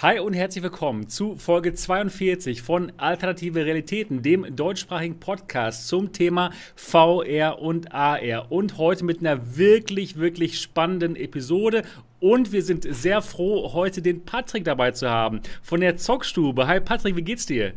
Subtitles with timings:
[0.00, 6.52] Hi und herzlich willkommen zu Folge 42 von Alternative Realitäten, dem deutschsprachigen Podcast zum Thema
[6.76, 8.52] VR und AR.
[8.52, 11.82] Und heute mit einer wirklich, wirklich spannenden Episode.
[12.20, 16.68] Und wir sind sehr froh, heute den Patrick dabei zu haben von der Zockstube.
[16.68, 17.72] Hi Patrick, wie geht's dir?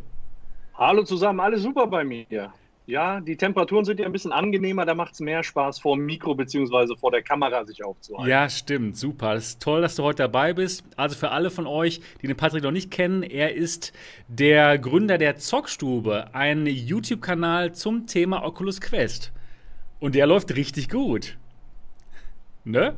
[0.76, 2.54] Hallo zusammen, alles super bei mir.
[2.92, 6.06] Ja, die Temperaturen sind ja ein bisschen angenehmer, da macht es mehr Spaß, vor dem
[6.06, 6.98] Mikro bzw.
[6.98, 8.30] vor der Kamera sich aufzuhalten.
[8.30, 9.36] Ja, stimmt, super.
[9.36, 10.84] Es ist toll, dass du heute dabei bist.
[10.98, 13.94] Also für alle von euch, die den Patrick noch nicht kennen, er ist
[14.28, 19.32] der Gründer der Zockstube, ein YouTube-Kanal zum Thema Oculus Quest.
[20.02, 21.38] Und der läuft richtig gut.
[22.66, 22.96] Ne?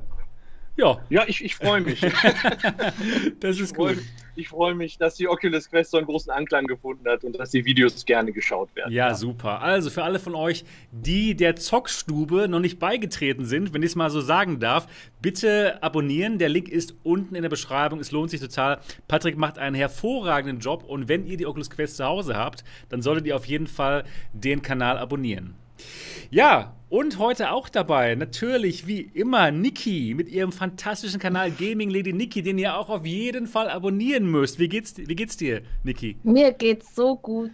[0.75, 0.99] Ja.
[1.09, 2.01] Ja, ich, ich freue mich.
[3.39, 3.97] das ist gut.
[4.35, 7.51] Ich freue mich, dass die Oculus Quest so einen großen Anklang gefunden hat und dass
[7.51, 8.91] die Videos gerne geschaut werden.
[8.91, 9.61] Ja, ja, super.
[9.61, 13.95] Also für alle von euch, die der Zockstube noch nicht beigetreten sind, wenn ich es
[13.95, 14.87] mal so sagen darf,
[15.21, 16.39] bitte abonnieren.
[16.39, 17.99] Der Link ist unten in der Beschreibung.
[17.99, 18.79] Es lohnt sich total.
[19.07, 23.03] Patrick macht einen hervorragenden Job und wenn ihr die Oculus Quest zu Hause habt, dann
[23.03, 25.55] solltet ihr auf jeden Fall den Kanal abonnieren.
[26.29, 32.13] Ja, und heute auch dabei, natürlich wie immer, Niki mit ihrem fantastischen Kanal Gaming Lady
[32.13, 34.59] Niki, den ihr auch auf jeden Fall abonnieren müsst.
[34.59, 36.17] Wie geht's, wie geht's dir, Niki?
[36.21, 37.51] Mir geht's so gut.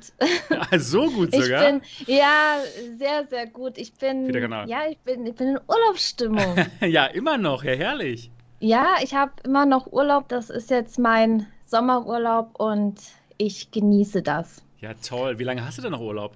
[0.50, 1.66] Ah, so gut sogar?
[1.66, 2.58] Bin, ja,
[2.97, 3.78] sehr, sehr gut.
[3.78, 4.30] Ich bin,
[4.67, 6.56] ja, ich bin, ich bin in Urlaubsstimmung.
[6.81, 8.30] ja, immer noch, ja, herrlich.
[8.59, 10.28] Ja, ich habe immer noch Urlaub.
[10.28, 13.00] Das ist jetzt mein Sommerurlaub und
[13.38, 14.62] ich genieße das.
[14.81, 15.40] Ja, toll.
[15.40, 16.34] Wie lange hast du denn noch Urlaub?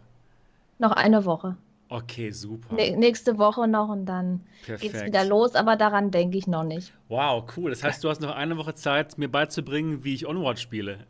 [0.80, 1.58] Noch eine Woche.
[1.94, 2.73] Okay, super.
[2.75, 6.91] nächste Woche noch und dann geht es wieder los, aber daran denke ich noch nicht.
[7.08, 7.69] Wow, cool.
[7.69, 11.05] Das heißt, du hast noch eine Woche Zeit, mir beizubringen, wie ich Onward spiele.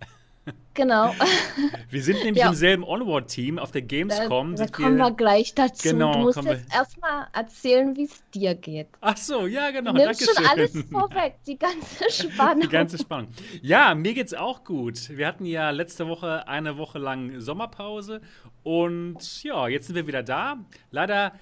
[0.74, 1.14] Genau.
[1.90, 2.50] Wir sind nämlich ja.
[2.50, 4.56] im selben Onward-Team auf der Gamescom.
[4.56, 5.90] Da, da kommen wir, wir, gleich dazu.
[5.90, 8.88] Genau, du musst jetzt erstmal erzählen, wie es dir geht.
[9.00, 9.94] Ach so, ja, genau.
[9.94, 12.62] Du nimmst schon alles vorweg, die ganze Spannung.
[12.62, 13.30] Die ganze Spannung.
[13.62, 15.10] Ja, mir geht's auch gut.
[15.16, 18.22] Wir hatten ja letzte Woche eine Woche lang Sommerpause
[18.64, 20.58] und ja, jetzt sind wir wieder da.
[20.90, 21.34] Leider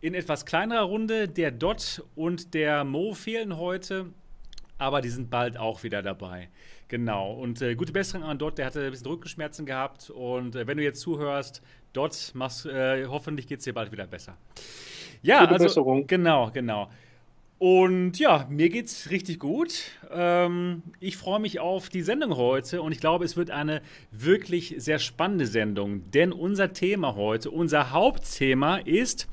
[0.00, 1.28] in etwas kleinerer Runde.
[1.28, 4.06] Der Dot und der Mo fehlen heute,
[4.78, 6.48] aber die sind bald auch wieder dabei.
[6.88, 7.32] Genau.
[7.32, 10.10] Und äh, gute Besserung an Dot, der hatte ein bisschen Rückenschmerzen gehabt.
[10.10, 11.62] Und äh, wenn du jetzt zuhörst,
[11.92, 14.36] Dot, machst, äh, hoffentlich geht es dir bald wieder besser.
[15.22, 16.06] Ja, gute also, Besserung.
[16.06, 16.88] Genau, genau.
[17.58, 19.90] Und ja, mir geht's richtig gut.
[20.10, 23.82] Ähm, ich freue mich auf die Sendung heute und ich glaube, es wird eine
[24.12, 26.08] wirklich sehr spannende Sendung.
[26.12, 29.26] Denn unser Thema heute, unser Hauptthema ist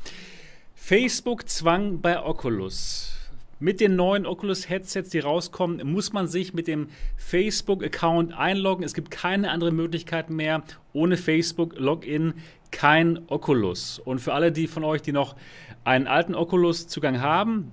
[0.74, 3.15] Facebook-Zwang bei Oculus.
[3.58, 8.84] Mit den neuen Oculus-Headsets, die rauskommen, muss man sich mit dem Facebook-Account einloggen.
[8.84, 10.64] Es gibt keine andere Möglichkeit mehr.
[10.92, 12.34] Ohne Facebook-Login
[12.72, 14.00] kein Oculus.
[14.00, 15.36] Und für alle die von euch, die noch
[15.86, 17.72] einen alten Oculus-Zugang haben,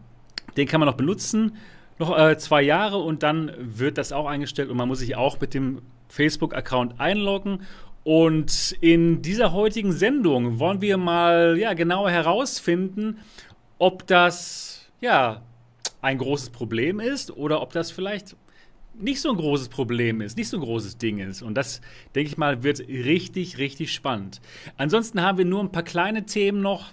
[0.57, 1.57] den kann man noch benutzen.
[1.99, 5.41] Noch äh, zwei Jahre und dann wird das auch eingestellt und man muss sich auch
[5.41, 7.63] mit dem Facebook-Account einloggen.
[8.05, 13.19] Und in dieser heutigen Sendung wollen wir mal ja, genauer herausfinden,
[13.79, 15.43] ob das ja,
[16.03, 18.37] ein großes Problem ist oder ob das vielleicht
[18.95, 21.41] nicht so ein großes Problem ist, nicht so ein großes Ding ist.
[21.43, 21.81] Und das,
[22.15, 24.41] denke ich mal, wird richtig, richtig spannend.
[24.77, 26.93] Ansonsten haben wir nur ein paar kleine Themen noch,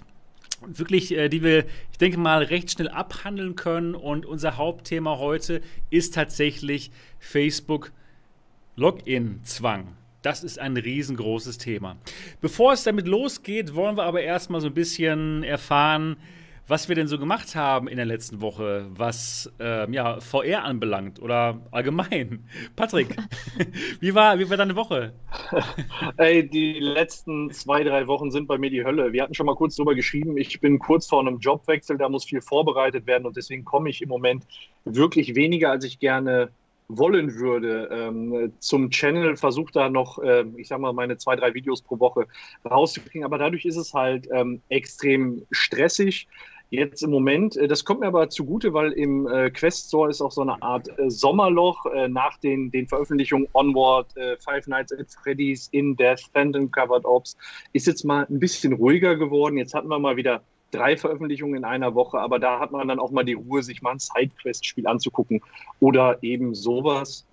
[0.66, 3.94] wirklich, äh, die wir, ich denke mal, recht schnell abhandeln können.
[3.94, 5.60] Und unser Hauptthema heute
[5.90, 7.92] ist tatsächlich Facebook
[8.76, 9.96] Login-Zwang.
[10.22, 11.96] Das ist ein riesengroßes Thema.
[12.40, 16.16] Bevor es damit losgeht, wollen wir aber erstmal so ein bisschen erfahren,
[16.70, 21.20] was wir denn so gemacht haben in der letzten Woche, was ähm, ja, VR anbelangt
[21.20, 22.44] oder allgemein.
[22.76, 23.16] Patrick,
[24.00, 25.12] wie, war, wie war deine Woche?
[26.16, 29.12] Ey, die letzten zwei, drei Wochen sind bei mir die Hölle.
[29.12, 32.24] Wir hatten schon mal kurz drüber geschrieben, ich bin kurz vor einem Jobwechsel, da muss
[32.24, 34.46] viel vorbereitet werden und deswegen komme ich im Moment
[34.84, 36.50] wirklich weniger, als ich gerne
[36.86, 41.54] wollen würde ähm, zum Channel, versuche da noch, äh, ich sag mal, meine zwei, drei
[41.54, 42.26] Videos pro Woche
[42.68, 43.24] rauszukriegen.
[43.24, 46.26] Aber dadurch ist es halt ähm, extrem stressig.
[46.70, 50.22] Jetzt im Moment, äh, das kommt mir aber zugute, weil im äh, Quest Store ist
[50.22, 54.14] auch so eine Art äh, Sommerloch nach den, den Veröffentlichungen Onward,
[54.44, 57.36] Five Nights at Freddy's, In Death, Phantom Covered Ops,
[57.72, 59.56] ist jetzt mal ein bisschen ruhiger geworden.
[59.56, 63.00] Jetzt hatten wir mal wieder drei Veröffentlichungen in einer Woche, aber da hat man dann
[63.00, 65.42] auch mal die Ruhe, sich mal ein Sidequest-Spiel anzugucken
[65.80, 67.26] oder eben sowas.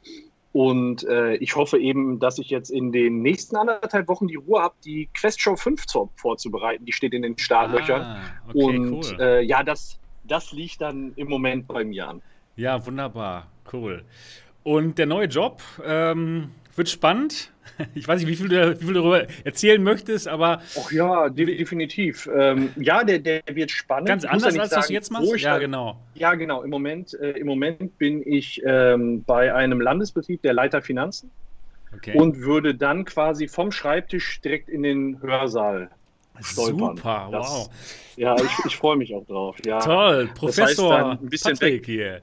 [0.57, 4.59] Und äh, ich hoffe eben, dass ich jetzt in den nächsten anderthalb Wochen die Ruhe
[4.59, 6.83] habe, die Quest Show 5 vorzubereiten.
[6.83, 8.01] Die steht in den Startlöchern.
[8.01, 9.18] Ah, okay, Und cool.
[9.19, 12.24] äh, ja, das, das liegt dann im Moment bei mir an.
[12.56, 13.45] Ja, wunderbar.
[13.71, 14.04] Cool.
[14.63, 17.51] Und der neue Job, ähm, wird spannend.
[17.94, 20.62] Ich weiß nicht, wie viel du, wie viel du darüber erzählen möchtest, aber.
[20.79, 22.27] Ach ja, de definitiv.
[22.35, 24.07] Ähm, ja, der, der wird spannend.
[24.07, 25.38] Ganz anders, ja als sagen, was du jetzt machst?
[25.38, 26.00] Ja, genau.
[26.15, 26.63] Ja, genau.
[26.63, 31.29] Im Moment, äh, im Moment bin ich ähm, bei einem Landesbetrieb der Leiter Finanzen
[31.94, 32.18] okay.
[32.18, 35.89] und würde dann quasi vom Schreibtisch direkt in den Hörsaal
[36.41, 36.97] stolpern.
[36.97, 37.69] Super, das, wow.
[38.15, 39.57] Ja, ich, ich freue mich auch drauf.
[39.65, 39.80] Ja.
[39.83, 41.85] Toll, Professor das heißt ein bisschen Patrick weg.
[41.85, 42.21] hier.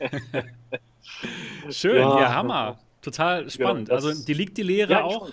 [1.70, 2.78] Schön, ja, ja Hammer.
[3.02, 3.88] Total spannend.
[3.88, 5.30] Ja, also die liegt die Lehre ja, auch?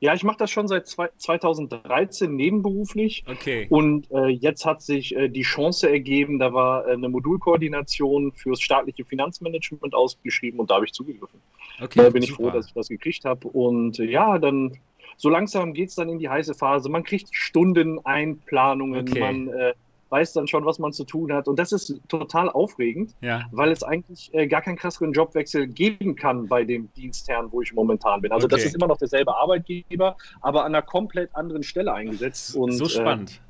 [0.00, 3.24] Ja, ich mache das schon seit zwei, 2013 nebenberuflich.
[3.26, 3.66] Okay.
[3.68, 8.60] Und äh, jetzt hat sich äh, die Chance ergeben, da war äh, eine Modulkoordination fürs
[8.60, 11.40] staatliche Finanzmanagement ausgeschrieben und da habe ich zugegriffen.
[11.80, 12.32] Okay, da bin super.
[12.32, 13.48] ich froh, dass ich das gekriegt habe.
[13.48, 14.78] Und äh, ja, dann
[15.16, 16.88] so langsam geht es dann in die heiße Phase.
[16.88, 19.18] Man kriegt Stunden, Einplanungen, okay.
[19.18, 19.74] man äh,
[20.10, 21.48] weiß dann schon, was man zu tun hat.
[21.48, 23.46] Und das ist total aufregend, ja.
[23.52, 27.72] weil es eigentlich äh, gar keinen krasseren Jobwechsel geben kann bei dem Dienstherrn, wo ich
[27.72, 28.32] momentan bin.
[28.32, 28.56] Also okay.
[28.56, 32.56] das ist immer noch derselbe Arbeitgeber, aber an einer komplett anderen Stelle eingesetzt.
[32.56, 33.40] Und, so äh, spannend.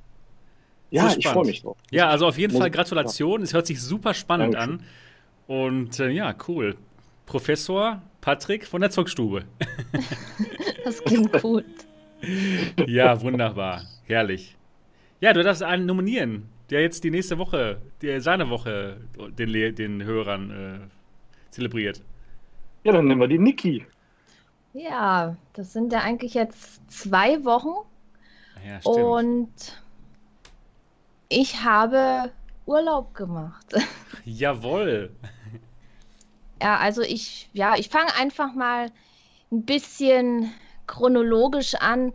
[0.90, 1.76] Äh, ja, so ich freue mich drauf.
[1.90, 3.42] Ja, also auf jeden Fall Gratulation.
[3.42, 4.80] Es hört sich super spannend Dankeschön.
[4.80, 4.86] an.
[5.46, 6.76] Und äh, ja, cool.
[7.26, 9.44] Professor Patrick von der Zockstube.
[10.84, 11.64] das klingt gut.
[12.88, 13.82] Ja, wunderbar.
[14.02, 14.57] Herrlich.
[15.20, 19.00] Ja, du darfst einen nominieren, der jetzt die nächste Woche, die, seine Woche
[19.38, 22.02] den, den Hörern äh, zelebriert.
[22.84, 23.84] Ja, dann nehmen wir die Niki.
[24.74, 27.74] Ja, das sind ja eigentlich jetzt zwei Wochen.
[28.64, 28.96] Ja, stimmt.
[28.96, 29.82] Und
[31.28, 32.30] ich habe
[32.66, 33.74] Urlaub gemacht.
[34.24, 35.10] Jawohl.
[36.62, 38.90] Ja, also ich, ja, ich fange einfach mal
[39.50, 40.52] ein bisschen
[40.86, 42.12] chronologisch an.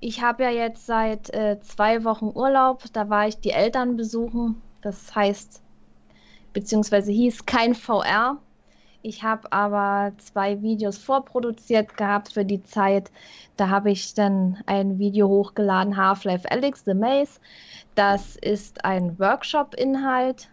[0.00, 2.84] Ich habe ja jetzt seit äh, zwei Wochen Urlaub.
[2.92, 4.60] Da war ich die Eltern besuchen.
[4.82, 5.62] Das heißt,
[6.52, 8.38] beziehungsweise hieß kein VR.
[9.02, 13.10] Ich habe aber zwei Videos vorproduziert gehabt für die Zeit.
[13.56, 17.40] Da habe ich dann ein Video hochgeladen, Half-Life Alyx, The Maze.
[17.94, 20.48] Das ist ein Workshop-Inhalt.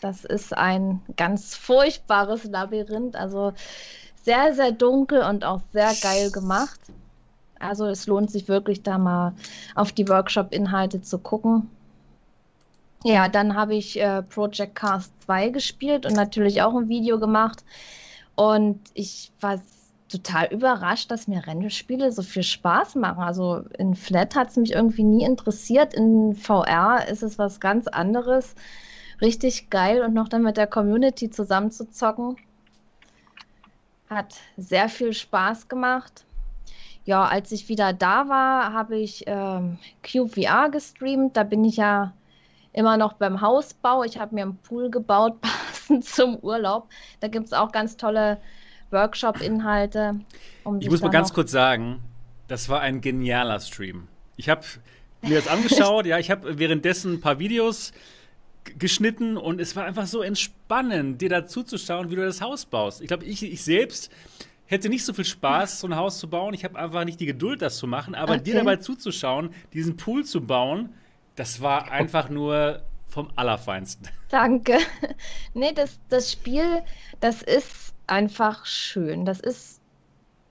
[0.00, 3.16] Das ist ein ganz furchtbares Labyrinth.
[3.16, 3.52] Also
[4.22, 6.80] sehr, sehr dunkel und auch sehr geil gemacht.
[7.58, 9.34] Also es lohnt sich wirklich da mal
[9.74, 11.70] auf die Workshop-Inhalte zu gucken.
[13.04, 17.64] Ja, dann habe ich äh, Project Cast 2 gespielt und natürlich auch ein Video gemacht.
[18.34, 19.60] Und ich war
[20.08, 23.22] total überrascht, dass mir Rennspiele so viel Spaß machen.
[23.22, 25.94] Also in Flat hat es mich irgendwie nie interessiert.
[25.94, 28.54] In VR ist es was ganz anderes.
[29.20, 32.36] Richtig geil und noch dann mit der Community zusammen zu zocken.
[34.10, 36.25] Hat sehr viel Spaß gemacht
[37.06, 41.36] ja, als ich wieder da war, habe ich ähm, QVR gestreamt.
[41.36, 42.12] Da bin ich ja
[42.72, 44.02] immer noch beim Hausbau.
[44.02, 46.88] Ich habe mir einen Pool gebaut, passend zum Urlaub.
[47.20, 48.38] Da gibt es auch ganz tolle
[48.90, 50.20] Workshop-Inhalte.
[50.64, 52.02] Um ich muss mal ganz kurz sagen,
[52.48, 54.08] das war ein genialer Stream.
[54.36, 54.62] Ich habe
[55.22, 57.92] mir das angeschaut, ja, ich habe währenddessen ein paar Videos
[58.78, 63.00] geschnitten und es war einfach so entspannend, dir da zuzuschauen, wie du das Haus baust.
[63.00, 64.10] Ich glaube, ich, ich selbst
[64.66, 66.54] hätte nicht so viel Spaß, so ein Haus zu bauen.
[66.54, 68.14] Ich habe einfach nicht die Geduld, das zu machen.
[68.14, 68.42] Aber okay.
[68.42, 70.94] dir dabei zuzuschauen, diesen Pool zu bauen,
[71.36, 74.08] das war einfach nur vom Allerfeinsten.
[74.28, 74.78] Danke.
[75.54, 76.82] Nee, das, das Spiel,
[77.20, 79.24] das ist einfach schön.
[79.24, 79.80] Das ist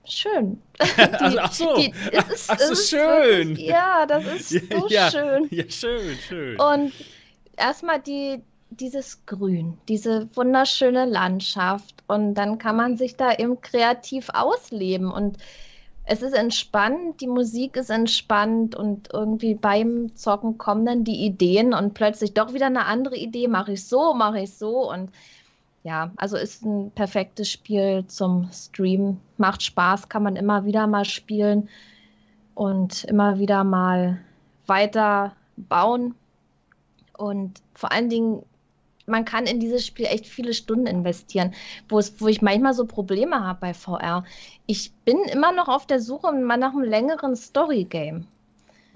[0.04, 0.62] schön.
[0.80, 3.56] die, ach so, die, es ist, ach so ist schön.
[3.56, 5.48] Ja, das ist so ja, schön.
[5.50, 6.60] Ja, schön, schön.
[6.60, 6.92] Und
[7.56, 12.02] erstmal die, dieses Grün, diese wunderschöne Landschaft.
[12.06, 15.10] Und dann kann man sich da eben kreativ ausleben.
[15.10, 15.38] Und
[16.04, 21.74] es ist entspannt, die Musik ist entspannt und irgendwie beim Zocken kommen dann die Ideen
[21.74, 24.88] und plötzlich doch wieder eine andere Idee, mache ich so, mache ich so.
[24.90, 25.10] Und
[25.82, 31.04] ja, also ist ein perfektes Spiel zum Stream, macht Spaß, kann man immer wieder mal
[31.04, 31.68] spielen
[32.54, 34.18] und immer wieder mal
[34.66, 36.14] weiter bauen.
[37.16, 38.42] Und vor allen Dingen
[39.06, 41.54] man kann in dieses Spiel echt viele Stunden investieren,
[41.88, 44.24] wo, es, wo ich manchmal so Probleme habe bei VR.
[44.66, 48.26] Ich bin immer noch auf der Suche nach einem längeren Story-Game.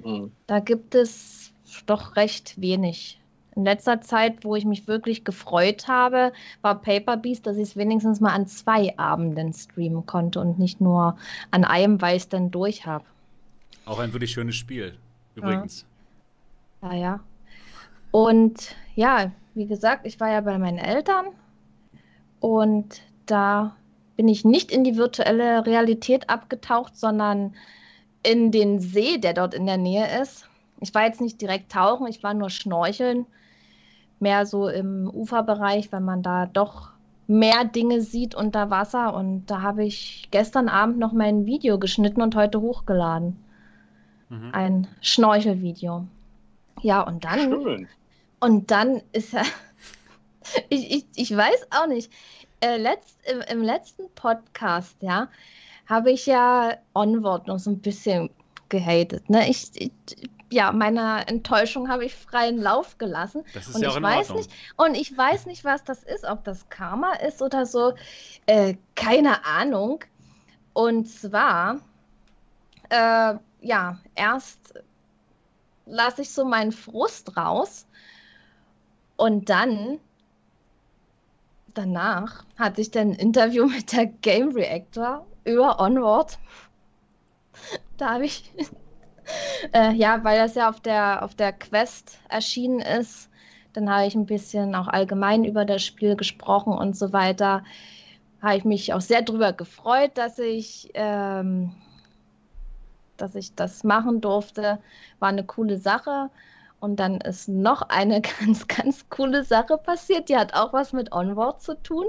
[0.04, 0.32] Mhm.
[0.46, 1.52] Da gibt es
[1.86, 3.18] doch recht wenig.
[3.56, 7.76] In letzter Zeit, wo ich mich wirklich gefreut habe, war Paper Beast, dass ich es
[7.76, 11.16] wenigstens mal an zwei Abenden streamen konnte und nicht nur
[11.50, 13.04] an einem, weil ich es dann durch habe.
[13.86, 14.96] Auch ein wirklich schönes Spiel,
[15.34, 15.84] übrigens.
[16.82, 17.00] Ja, ja.
[17.00, 17.20] ja.
[18.12, 21.26] Und ja, wie gesagt, ich war ja bei meinen Eltern
[22.40, 23.76] und da
[24.16, 27.54] bin ich nicht in die virtuelle Realität abgetaucht, sondern
[28.22, 30.48] in den See, der dort in der Nähe ist.
[30.80, 33.26] Ich war jetzt nicht direkt tauchen, ich war nur schnorcheln,
[34.18, 36.90] mehr so im Uferbereich, weil man da doch
[37.26, 39.14] mehr Dinge sieht unter Wasser.
[39.14, 43.36] Und da habe ich gestern Abend noch mein Video geschnitten und heute hochgeladen.
[44.28, 44.50] Mhm.
[44.52, 46.06] Ein Schnorchelvideo.
[46.82, 47.38] Ja, und dann.
[47.38, 47.88] Schön.
[48.40, 49.44] Und dann ist er.
[50.68, 52.12] ich, ich, ich weiß auch nicht.
[52.60, 55.28] Äh, letzt, im, Im letzten Podcast, ja,
[55.86, 58.30] habe ich ja Onward noch so ein bisschen
[58.68, 59.30] gehatet.
[59.30, 59.48] Ne?
[59.48, 59.92] Ich, ich
[60.50, 63.44] ja, meiner Enttäuschung habe ich freien Lauf gelassen.
[63.54, 64.36] Das ist und ja ich auch in weiß Ordnung.
[64.38, 67.94] nicht Und ich weiß nicht, was das ist, ob das Karma ist oder so.
[68.46, 70.04] Äh, keine Ahnung.
[70.72, 71.80] Und zwar,
[72.88, 74.74] äh, ja, erst
[75.86, 77.86] lasse ich so meinen Frust raus
[79.20, 79.98] und dann
[81.74, 86.38] danach hatte ich dann ein Interview mit der Game Reactor über Onward.
[87.98, 88.50] Da habe ich
[89.74, 93.28] äh, ja, weil das ja auf der, auf der Quest erschienen ist.
[93.74, 97.62] Dann habe ich ein bisschen auch allgemein über das Spiel gesprochen und so weiter.
[98.40, 101.72] Habe ich mich auch sehr darüber gefreut, dass ich, ähm,
[103.18, 104.78] dass ich das machen durfte.
[105.18, 106.30] War eine coole Sache.
[106.80, 110.28] Und dann ist noch eine ganz, ganz coole Sache passiert.
[110.28, 112.06] Die hat auch was mit Onward zu tun.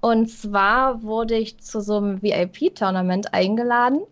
[0.00, 4.02] Und zwar wurde ich zu so einem VIP-Tournament eingeladen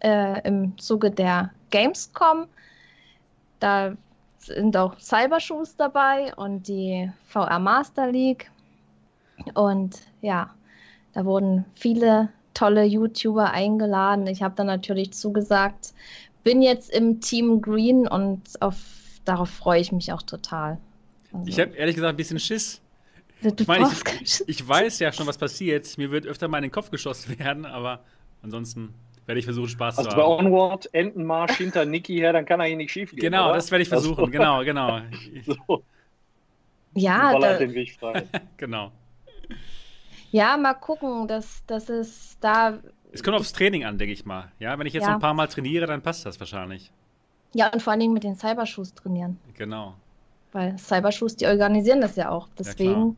[0.00, 2.46] äh, im Zuge der Gamescom.
[3.58, 3.92] Da
[4.38, 8.50] sind auch Cybershoes dabei und die VR Master League.
[9.54, 10.54] Und ja,
[11.12, 14.26] da wurden viele tolle YouTuber eingeladen.
[14.26, 15.92] Ich habe dann natürlich zugesagt,
[16.42, 18.76] bin jetzt im Team Green und auf,
[19.30, 20.78] darauf freue ich mich auch total.
[21.32, 22.82] Also, ich habe ehrlich gesagt ein bisschen Schiss.
[23.42, 23.88] Du ich meine,
[24.20, 25.96] ich, ich, weiß ja schon, was passiert.
[25.96, 28.00] Mir wird öfter mal in den Kopf geschossen werden, aber
[28.42, 28.92] ansonsten
[29.26, 30.22] werde ich versuchen, Spaß also zu haben.
[30.22, 33.20] Also bei Onward, Entenmarsch hinter Niki her, dann kann er hier nicht schief gehen.
[33.20, 33.54] Genau, oder?
[33.54, 34.18] das werde ich versuchen.
[34.18, 35.00] Also, genau, genau.
[35.46, 35.84] So.
[36.94, 38.24] Ja, da, den Weg frei.
[38.56, 38.90] genau.
[40.32, 42.80] Ja, mal gucken, dass das ist da.
[43.12, 44.50] Es kommt aufs Training an, denke ich mal.
[44.58, 45.14] Ja, wenn ich jetzt Ja.
[45.14, 46.90] ein paar Mal trainiere, dann passt das wahrscheinlich.
[47.52, 49.38] Ja, und vor allen Dingen mit den Cybershoes trainieren.
[49.54, 49.94] Genau.
[50.52, 52.48] Weil Cybershoes, die organisieren das ja auch.
[52.58, 53.16] Deswegen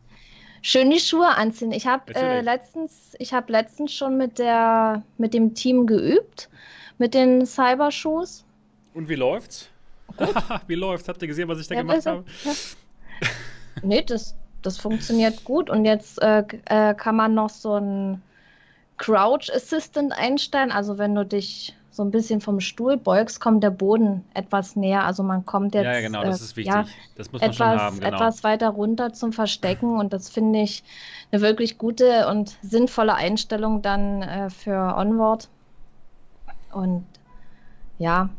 [0.62, 1.72] schön die Schuhe anziehen.
[1.72, 6.48] Ich habe äh, letztens, ich habe letztens schon mit der, mit dem Team geübt,
[6.98, 8.44] mit den Cybershoes.
[8.94, 9.68] Und wie läuft's?
[10.66, 11.08] wie läuft's?
[11.08, 12.24] Habt ihr gesehen, was ich da Ja, gemacht also, habe?
[12.44, 12.52] ja.
[13.82, 15.70] Nee, das, das funktioniert gut.
[15.70, 18.22] Und jetzt äh, äh, kann man noch so einen
[18.98, 20.70] Crouch Assistant einstellen.
[20.70, 25.04] Also wenn du dich so ein bisschen vom Stuhl beugst, kommt der Boden etwas näher.
[25.04, 26.74] Also man kommt jetzt Ja, ja, genau, das äh, ist wichtig.
[26.74, 28.16] ja, das muss man schon etwas, haben, genau.
[28.16, 29.98] etwas weiter runter zum Verstecken.
[29.98, 30.82] Und das finde ich
[31.30, 35.50] eine wirklich gute und sinnvolle Einstellung dann äh, für Onward.
[36.72, 37.04] Und
[37.98, 38.30] ja,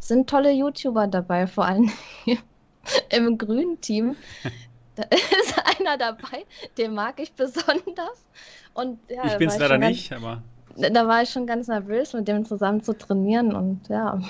[0.00, 1.90] sind tolle YouTuber dabei, vor allem
[3.10, 4.16] im grünen Team.
[4.94, 6.46] Da ist einer dabei,
[6.78, 8.24] den mag ich besonders.
[8.72, 10.42] Und ja, ich bin's war leider schon nicht, aber.
[10.78, 13.54] Da war ich schon ganz nervös, mit dem zusammen zu trainieren.
[13.54, 14.20] Und ja,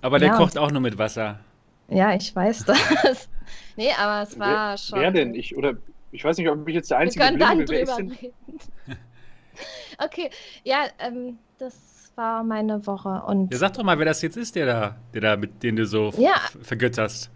[0.00, 0.36] Aber der Ja.
[0.38, 1.40] kocht auch nur mit Wasser.
[1.88, 2.78] ja, ich weiß das.
[3.76, 4.98] nee, aber es war wer, schon.
[5.00, 5.34] wer denn?
[5.34, 5.74] Ich, oder,
[6.10, 7.70] ich weiß nicht, ob ich jetzt der Wir einzige können dann bin.
[7.70, 8.12] Wer ist drüber denn?
[8.20, 8.58] reden.
[9.98, 10.30] okay,
[10.64, 13.22] ja, ähm, das war meine Woche.
[13.26, 15.76] Und Ja, sag doch mal, wer das jetzt ist, der da, der da mit den
[15.76, 16.34] du so Ja.
[16.62, 17.30] vergötterst.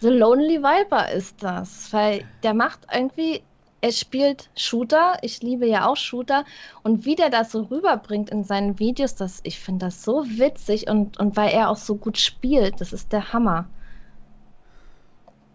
[0.00, 3.42] The Lonely Viper ist das, weil der macht irgendwie,
[3.82, 6.44] er spielt Shooter, ich liebe ja auch Shooter
[6.82, 10.88] und wie der das so rüberbringt in seinen Videos, das, ich finde das so witzig
[10.88, 13.66] und, und weil er auch so gut spielt, das ist der Hammer.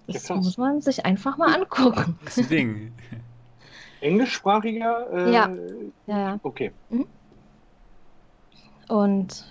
[0.07, 0.37] Ja, Das krass.
[0.37, 2.17] muss man sich einfach mal angucken.
[2.25, 2.93] Das Ding.
[4.01, 5.07] Englischsprachiger?
[5.27, 5.49] Äh, Ja.
[6.07, 6.39] Ja, ja.
[6.43, 6.71] Okay.
[8.87, 9.45] Und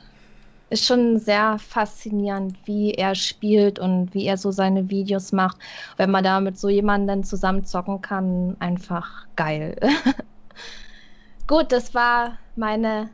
[0.74, 5.56] ist schon sehr faszinierend, wie er spielt und wie er so seine Videos macht.
[5.96, 9.76] Wenn man da mit so jemandem zusammen zocken kann, einfach geil.
[11.46, 13.10] Gut, das war meine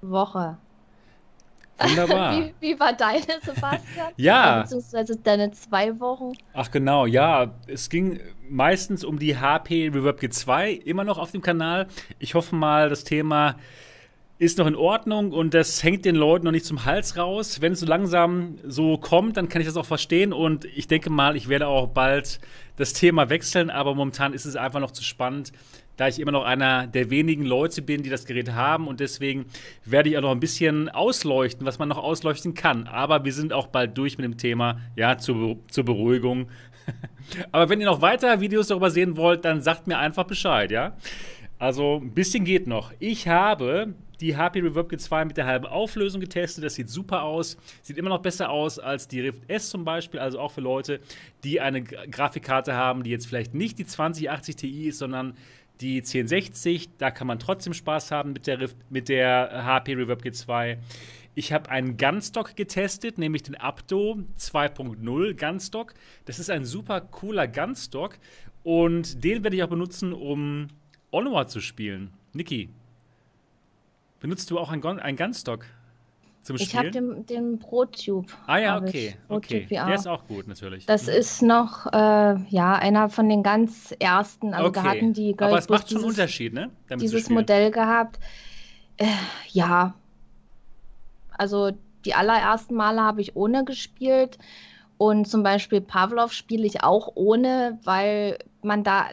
[0.00, 0.56] Woche.
[1.78, 2.36] Wunderbar.
[2.38, 4.12] Wie, wie war deine, Sebastian?
[4.16, 4.62] Ja.
[4.62, 6.32] Beziehungsweise deine zwei Wochen?
[6.54, 7.52] Ach genau, ja.
[7.66, 11.88] Es ging meistens um die HP Reverb G2, immer noch auf dem Kanal.
[12.18, 13.56] Ich hoffe mal, das Thema
[14.42, 17.60] ist noch in Ordnung und das hängt den Leuten noch nicht zum Hals raus.
[17.60, 21.10] Wenn es so langsam so kommt, dann kann ich das auch verstehen und ich denke
[21.10, 22.40] mal, ich werde auch bald
[22.76, 25.52] das Thema wechseln, aber momentan ist es einfach noch zu spannend,
[25.96, 29.46] da ich immer noch einer der wenigen Leute bin, die das Gerät haben und deswegen
[29.84, 32.88] werde ich auch noch ein bisschen ausleuchten, was man noch ausleuchten kann.
[32.88, 36.48] Aber wir sind auch bald durch mit dem Thema, ja, zur, zur Beruhigung.
[37.52, 40.96] Aber wenn ihr noch weiter Videos darüber sehen wollt, dann sagt mir einfach Bescheid, ja.
[41.60, 42.92] Also ein bisschen geht noch.
[42.98, 46.64] Ich habe die HP Reverb G2 mit der halben Auflösung getestet.
[46.64, 47.56] Das sieht super aus.
[47.82, 50.20] Sieht immer noch besser aus als die Rift S zum Beispiel.
[50.20, 51.00] Also auch für Leute,
[51.42, 55.34] die eine Grafikkarte haben, die jetzt vielleicht nicht die 2080 Ti ist, sondern
[55.80, 56.90] die 1060.
[56.98, 60.78] Da kann man trotzdem Spaß haben mit der, Rift, mit der HP Reverb G2.
[61.34, 65.94] Ich habe einen Gunstock getestet, nämlich den Abdo 2.0 Gunstock.
[66.26, 68.18] Das ist ein super cooler Gunstock
[68.62, 70.68] und den werde ich auch benutzen, um
[71.10, 72.12] Onward zu spielen.
[72.34, 72.68] Niki,
[74.22, 75.66] benutzt du auch einen, einen Gunstock
[76.42, 76.68] zum Spielen?
[76.68, 78.26] Ich habe den, den ProTube.
[78.46, 79.16] Ah ja, okay.
[79.28, 79.66] okay.
[79.68, 80.86] Der ist auch gut, natürlich.
[80.86, 81.12] Das mhm.
[81.12, 84.54] ist noch äh, ja, einer von den ganz ersten.
[84.54, 84.80] Also okay.
[84.82, 86.70] da hatten die Aber es macht schon einen Unterschied, ne?
[86.88, 88.20] Damit dieses Modell gehabt.
[88.96, 89.06] Äh,
[89.48, 89.94] ja.
[91.36, 91.72] Also
[92.04, 94.38] die allerersten Male habe ich ohne gespielt.
[94.98, 99.08] Und zum Beispiel Pavlov spiele ich auch ohne, weil man da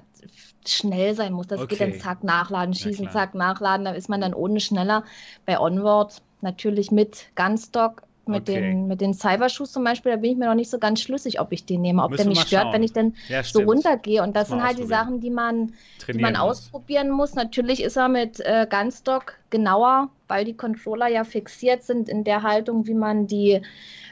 [0.67, 1.47] schnell sein muss.
[1.47, 1.75] Das okay.
[1.75, 5.03] geht dann zack nachladen, schießen, ja, zack nachladen, da ist man dann ohne schneller.
[5.45, 8.61] Bei Onward natürlich mit Gunstock, mit, okay.
[8.61, 11.39] den, mit den Cybershoes zum Beispiel, da bin ich mir noch nicht so ganz schlüssig,
[11.39, 12.73] ob ich den nehme, ob Müssen der mich stört, schauen.
[12.73, 14.23] wenn ich dann ja, so runtergehe.
[14.23, 15.73] Und das sind halt die Sachen, die man,
[16.07, 17.33] die man ausprobieren muss.
[17.33, 22.43] Natürlich ist er mit äh, Gunstock genauer, weil die Controller ja fixiert sind in der
[22.43, 23.61] Haltung, wie man die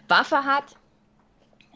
[0.08, 0.76] Waffe hat.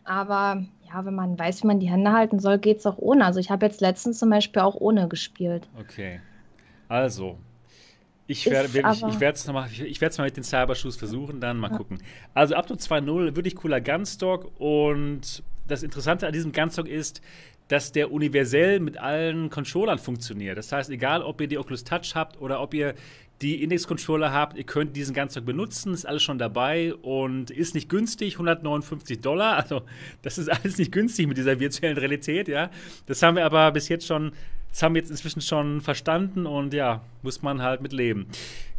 [0.03, 3.25] Aber ja, wenn man weiß, wie man die Hände halten soll, geht es auch ohne.
[3.25, 5.67] Also ich habe jetzt letztens zum Beispiel auch ohne gespielt.
[5.79, 6.19] Okay.
[6.87, 7.37] Also,
[8.27, 11.77] ich werde ich, ich es nochmal mal mit den Cybershoes versuchen, dann mal ja.
[11.77, 11.99] gucken.
[12.33, 17.21] Also Abdo 2.0, wirklich cooler Gunstock und das Interessante an diesem Gunstock ist,
[17.67, 20.57] dass der universell mit allen Controllern funktioniert.
[20.57, 22.95] Das heißt, egal ob ihr die Oculus Touch habt oder ob ihr
[23.41, 27.89] die Index-Controller habt, ihr könnt diesen Ganztag benutzen, ist alles schon dabei und ist nicht
[27.89, 29.57] günstig, 159 Dollar.
[29.57, 29.81] Also,
[30.21, 32.69] das ist alles nicht günstig mit dieser virtuellen Realität, ja.
[33.07, 34.33] Das haben wir aber bis jetzt schon,
[34.69, 38.27] das haben wir jetzt inzwischen schon verstanden und ja, muss man halt mit leben.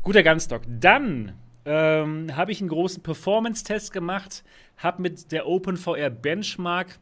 [0.03, 0.63] Guter Ganzstock.
[0.81, 1.33] Dann
[1.65, 4.45] ähm, habe ich einen großen Performance-Test gemacht,
[4.77, 6.99] habe mit der OpenVR Benchmark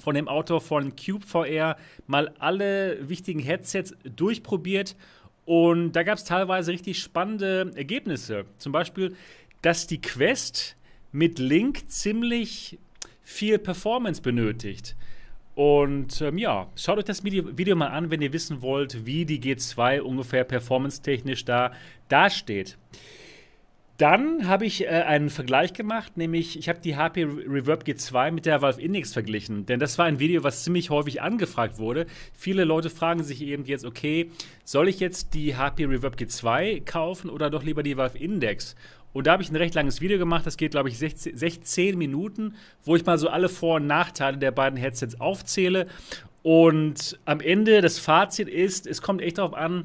[0.00, 4.96] von dem Autor von CubeVR mal alle wichtigen Headsets durchprobiert
[5.44, 8.46] und da gab es teilweise richtig spannende Ergebnisse.
[8.56, 9.14] Zum Beispiel,
[9.62, 10.76] dass die Quest
[11.12, 12.78] mit Link ziemlich
[13.22, 14.96] viel Performance benötigt.
[15.54, 19.40] Und ähm, ja, schaut euch das Video, mal an, wenn ihr wissen wollt, wie die
[19.40, 21.72] G2 ungefähr performance-technisch da
[22.08, 22.76] dasteht.
[23.96, 28.44] Dann habe ich äh, einen Vergleich gemacht, nämlich ich habe die HP Reverb G2 mit
[28.44, 29.66] der Valve Index verglichen.
[29.66, 32.06] Denn das war ein Video, was ziemlich häufig angefragt wurde.
[32.32, 34.30] Viele Leute fragen sich eben jetzt, okay,
[34.64, 38.74] soll ich jetzt die HP Reverb G2 kaufen oder doch lieber die Valve Index?
[39.12, 41.96] Und da habe ich ein recht langes Video gemacht, das geht, glaube ich, 16, 16
[41.96, 45.86] Minuten, wo ich mal so alle Vor- und Nachteile der beiden Headsets aufzähle.
[46.42, 49.84] Und am Ende das Fazit ist, es kommt echt darauf an,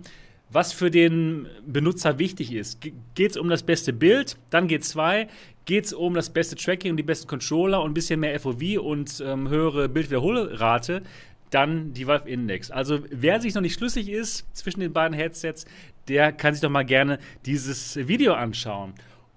[0.51, 2.81] was für den Benutzer wichtig ist.
[2.81, 5.27] Geht es um das beste Bild, dann G2.
[5.65, 8.79] Geht es um das beste Tracking und die besten Controller und ein bisschen mehr FOV
[8.81, 11.03] und ähm, höhere Bildwiederholrate,
[11.51, 12.71] dann die Valve Index.
[12.71, 15.65] Also wer sich noch nicht schlüssig ist zwischen den beiden Headsets,
[16.07, 18.93] der kann sich doch mal gerne dieses Video anschauen.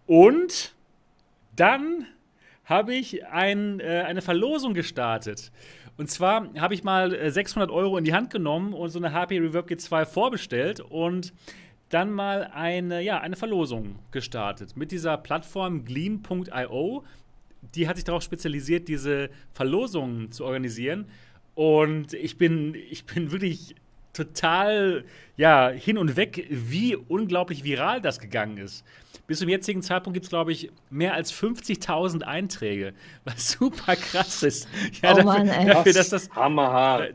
[0.07, 0.75] Und
[1.57, 2.07] dann
[2.65, 5.53] habe ich ein, äh, eine Verlosung gestartet.
[5.97, 9.13] Und zwar habe ich mal 600 äh, Euro in die Hand genommen und so eine
[9.13, 11.33] HP Reverb G2 vorbestellt und
[11.91, 17.05] dann mal eine, ja, eine Verlosung gestartet mit dieser Plattform gleam.io.
[17.75, 21.07] Die hat sich darauf spezialisiert, diese Verlosungen zu organisieren.
[21.55, 23.75] Und ich bin, ich bin wirklich
[24.13, 25.05] total
[25.37, 28.85] ja, hin und weg, wie unglaublich viral das gegangen ist.
[29.27, 32.93] Bis zum jetzigen Zeitpunkt gibt es, glaube ich, mehr als 50.000 Einträge,
[33.25, 34.69] was super krass ist.
[35.01, 36.29] Ja, oh dafür, Mann, dafür, dass das,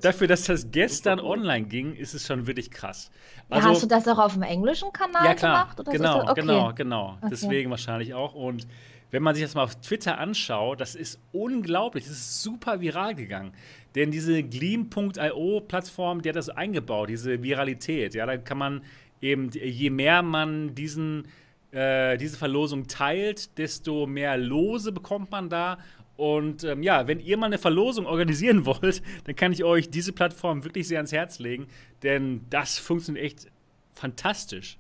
[0.02, 3.12] dafür, dass das gestern online ging, ist es schon wirklich krass.
[3.50, 5.80] Also, ja, hast du das auch auf dem englischen Kanal ja, klar, gemacht?
[5.80, 6.28] Oder genau, so?
[6.28, 6.42] okay.
[6.42, 7.18] genau, genau.
[7.18, 7.28] Okay.
[7.32, 8.34] Deswegen wahrscheinlich auch.
[8.34, 8.68] Und
[9.12, 12.06] wenn man sich das mal auf Twitter anschaut, das ist unglaublich.
[12.06, 13.54] Das ist super viral gegangen.
[13.96, 18.14] Denn diese Gleam.io-Plattform, die hat das eingebaut, diese Viralität.
[18.14, 18.82] Ja, da kann man
[19.22, 21.28] eben, je mehr man diesen,
[21.72, 25.78] äh, diese Verlosung teilt, desto mehr Lose bekommt man da.
[26.18, 30.14] Und ähm, ja, wenn ihr mal eine Verlosung organisieren wollt, dann kann ich euch diese
[30.14, 31.68] Plattform wirklich sehr ans Herz legen,
[32.04, 33.48] denn das funktioniert echt
[33.94, 34.78] fantastisch.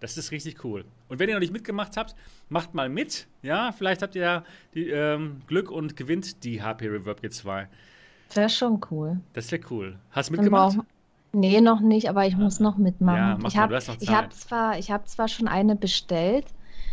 [0.00, 0.84] Das ist richtig cool.
[1.08, 2.14] Und wenn ihr noch nicht mitgemacht habt,
[2.48, 3.26] macht mal mit.
[3.42, 7.66] Ja, vielleicht habt ihr ja die, ähm, Glück und gewinnt die HP Reverb G2.
[8.34, 9.20] Wäre schon cool.
[9.34, 9.98] Das wäre cool.
[10.10, 10.78] Hast du mitgemacht?
[11.32, 13.18] Nee, noch nicht, aber ich muss noch mitmachen.
[13.18, 16.46] Ja, ich habe hab zwar, hab zwar schon eine bestellt,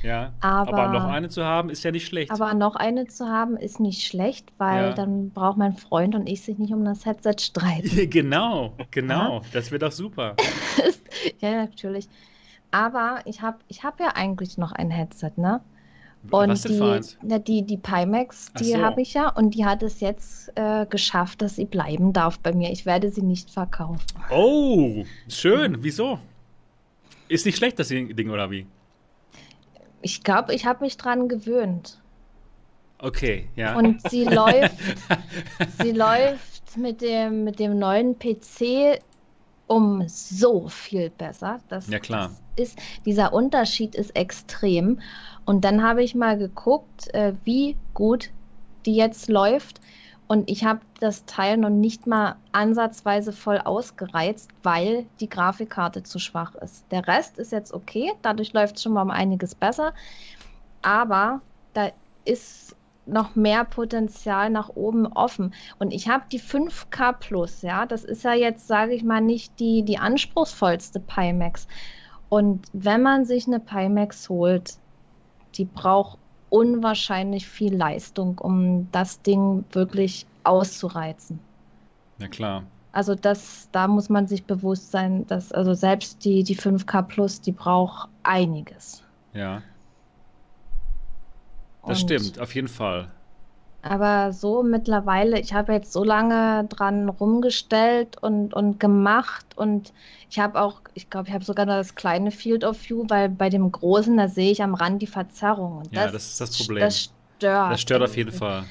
[0.03, 2.29] Ja, Aber, aber noch eine zu haben, ist ja nicht schlecht.
[2.29, 4.93] aber noch eine zu haben, ist nicht schlecht, weil Ja.
[4.93, 7.89] dann braucht mein Freund und ich sich nicht um das Headset streiten.
[8.11, 9.41] genau, genau.
[9.53, 10.35] Das wird doch super.
[11.39, 12.07] ja, natürlich.
[12.71, 15.61] Aber ich habe ich hab ja eigentlich noch ein Headset, ne?
[16.23, 18.81] Was Und denn die, na, die, die Pimax, die so.
[18.81, 22.53] habe ich ja und die hat es jetzt äh, geschafft, dass sie bleiben darf bei
[22.53, 22.71] mir.
[22.71, 24.01] Ich werde sie nicht verkaufen.
[24.29, 25.77] Oh, schön.
[25.83, 26.19] Wieso?
[27.29, 28.65] Ist nicht schlecht, das Ding, oder wie?
[30.01, 32.01] Ich glaube, ich habe mich dran gewöhnt.
[32.99, 33.77] Okay, ja.
[33.77, 34.75] Und sie läuft,
[35.81, 38.99] sie läuft mit dem, mit dem neuen PC
[39.67, 41.59] um so viel besser.
[41.69, 42.31] Das, Ja, klar.
[42.55, 44.99] das ist, dieser Unterschied ist extrem.
[45.45, 48.31] Und dann habe ich mal geguckt, äh, wie gut
[48.85, 49.81] die jetzt läuft.
[50.27, 56.19] Und ich habe das Teil noch nicht mal ansatzweise voll ausgereizt, weil die Grafikkarte zu
[56.19, 56.83] schwach ist.
[56.91, 59.93] Der Rest ist jetzt okay, dadurch läuft es schon mal um einiges besser.
[60.81, 61.41] Aber
[61.73, 61.91] da
[62.25, 62.66] ist
[63.07, 65.53] noch mehr Potenzial nach oben offen.
[65.79, 69.59] Und ich habe die 5K Plus, ja, das ist ja jetzt, sage ich mal, nicht
[69.59, 71.67] die, die anspruchsvollste Pimax.
[72.29, 74.77] Und wenn man sich eine Pimax holt,
[75.55, 76.17] die braucht
[76.49, 81.39] unwahrscheinlich viel Leistung, um das Ding wirklich auszureizen.
[82.19, 82.63] Na klar.
[82.91, 87.41] Also das, da muss man sich bewusst sein, dass also selbst die, die 5K Plus,
[87.41, 89.03] die braucht einiges.
[89.33, 89.61] Ja,
[91.87, 93.07] das Und- stimmt, auf jeden Fall.
[93.83, 99.93] Aber so mittlerweile, ich habe jetzt so lange dran rumgestellt und, und gemacht und
[100.29, 103.29] ich habe auch, ich glaube, ich habe sogar noch das kleine Field of View, weil
[103.29, 105.77] bei dem großen, da sehe ich am Rand die Verzerrung.
[105.77, 106.81] Und Ja, das ist das Problem.
[106.81, 107.71] Das stört.
[107.71, 108.65] Das stört auf jeden Fall.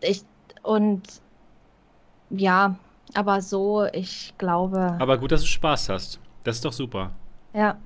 [0.00, 0.22] Ich,
[0.62, 1.02] und
[2.30, 2.76] ja,
[3.14, 6.18] aber so, ich glaube, Aber gut, dass du Spaß hast.
[6.44, 7.12] Das ist doch super.
[7.54, 7.78] ja.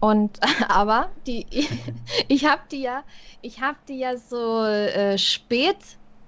[0.00, 1.46] Und aber die,
[2.28, 3.02] ich habe die ja,
[3.42, 5.76] ich habe die ja so äh, spät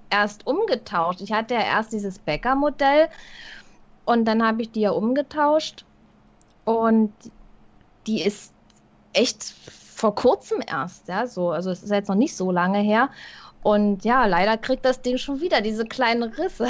[0.09, 1.21] erst umgetauscht.
[1.21, 3.07] Ich hatte ja erst dieses Bäcker-Modell
[4.05, 5.85] und dann habe ich die ja umgetauscht
[6.65, 7.11] und
[8.07, 8.53] die ist
[9.13, 9.43] echt
[9.95, 13.09] vor kurzem erst, ja, so, also es ist jetzt noch nicht so lange her.
[13.61, 16.67] Und ja, leider kriegt das Ding schon wieder diese kleinen Risse.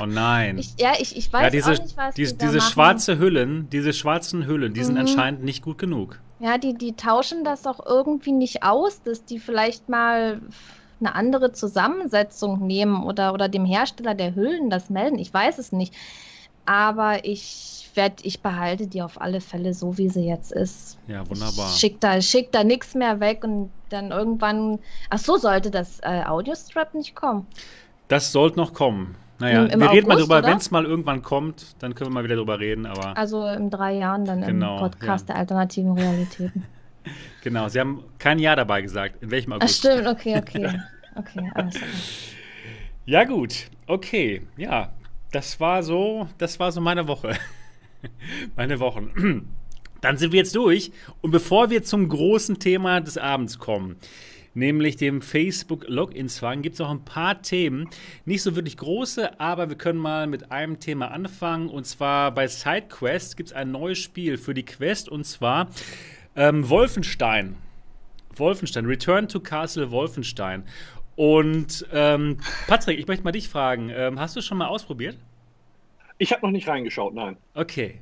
[0.00, 0.58] Oh nein.
[0.58, 2.72] Ich, ja, ich, ich weiß ja, diese, auch nicht, was die da diese machen.
[2.72, 5.02] schwarze Hüllen, diese schwarzen Hüllen, die sind Mhm.
[5.02, 6.18] anscheinend nicht gut genug.
[6.42, 10.40] Ja, die, die tauschen das auch irgendwie nicht aus, dass die vielleicht mal
[10.98, 15.20] eine andere Zusammensetzung nehmen oder, oder dem Hersteller der Hüllen das melden.
[15.20, 15.94] Ich weiß es nicht.
[16.66, 20.98] Aber ich werde, ich behalte die auf alle Fälle so, wie sie jetzt ist.
[21.06, 21.70] Ja, wunderbar.
[21.70, 24.80] Schick da, schick da nichts mehr weg und dann irgendwann.
[25.10, 27.46] Ach so, sollte das äh, Audiostrap nicht kommen.
[28.08, 29.14] Das sollte noch kommen.
[29.42, 32.14] Naja, Im- im wir reden mal drüber, wenn es mal irgendwann kommt, dann können wir
[32.14, 35.34] mal wieder drüber reden, aber Also in drei Jahren dann Genau, im Podcast ja.
[35.34, 36.64] der alternativen Realitäten.
[37.42, 39.20] genau, Sie haben kein Jahr dabei gesagt.
[39.20, 39.78] In welchem Ach August?
[39.78, 40.80] stimmt, okay, okay.
[41.14, 41.88] Okay, alles klar.
[43.04, 43.66] Ja, gut.
[43.86, 44.42] Okay.
[44.56, 44.92] Ja,
[45.30, 47.36] das war so, das war so meine Woche.
[48.56, 49.46] meine Wochen.
[50.00, 50.90] Dann sind wir jetzt durch.
[51.20, 53.96] Und bevor wir zum großen Thema des Abends kommen,
[54.54, 57.88] nämlich dem Facebook-Login-Zwang, gibt es noch ein paar Themen.
[58.24, 61.68] Nicht so wirklich große, aber wir können mal mit einem Thema anfangen.
[61.68, 65.68] Und zwar bei SideQuest gibt es ein neues Spiel für die Quest und zwar
[66.36, 67.56] ähm, Wolfenstein.
[68.36, 70.64] Wolfenstein, Return to Castle Wolfenstein.
[71.16, 75.18] Und ähm, Patrick, ich möchte mal dich fragen, ähm, hast du schon mal ausprobiert?
[76.18, 77.36] Ich habe noch nicht reingeschaut, nein.
[77.54, 78.00] Okay.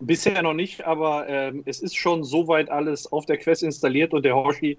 [0.00, 4.24] Bisher noch nicht, aber ähm, es ist schon soweit alles auf der Quest installiert und
[4.24, 4.78] der Hoshi.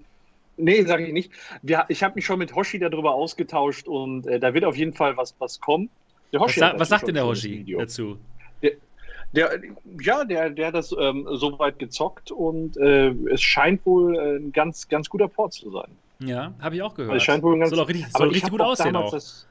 [0.56, 1.32] Nee, sage ich nicht.
[1.62, 4.92] Wir, ich habe mich schon mit Hoshi darüber ausgetauscht und äh, da wird auf jeden
[4.92, 5.88] Fall was, was kommen.
[6.32, 8.18] Der Was, sa was sagt denn der Hoshi dazu?
[9.34, 9.58] Der,
[10.00, 14.88] ja, der, der hat das ähm, soweit gezockt und äh, es scheint wohl ein ganz,
[14.88, 15.90] ganz guter Port zu sein.
[16.18, 17.12] Ja, habe ich auch gehört.
[17.12, 18.94] Also es scheint wohl ein ganz, soll auch richtig, soll ich richtig gut auch aussehen
[18.94, 19.10] auch.
[19.10, 19.46] Das,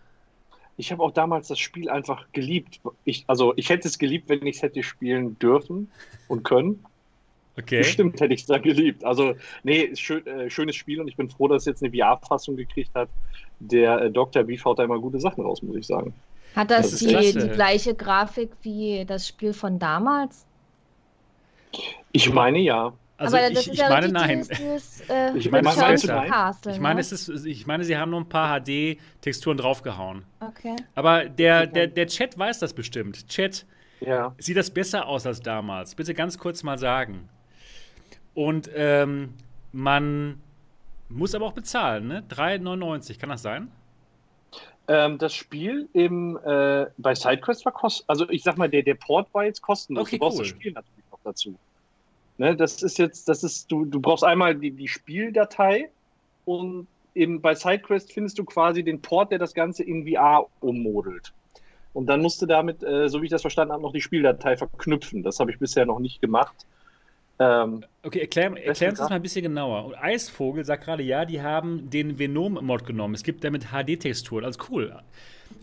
[0.78, 2.80] ich habe auch damals das Spiel einfach geliebt.
[3.06, 5.92] Ich, also ich hätte es geliebt, wenn ich es hätte spielen dürfen
[6.28, 6.86] und können.
[7.62, 7.80] Okay.
[7.80, 9.04] Bestimmt hätte ich es da geliebt.
[9.04, 12.56] Also, nee, schön, äh, schönes Spiel und ich bin froh, dass es jetzt eine VR-Fassung
[12.56, 13.10] gekriegt hat.
[13.60, 14.44] Der äh, Dr.
[14.44, 16.14] Beef haut da immer gute Sachen raus, muss ich sagen.
[16.56, 17.40] Hat das, Das die, klasse.
[17.40, 20.46] die gleiche Grafik wie das Spiel von damals?
[22.12, 22.94] Ich meine ja.
[23.18, 24.40] Also Aber ich, das ist ich ja meine nein.
[24.40, 27.02] Dieses, dieses, äh, Ich meine, Castle, Ich meine, ne?
[27.02, 30.24] es ist, ich meine, sie haben nur ein paar HD-Texturen draufgehauen.
[30.40, 30.76] Okay.
[30.96, 33.28] Aber der, der, der Chat weiß das bestimmt.
[33.28, 33.66] Chat,
[34.00, 34.34] Ja.
[34.40, 35.94] sieht das besser aus als damals?
[35.94, 37.30] Bitte ganz kurz mal sagen.
[38.34, 39.34] Und ähm,
[39.72, 40.42] man
[41.10, 42.24] muss aber auch bezahlen, ne?
[42.30, 43.70] 3,99, kann das sein?
[44.88, 48.10] Ähm, das Spiel im, äh, bei SideQuest war kostenlos.
[48.10, 50.08] Also, ich sag mal, der, der Port war jetzt kostenlos.
[50.08, 50.44] Okay, du brauchst cool.
[50.44, 51.56] das Spiel natürlich noch dazu.
[52.38, 55.90] Ne, das ist jetzt, das ist, du, du brauchst einmal die, die Spieldatei
[56.46, 61.34] und eben bei SideQuest findest du quasi den Port, der das Ganze in VR ummodelt.
[61.94, 64.58] Und dann musst du damit, äh, so wie ich das verstanden habe, noch die Spieldatei
[64.58, 65.24] verknüpfen.
[65.24, 66.66] Das habe ich bisher noch nicht gemacht.
[67.42, 69.86] Ähm, okay, erklär, erklär uns das mal ein bisschen genauer.
[69.86, 73.16] Und Eisvogel sagt gerade, ja, die haben den Venom-Mod genommen.
[73.16, 74.46] Es gibt damit HD-Texturen.
[74.46, 74.96] Also cool.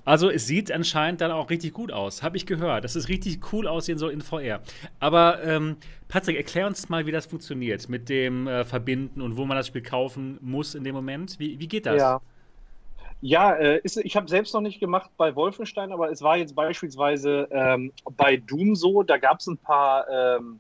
[0.04, 3.52] Also es sieht anscheinend dann auch richtig gut aus, habe ich gehört, dass es richtig
[3.52, 4.60] cool aussehen soll in VR.
[5.00, 5.76] Aber ähm,
[6.08, 9.66] Patrick, erklär uns mal, wie das funktioniert mit dem äh, Verbinden und wo man das
[9.66, 11.38] Spiel kaufen muss in dem Moment.
[11.38, 12.00] Wie, wie geht das?
[12.00, 12.20] Ja,
[13.20, 16.54] ja äh, ist, ich habe selbst noch nicht gemacht bei Wolfenstein, aber es war jetzt
[16.54, 20.58] beispielsweise ähm, bei Doom so, da gab es ein paar ähm,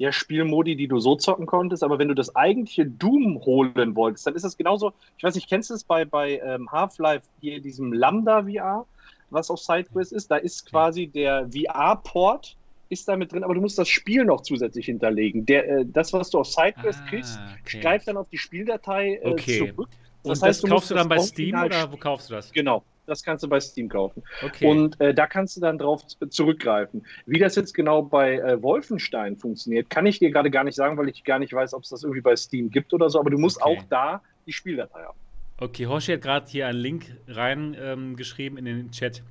[0.00, 4.26] ja, Spielmodi, die du so zocken konntest, aber wenn du das eigentliche Doom holen wolltest,
[4.26, 7.60] dann ist das genauso, ich weiß nicht, kennst du es bei, bei ähm, Half-Life, hier
[7.60, 8.86] diesem Lambda VR,
[9.28, 12.56] was auf SideQuest ist, da ist quasi der VR-Port
[12.88, 15.44] ist da mit drin, aber du musst das Spiel noch zusätzlich hinterlegen.
[15.44, 17.80] Der, äh, das, was du auf SideQuest ah, kriegst, okay.
[17.80, 19.68] greift dann auf die Spieldatei äh, okay.
[19.68, 19.90] zurück.
[20.22, 22.50] Das Und heißt, das kaufst du dann bei Steam oder wo kaufst du das?
[22.52, 24.22] Genau, das kannst du bei Steam kaufen.
[24.44, 24.66] Okay.
[24.66, 27.04] Und äh, da kannst du dann drauf zurückgreifen.
[27.26, 30.96] Wie das jetzt genau bei äh, Wolfenstein funktioniert, kann ich dir gerade gar nicht sagen,
[30.96, 33.18] weil ich gar nicht weiß, ob es das irgendwie bei Steam gibt oder so.
[33.18, 33.78] Aber du musst okay.
[33.78, 35.18] auch da die Spieldatei haben.
[35.58, 39.22] Okay, Hoshi hat gerade hier einen Link reingeschrieben ähm, in den Chat.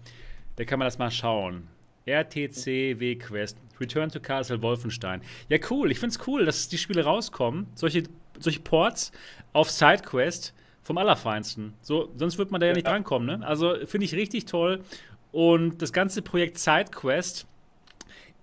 [0.58, 1.68] Da kann man das mal schauen.
[2.06, 3.58] RTC W-Quest.
[3.80, 5.22] Return to Castle Wolfenstein.
[5.48, 5.92] Ja, cool.
[5.92, 7.68] Ich finde es cool, dass die Spiele rauskommen.
[7.76, 8.04] Solche,
[8.38, 9.12] solche Ports
[9.54, 10.54] auf SideQuest
[10.90, 11.76] vom Allerfeinsten.
[11.84, 13.42] So, sonst wird man da ja, ja nicht drankommen.
[13.42, 13.46] Ne?
[13.46, 14.84] Also finde ich richtig toll.
[15.32, 17.46] Und das ganze Projekt SideQuest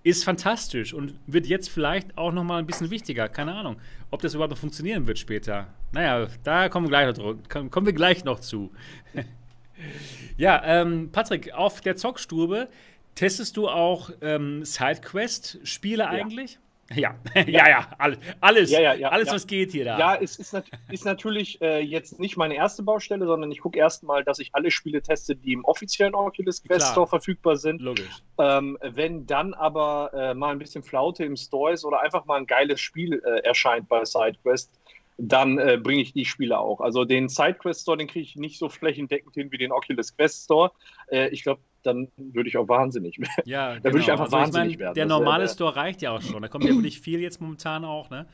[0.05, 3.29] ist fantastisch und wird jetzt vielleicht auch noch mal ein bisschen wichtiger.
[3.29, 3.79] Keine Ahnung,
[4.13, 5.67] ob das überhaupt noch funktionieren wird später.
[5.91, 8.71] Naja, da kommen wir gleich noch, kommen wir gleich noch zu.
[10.37, 12.69] ja, ähm, Patrick, auf der Zockstube
[13.17, 16.11] testest du auch ähm, SideQuest-Spiele ja.
[16.11, 16.61] eigentlich?
[16.95, 17.15] Ja,
[17.47, 19.99] ja, ja, alles, alles, ja, ja, alles was geht hier da.
[19.99, 23.79] Ja, es ist, nat ist natürlich äh, jetzt nicht meine erste Baustelle, sondern ich gucke
[23.79, 27.81] erstmal, dass ich alle Spiele teste, die im offiziellen Oculus Quest Store verfügbar sind.
[27.81, 28.23] Logisch.
[28.39, 32.39] Ähm, wenn dann aber äh, mal ein bisschen Flaute im Store ist oder einfach mal
[32.39, 34.71] ein geiles Spiel äh, erscheint bei SideQuest,
[35.19, 36.81] dann äh, bringe ich die Spiele auch.
[36.81, 40.45] Also den SideQuest Store, den kriege ich nicht so flächendeckend hin wie den Oculus Quest
[40.45, 40.73] Store.
[41.11, 43.43] Äh, ich glaube, dann würde ich auch wahnsinnig werden.
[43.45, 43.85] Ja, dann genau.
[43.85, 44.13] würde ich genau.
[44.13, 44.95] einfach also wahnsinnig ich mein, werden.
[44.95, 46.43] Der normale Store reicht ja auch schon.
[46.43, 48.27] Da kommt ja wirklich viel jetzt momentan auch, ne?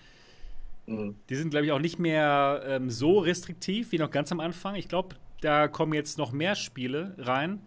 [0.86, 1.16] Mhm.
[1.28, 4.74] Die sind, glaube ich, auch nicht mehr ähm, so restriktiv wie noch ganz am Anfang.
[4.74, 7.60] Ich glaube, da kommen jetzt noch mehr Spiele rein,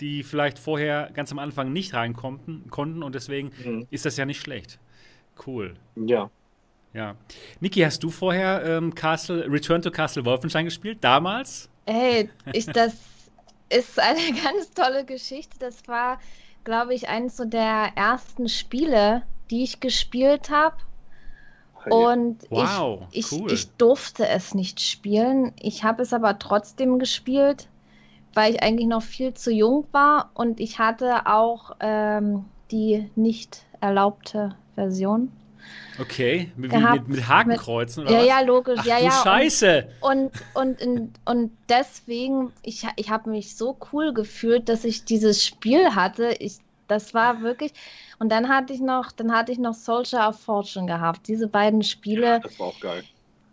[0.00, 3.86] die vielleicht vorher ganz am Anfang nicht reinkommen konnten und deswegen mhm.
[3.90, 4.78] ist das ja nicht schlecht.
[5.46, 5.74] Cool.
[5.96, 6.30] Ja.
[6.94, 7.16] Ja.
[7.60, 10.98] Niki, hast du vorher ähm, Castle, Return to Castle Wolfenstein gespielt?
[11.00, 11.68] Damals?
[11.86, 12.94] Hey, ich das
[13.68, 15.58] ist eine ganz tolle Geschichte.
[15.58, 16.18] Das war,
[16.64, 20.76] glaube ich, eines so der ersten Spiele, die ich gespielt habe.
[21.90, 23.52] Und wow, ich, ich, cool.
[23.52, 25.52] ich durfte es nicht spielen.
[25.60, 27.68] Ich habe es aber trotzdem gespielt,
[28.34, 33.64] weil ich eigentlich noch viel zu jung war und ich hatte auch ähm, die nicht
[33.80, 35.32] erlaubte Version.
[36.00, 38.28] Okay, mit, mit, mit Hakenkreuzen mit, oder Ja, was?
[38.28, 38.78] ja, logisch.
[38.80, 39.10] Ach, ja, du ja.
[39.10, 39.88] Scheiße.
[40.00, 45.44] Und, und, und, und deswegen, ich, ich habe mich so cool gefühlt, dass ich dieses
[45.44, 46.36] Spiel hatte.
[46.38, 47.72] Ich, das war wirklich.
[48.20, 51.26] Und dann hatte ich noch, dann hatte ich noch Soldier of Fortune gehabt.
[51.26, 52.26] Diese beiden Spiele.
[52.26, 53.02] Ja, das war auch geil.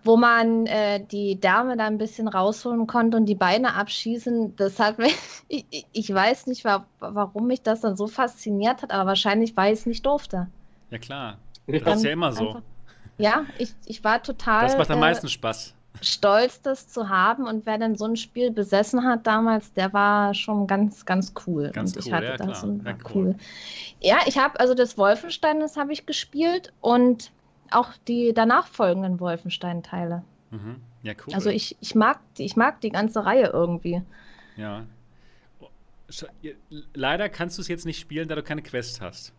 [0.04, 4.80] Wo man äh, die Dame da ein bisschen rausholen konnte und die Beine abschießen, das
[4.80, 5.16] hat mich,
[5.48, 6.64] ich, ich weiß nicht,
[7.00, 10.52] warum mich das dann so fasziniert hat, aber wahrscheinlich, weil ich es nicht durfte.
[10.92, 11.40] Ja, klar.
[11.68, 12.48] Das ist ja immer so.
[12.48, 12.62] Einfach,
[13.18, 14.64] ja, ich, ich war total.
[14.64, 15.74] Das macht am äh, meisten Spaß.
[16.02, 17.48] Stolz, das zu haben.
[17.48, 21.72] Und wer denn so ein Spiel besessen hat damals, der war schon ganz, ganz cool.
[21.72, 22.64] Ganz und ich cool, hatte ja, das klar.
[22.64, 23.26] und war ja, cool.
[23.28, 23.36] cool.
[24.02, 27.32] Ja, ich habe also das Wolfenstein, das habe ich gespielt und
[27.72, 30.24] auch die danach folgenden Wolfenstein-Teile.
[30.52, 30.82] Mhm.
[31.04, 31.34] Ja, cool.
[31.34, 34.02] Also ich, ich, mag, ich mag die ganze Reihe irgendwie.
[34.58, 34.84] Ja.
[36.94, 39.34] Leider kannst du es jetzt nicht spielen, da du keine Quest hast.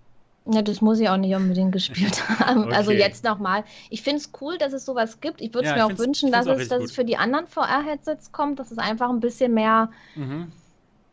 [0.48, 2.58] Ja, das muss ich auch nicht unbedingt gespielt haben.
[2.58, 2.76] Also okay.
[2.76, 3.64] Also jetzt nochmal.
[3.90, 5.40] Ich finde es cool, dass es sowas gibt.
[5.40, 7.46] Ich würde es ja, mir auch wünschen, dass, auch es, dass es für die anderen
[7.46, 10.52] VR-Headsets kommt, dass es einfach ein bisschen mehr mhm.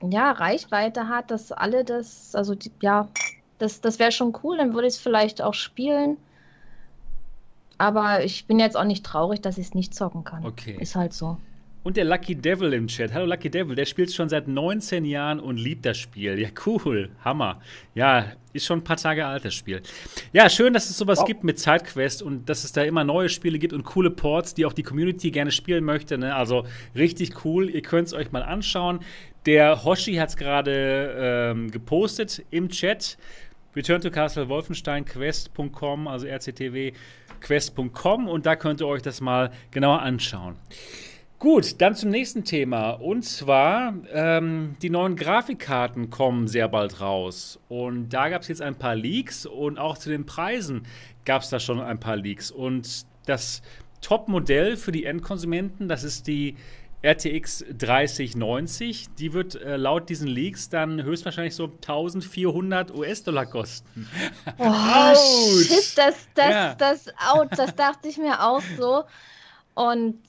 [0.07, 3.07] ja, Reichweite hat, dass alle das, also die, ja,
[3.57, 6.17] das, das wäre schon cool, dann würde ich es vielleicht auch spielen.
[7.79, 10.45] Aber ich bin jetzt auch nicht traurig, dass ich es nicht zocken kann.
[10.45, 10.77] Okay.
[10.79, 11.37] Ist halt so.
[11.83, 13.13] Und der Lucky Devil im Chat.
[13.13, 16.39] Hallo Lucky Devil, der spielt schon seit 19 Jahren und liebt das Spiel.
[16.39, 17.09] Ja, cool.
[17.25, 17.59] Hammer.
[17.93, 19.81] Ja, ist schon ein paar Tage alt, das Spiel.
[20.31, 21.25] Ja, schön, dass es sowas oh.
[21.25, 24.65] gibt mit Sidequest und dass es da immer neue Spiele gibt und coole Ports, die
[24.65, 26.17] auch die Community gerne spielen möchte.
[26.17, 26.33] Ne?
[26.33, 26.65] Also
[26.95, 27.69] richtig cool.
[27.69, 29.01] Ihr könnt es euch mal anschauen.
[29.45, 33.17] Der Hoshi hat es gerade ähm, gepostet im Chat.
[33.75, 36.93] Return to Castle Wolfenstein Quest.com, also RCTW
[37.41, 40.55] Quest.com und da könnt ihr euch das mal genauer anschauen.
[41.43, 42.91] Gut, dann zum nächsten Thema.
[42.91, 47.59] Und zwar, ähm, die neuen Grafikkarten kommen sehr bald raus.
[47.67, 50.87] Und da gab es jetzt ein paar Leaks und auch zu den Preisen
[51.25, 52.49] gab es da schon ein paar Leaks.
[52.49, 53.61] Und das
[53.99, 56.55] Top-Modell für die Endkonsumenten, das ist die
[57.01, 59.09] RTX 3090.
[59.19, 64.07] Die wird äh, laut diesen Leaks dann höchstwahrscheinlich so 1400 US-Dollar kosten.
[64.59, 66.75] Oh, shit, das, das, ja.
[66.75, 69.03] das, out, das dachte ich mir auch so.
[69.73, 70.19] Und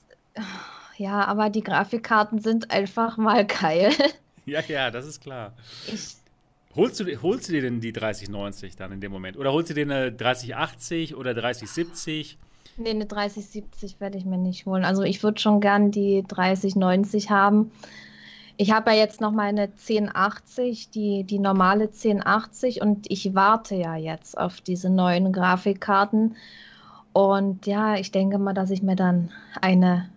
[0.97, 3.91] ja, aber die Grafikkarten sind einfach mal geil.
[4.45, 5.53] Ja, ja, das ist klar.
[5.87, 6.15] Ich,
[6.75, 9.37] holst, du, holst du dir denn die 3090 dann in dem Moment?
[9.37, 12.37] Oder holst du dir eine 3080 oder 3070?
[12.77, 14.83] Nee, eine 3070 werde ich mir nicht holen.
[14.83, 17.71] Also ich würde schon gern die 3090 haben.
[18.57, 23.95] Ich habe ja jetzt noch meine 1080, die, die normale 1080 und ich warte ja
[23.95, 26.35] jetzt auf diese neuen Grafikkarten.
[27.11, 29.31] Und ja, ich denke mal, dass ich mir dann
[29.61, 30.09] eine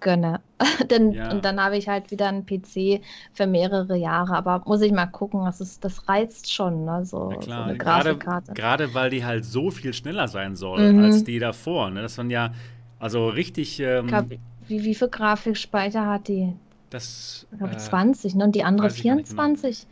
[0.00, 0.40] gönne.
[0.90, 1.30] Denn, ja.
[1.30, 4.34] Und dann habe ich halt wieder einen PC für mehrere Jahre.
[4.36, 7.04] Aber muss ich mal gucken, das, ist, das reizt schon, ne?
[7.04, 8.52] so, so eine Grafikkarte.
[8.52, 11.04] Gerade weil die halt so viel schneller sein soll mhm.
[11.04, 11.90] als die davor.
[11.90, 12.02] Ne?
[12.02, 12.52] Das waren ja
[13.00, 13.80] also richtig.
[13.80, 16.52] Ähm, glaub, wie, wie viel Grafikspeicher hat die?
[16.90, 18.44] Das, ich glaube äh, 20, ne?
[18.44, 19.80] Und die andere 24.
[19.80, 19.90] Genau.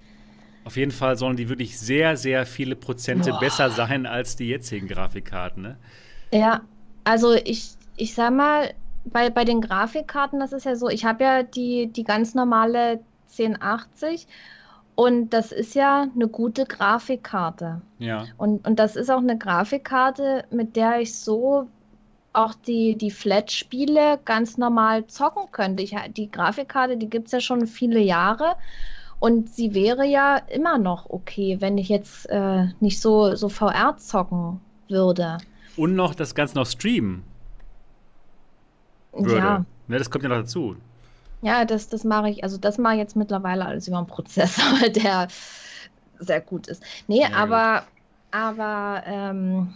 [0.64, 3.40] Auf jeden Fall sollen die wirklich sehr, sehr viele Prozente Boah.
[3.40, 5.62] besser sein als die jetzigen Grafikkarten.
[5.62, 5.76] Ne?
[6.30, 6.60] Ja,
[7.04, 8.74] also ich, ich sag mal,
[9.12, 13.00] bei, bei den Grafikkarten, das ist ja so, ich habe ja die, die ganz normale
[13.30, 14.26] 1080
[14.94, 17.82] und das ist ja eine gute Grafikkarte.
[17.98, 18.24] Ja.
[18.36, 21.68] Und, und das ist auch eine Grafikkarte, mit der ich so
[22.32, 25.82] auch die, die Flat-Spiele ganz normal zocken könnte.
[25.82, 28.56] Ich, die Grafikkarte, die gibt es ja schon viele Jahre.
[29.20, 33.96] Und sie wäre ja immer noch okay, wenn ich jetzt äh, nicht so, so VR
[33.98, 35.38] zocken würde.
[35.76, 37.24] Und noch das Ganze noch streamen
[39.12, 39.36] würde.
[39.36, 39.64] Ja.
[39.86, 40.76] Ne, das kommt ja noch dazu.
[41.40, 44.88] Ja, das, das mache ich, also das mache ich jetzt mittlerweile alles über einen Prozessor,
[44.88, 45.28] der
[46.18, 46.82] sehr gut ist.
[47.06, 47.88] Nee, ja, aber, gut.
[48.32, 49.74] aber, ähm,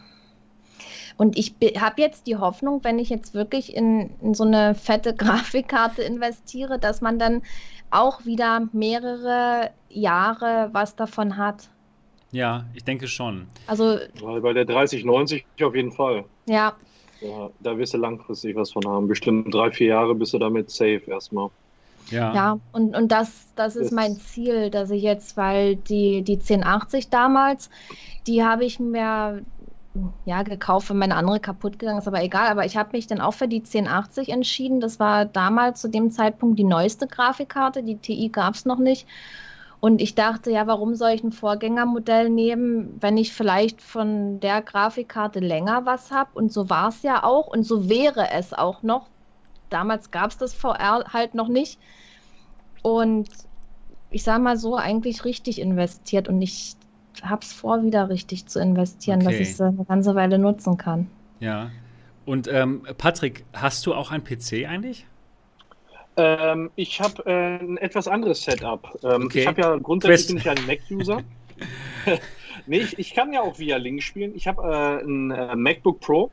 [1.17, 5.15] und ich habe jetzt die Hoffnung, wenn ich jetzt wirklich in, in so eine fette
[5.17, 7.43] Grafikkarte investiere, dass man dann
[7.91, 11.69] auch wieder mehrere Jahre was davon hat.
[12.33, 13.47] Ja, ich denke schon.
[13.67, 13.99] Also
[14.41, 16.25] bei der 3090 auf jeden Fall.
[16.47, 16.75] Ja,
[17.23, 19.09] ja, da wirst du langfristig was von haben.
[19.09, 21.51] Bestimmt drei, vier Jahre bist du damit safe erstmal.
[22.11, 26.35] Ja, ja und, und das, das ist mein Ziel, dass ich jetzt, weil die, die
[26.35, 27.71] 1080 damals,
[28.27, 29.43] die habe ich mir
[30.25, 32.49] ja, gekauft, wenn meine andere kaputt gegangen ist, aber egal.
[32.49, 34.81] Aber ich habe mich dann auch für die 1080 entschieden.
[34.81, 37.83] Das war damals zu dem Zeitpunkt die neueste Grafikkarte.
[37.83, 39.07] Die TI gab es noch nicht.
[39.83, 44.63] Und ich dachte, ja, warum soll ich ein Vorgängermodell nehmen, wenn ich vielleicht von der
[44.63, 46.31] Grafikkarte länger was habe?
[46.35, 49.09] Und so war es ja auch und so wäre es auch noch.
[49.71, 51.81] Damals gab es das VR halt noch nicht.
[52.83, 53.29] Und
[54.11, 56.77] ich sage mal so, eigentlich richtig investiert und ich
[57.21, 59.33] habe es vor, wieder richtig zu investieren, okay.
[59.33, 61.09] dass ich es eine ganze Weile nutzen kann.
[61.41, 61.73] Ja.
[62.25, 65.07] Und ähm, Patrick, hast du auch einen PC eigentlich?
[66.17, 68.99] Ähm, ich habe äh, ein etwas anderes Setup.
[69.03, 69.41] Ähm, okay.
[69.41, 71.23] Ich habe ja grundsätzlich bin ich ein Mac-User.
[72.67, 74.33] nee, ich, ich, kann ja auch via Link spielen.
[74.35, 76.31] Ich habe äh, ein äh, MacBook Pro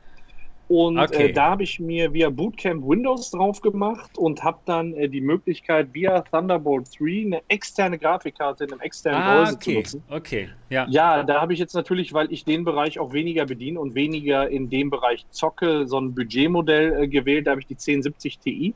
[0.70, 1.32] und äh, okay.
[1.32, 5.92] da habe ich mir via Bootcamp Windows drauf gemacht und habe dann äh, die Möglichkeit,
[5.92, 9.64] via Thunderbolt 3 eine externe Grafikkarte in einem externen ah, Gehäuse okay.
[9.64, 10.02] zu nutzen.
[10.08, 10.86] Okay, ja.
[10.88, 14.48] Ja, da habe ich jetzt natürlich, weil ich den Bereich auch weniger bediene und weniger
[14.48, 17.48] in dem Bereich zocke, so ein Budgetmodell äh, gewählt.
[17.48, 18.74] Da habe ich die 1070 Ti.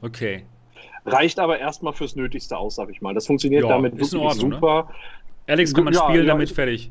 [0.00, 0.44] Okay.
[1.04, 3.14] Reicht aber erstmal fürs Nötigste aus, sag ich mal.
[3.14, 4.54] Das funktioniert ja, damit wirklich Ordnung, ne?
[4.56, 4.88] super.
[4.88, 4.94] Ne?
[5.52, 6.90] Alex kann man ja, spielen, ja, damit fertig.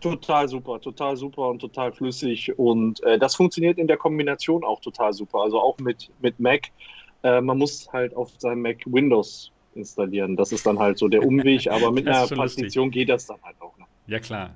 [0.00, 2.58] Total super, total super und total flüssig.
[2.58, 5.38] Und äh, das funktioniert in der Kombination auch total super.
[5.40, 6.68] Also auch mit, mit Mac.
[7.22, 10.36] Äh, man muss halt auf seinem Mac Windows installieren.
[10.36, 13.56] Das ist dann halt so der Umweg, aber mit einer Partition geht das dann halt
[13.60, 13.76] auch.
[13.78, 13.84] Ne?
[14.06, 14.54] Ja, klar.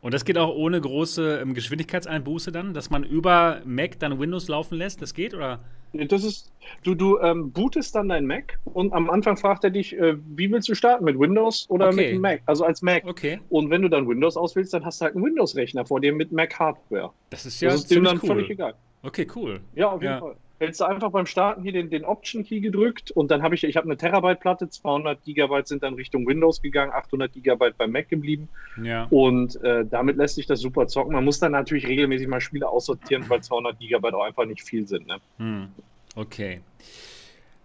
[0.00, 4.48] Und das geht auch ohne große ähm, Geschwindigkeitseinbuße dann, dass man über Mac dann Windows
[4.48, 5.00] laufen lässt?
[5.00, 5.60] Das geht oder?
[5.94, 6.52] Das ist,
[6.82, 10.50] du, du ähm, bootest dann dein Mac und am Anfang fragt er dich, äh, wie
[10.50, 11.96] willst du starten, mit Windows oder okay.
[11.96, 12.42] mit dem Mac?
[12.46, 13.04] Also als Mac.
[13.06, 13.40] Okay.
[13.48, 16.32] Und wenn du dann Windows auswählst, dann hast du halt einen Windows-Rechner vor dir mit
[16.32, 17.12] Mac-Hardware.
[17.30, 18.28] Das ist ja das ist dem dann cool.
[18.28, 18.74] völlig egal.
[19.02, 19.60] Okay, cool.
[19.74, 20.20] Ja, auf jeden ja.
[20.20, 23.64] Fall hältst du einfach beim Starten hier den, den Option-Key gedrückt und dann habe ich,
[23.64, 28.08] ich habe eine Terabyte-Platte, 200 Gigabyte sind dann Richtung Windows gegangen, 800 Gigabyte beim Mac
[28.08, 28.48] geblieben.
[28.82, 29.06] Ja.
[29.10, 31.12] Und äh, damit lässt sich das super zocken.
[31.12, 34.86] Man muss dann natürlich regelmäßig mal Spiele aussortieren, weil 200 Gigabyte auch einfach nicht viel
[34.86, 35.06] sind.
[35.06, 35.18] Ne?
[35.38, 35.68] Hm.
[36.14, 36.60] Okay.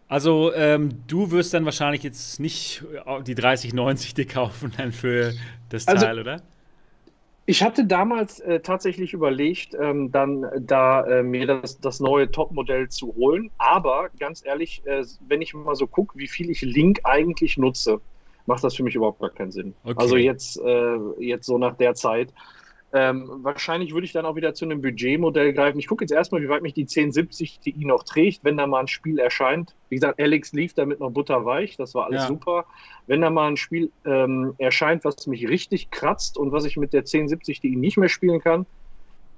[0.08, 5.34] Also ähm, du wirst dann wahrscheinlich jetzt nicht äh, die 3090 dir kaufen dann für
[5.70, 6.42] das also, Teil, oder?
[7.50, 12.90] Ich hatte damals äh, tatsächlich überlegt, ähm, dann da äh, mir das, das neue Topmodell
[12.90, 13.50] zu holen.
[13.58, 18.02] Aber ganz ehrlich, äh, wenn ich mal so gucke, wie viel ich Link eigentlich nutze,
[18.46, 19.74] macht das für mich überhaupt gar keinen Sinn.
[19.84, 19.96] Okay.
[19.98, 22.32] Also jetzt, äh, jetzt so nach der Zeit.
[22.92, 25.78] Ähm, wahrscheinlich würde ich dann auch wieder zu einem Budgetmodell greifen.
[25.78, 28.82] Ich gucke jetzt erstmal, wie weit mich die 1070 Ti noch trägt, wenn da mal
[28.82, 29.76] ein Spiel erscheint.
[29.90, 32.28] Wie gesagt, Alex lief damit noch butterweich, das war alles ja.
[32.28, 32.66] super.
[33.06, 36.94] Wenn da mal ein Spiel ähm, erscheint, was mich richtig kratzt und was ich mit
[36.94, 38.66] der 1070 Ti nicht mehr spielen kann,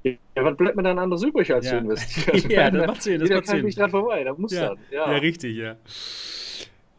[0.03, 1.71] ja, was bleibt mir dann anderes übrig, als ja.
[1.71, 2.43] zu investieren?
[2.49, 3.19] ja, das macht Sinn.
[3.19, 3.65] Das macht Sinn.
[3.65, 4.69] nicht dran vorbei, da muss ja.
[4.69, 4.77] dann.
[4.89, 5.11] Ja.
[5.11, 5.75] ja, richtig, ja.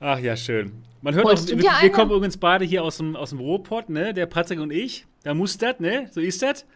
[0.04, 0.72] Ach ja, schön.
[1.00, 4.12] Man hört auch, wir, wir kommen übrigens beide hier aus dem, aus dem Ruhrpott, ne?
[4.12, 5.06] Der Patrick und ich.
[5.22, 6.08] Da muss das, ne?
[6.10, 6.66] So ist das.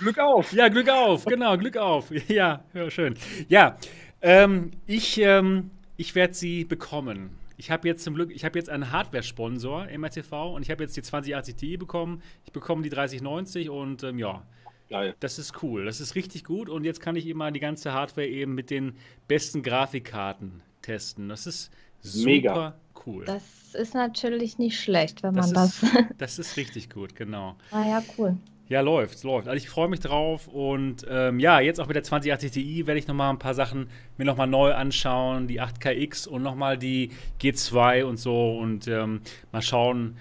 [0.00, 0.52] Glück auf.
[0.52, 2.10] Ja, Glück auf, genau, Glück auf.
[2.28, 3.14] Ja, ja schön.
[3.48, 3.76] Ja,
[4.20, 7.30] ähm, ich, ähm, ich werde sie bekommen.
[7.56, 10.82] Ich habe jetzt zum Glück, ich habe jetzt einen Hardware-Sponsor im RTV und ich habe
[10.82, 12.20] jetzt die 2080 Ti bekommen.
[12.44, 14.42] Ich bekomme die 3090 und ähm, ja.
[14.90, 15.14] Geil.
[15.20, 18.26] Das ist cool, das ist richtig gut und jetzt kann ich immer die ganze Hardware
[18.26, 18.96] eben mit den
[19.28, 21.28] besten Grafikkarten testen.
[21.28, 21.70] Das ist
[22.02, 22.74] super Mega.
[23.06, 23.24] cool.
[23.24, 23.42] Das
[23.74, 25.90] ist natürlich nicht schlecht, wenn das man ist, das.
[26.18, 27.56] das ist richtig gut, genau.
[27.70, 28.36] Ah ja, cool.
[28.68, 29.48] Ja, läuft, läuft.
[29.48, 32.98] Also ich freue mich drauf und ähm, ja, jetzt auch mit der 2080 Ti werde
[32.98, 38.04] ich nochmal ein paar Sachen mir nochmal neu anschauen, die 8KX und nochmal die G2
[38.04, 40.16] und so und ähm, mal schauen,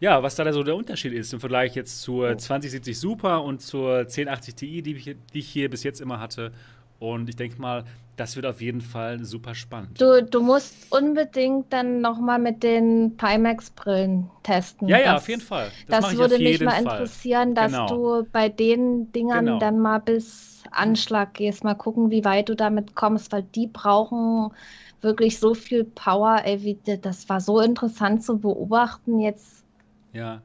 [0.00, 2.34] ja, was da so der Unterschied ist im Vergleich jetzt zur oh.
[2.34, 6.52] 2070 Super und zur 1080 Ti, die ich, die ich hier bis jetzt immer hatte.
[6.98, 7.84] Und ich denke mal,
[8.16, 10.00] das wird auf jeden Fall super spannend.
[10.00, 14.88] Du, du musst unbedingt dann nochmal mit den Pimax-Brillen testen.
[14.88, 15.70] Ja, ja, das, auf jeden Fall.
[15.88, 16.80] Das, das würde mich mal Fall.
[16.82, 18.22] interessieren, dass genau.
[18.22, 19.58] du bei den Dingern genau.
[19.58, 24.52] dann mal bis Anschlag gehst, mal gucken, wie weit du damit kommst, weil die brauchen
[25.00, 26.40] wirklich so viel Power.
[26.44, 29.20] Ey, wie, das war so interessant zu beobachten.
[29.20, 29.64] Jetzt
[30.12, 30.40] ja.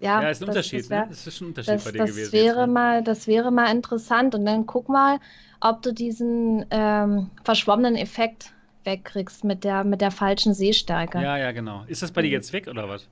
[0.00, 0.80] Ja, ja ist ein das, Unterschied.
[0.80, 1.06] Das, wär, ne?
[1.10, 2.32] das ist schon ein Unterschied das, bei dir das gewesen.
[2.32, 2.72] Wäre jetzt, ne?
[2.72, 4.34] mal, das wäre mal interessant.
[4.34, 5.20] Und dann guck mal,
[5.60, 8.52] ob du diesen ähm, verschwommenen Effekt
[8.84, 11.20] wegkriegst mit der, mit der falschen Sehstärke.
[11.20, 11.84] Ja, ja, genau.
[11.86, 13.08] Ist das bei dir jetzt weg oder was?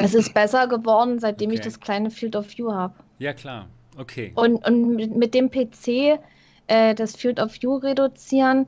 [0.00, 1.56] Es ist besser geworden, seitdem okay.
[1.56, 2.94] ich das kleine Field of View habe.
[3.18, 3.68] Ja, klar.
[3.96, 4.32] Okay.
[4.34, 6.18] Und, und mit, mit dem PC
[6.68, 8.66] äh, das Field of View reduzieren.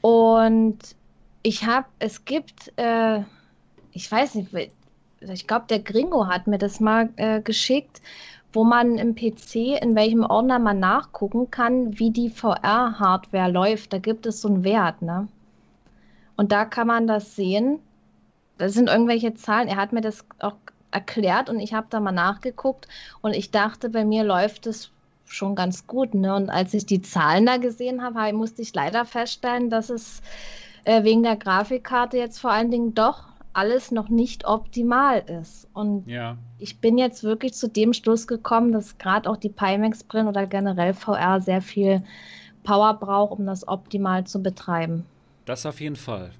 [0.00, 0.78] Und
[1.42, 3.20] ich habe, es gibt, äh,
[3.92, 4.52] ich weiß nicht,
[5.28, 8.00] ich glaube, der Gringo hat mir das mal äh, geschickt,
[8.52, 13.92] wo man im PC in welchem Ordner man nachgucken kann, wie die VR-Hardware läuft.
[13.92, 15.28] Da gibt es so einen Wert, ne?
[16.36, 17.78] Und da kann man das sehen.
[18.58, 19.68] Da sind irgendwelche Zahlen.
[19.68, 20.56] Er hat mir das auch
[20.90, 22.86] erklärt und ich habe da mal nachgeguckt
[23.22, 24.90] und ich dachte, bei mir läuft es
[25.24, 26.14] schon ganz gut.
[26.14, 26.34] Ne?
[26.34, 30.20] Und als ich die Zahlen da gesehen habe, musste ich leider feststellen, dass es
[30.84, 35.68] äh, wegen der Grafikkarte jetzt vor allen Dingen doch alles noch nicht optimal ist.
[35.74, 36.36] Und ja.
[36.58, 40.94] ich bin jetzt wirklich zu dem Schluss gekommen, dass gerade auch die Pimax-Brillen oder generell
[40.94, 42.02] VR sehr viel
[42.64, 45.04] Power braucht, um das optimal zu betreiben.
[45.44, 46.30] Das auf jeden Fall.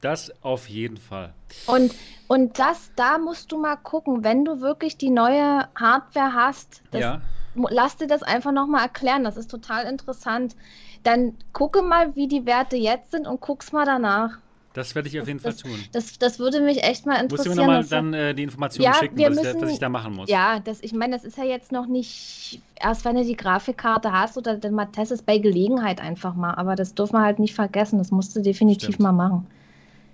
[0.00, 1.34] Das auf jeden Fall.
[1.66, 1.94] Und,
[2.26, 7.00] und das, da musst du mal gucken, wenn du wirklich die neue Hardware hast, das,
[7.00, 7.20] ja.
[7.54, 9.24] lass dir das einfach nochmal erklären.
[9.24, 10.56] Das ist total interessant.
[11.02, 14.38] Dann gucke mal, wie die Werte jetzt sind und guck's mal danach.
[14.72, 15.80] Das werde ich auf jeden das, Fall tun.
[15.92, 17.56] Das, das würde mich echt mal interessieren.
[17.56, 19.78] Musst du mir nochmal dann äh, die Informationen ja, schicken, was, müssen, ich, was, ich,
[19.80, 20.30] da machen muss?
[20.30, 24.12] Ja, das, ich meine, das ist ja jetzt noch nicht, erst wenn du die Grafikkarte
[24.12, 26.54] hast oder dann mal testest, bei Gelegenheit einfach mal.
[26.54, 27.98] Aber das dürfen wir halt nicht vergessen.
[27.98, 29.00] Das musst du definitiv Stimmt.
[29.00, 29.46] mal machen.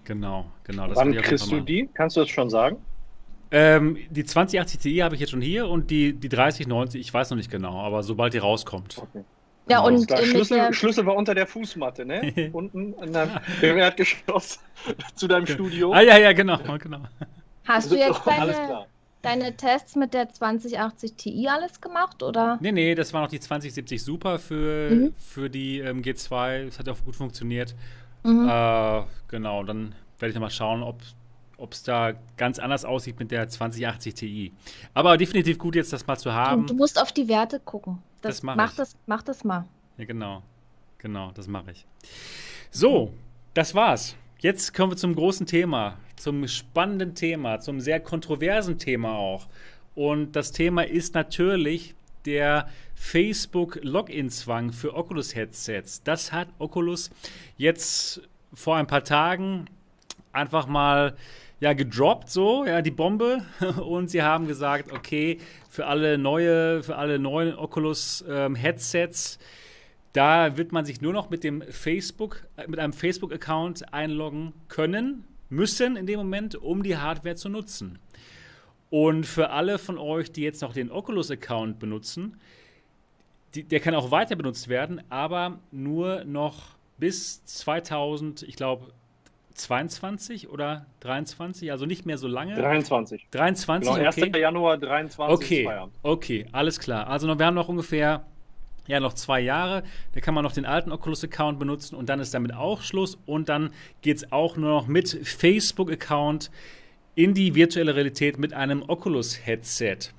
[0.04, 0.88] Genau, genau.
[0.94, 1.90] Wann kriegst du die?
[1.92, 2.78] Kannst du das schon sagen?
[3.50, 7.30] Ähm, die 2080 Ti habe ich jetzt schon hier und die, die 3090, ich weiß
[7.30, 8.98] noch nicht genau, aber sobald die rauskommt.
[8.98, 9.24] Okay.
[9.68, 10.22] Ja, und klar.
[10.22, 10.72] Schlüssel, der...
[10.72, 12.50] Schlüssel war unter der Fußmatte, ne?
[12.52, 14.60] Unten in deinem, im Erdgeschoss
[15.14, 15.92] zu deinem Studio.
[15.92, 16.58] Ah, ja, ja, genau.
[16.78, 17.00] genau.
[17.64, 18.86] Hast du jetzt deine,
[19.22, 22.58] deine Tests mit der 2080 Ti alles gemacht, oder?
[22.60, 25.14] Nee, nee, das war noch die 2070 Super für, mhm.
[25.18, 26.66] für die ähm, G2.
[26.66, 27.74] Das hat auch gut funktioniert.
[28.22, 28.48] Mhm.
[28.48, 30.96] Äh, genau, dann werde ich nochmal schauen, ob
[31.58, 34.52] ob es da ganz anders aussieht mit der 2080 Ti.
[34.94, 36.66] Aber definitiv gut, jetzt das mal zu haben.
[36.66, 37.98] Du musst auf die Werte gucken.
[38.26, 38.76] Das, das mach, mach ich.
[38.76, 39.66] Das, mach das mal.
[39.98, 40.42] Ja, genau.
[40.98, 41.86] Genau, das mache ich.
[42.70, 43.12] So,
[43.54, 44.16] das war's.
[44.38, 49.46] Jetzt kommen wir zum großen Thema, zum spannenden Thema, zum sehr kontroversen Thema auch.
[49.94, 56.02] Und das Thema ist natürlich der Facebook-Login-Zwang für Oculus-Headsets.
[56.02, 57.10] Das hat Oculus
[57.56, 58.20] jetzt
[58.52, 59.66] vor ein paar Tagen
[60.36, 61.16] einfach mal
[61.58, 63.42] ja gedroppt so, ja, die Bombe
[63.84, 68.56] und sie haben gesagt, okay, für alle neue, für alle neuen Oculus ähm,
[70.12, 74.52] da wird man sich nur noch mit dem Facebook, äh, mit einem Facebook Account einloggen
[74.68, 77.98] können, müssen in dem Moment, um die Hardware zu nutzen.
[78.88, 82.40] Und für alle von euch, die jetzt noch den Oculus-Account benutzen,
[83.54, 88.92] die, der kann auch weiter benutzt werden, aber nur noch bis 2000, ich glaube,
[89.56, 92.54] 22 oder 23, also nicht mehr so lange.
[92.54, 93.26] 23.
[93.30, 94.18] 23, genau, 1.
[94.18, 94.40] Okay.
[94.40, 95.34] Januar 23.
[95.34, 95.68] Okay,
[96.02, 97.08] okay, alles klar.
[97.08, 98.24] Also wir haben noch ungefähr
[98.86, 99.82] ja noch zwei Jahre.
[100.12, 103.18] Da kann man noch den alten Oculus-Account benutzen und dann ist damit auch Schluss.
[103.26, 103.70] Und dann
[104.02, 106.50] geht es auch nur noch mit Facebook-Account
[107.14, 110.10] in die virtuelle Realität mit einem Oculus-Headset.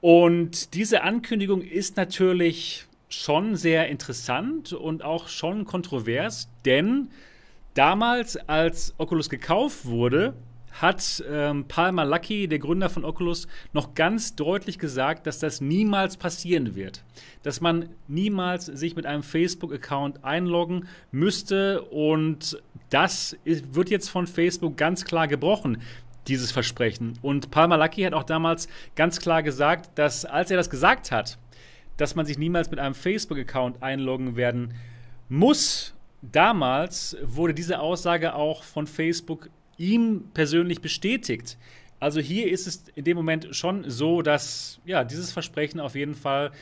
[0.00, 7.08] Und diese Ankündigung ist natürlich schon sehr interessant und auch schon kontrovers, denn
[7.74, 10.34] damals, als Oculus gekauft wurde,
[10.80, 16.16] hat ähm, Palmer Lucky, der Gründer von Oculus, noch ganz deutlich gesagt, dass das niemals
[16.16, 17.04] passieren wird.
[17.42, 22.60] Dass man niemals sich mit einem Facebook-Account einloggen müsste und
[22.90, 25.80] das ist, wird jetzt von Facebook ganz klar gebrochen
[26.26, 27.18] dieses Versprechen.
[27.22, 28.66] Und Palmer Lucky hat auch damals
[28.96, 31.38] ganz klar gesagt, dass als er das gesagt hat,
[31.96, 34.74] dass man sich niemals mit einem Facebook-Account einloggen werden
[35.28, 35.94] muss,
[36.32, 41.58] damals wurde diese Aussage auch von Facebook ihm persönlich bestätigt.
[42.00, 46.14] Also hier ist es in dem Moment schon so, dass ja, dieses Versprechen auf jeden
[46.14, 46.52] Fall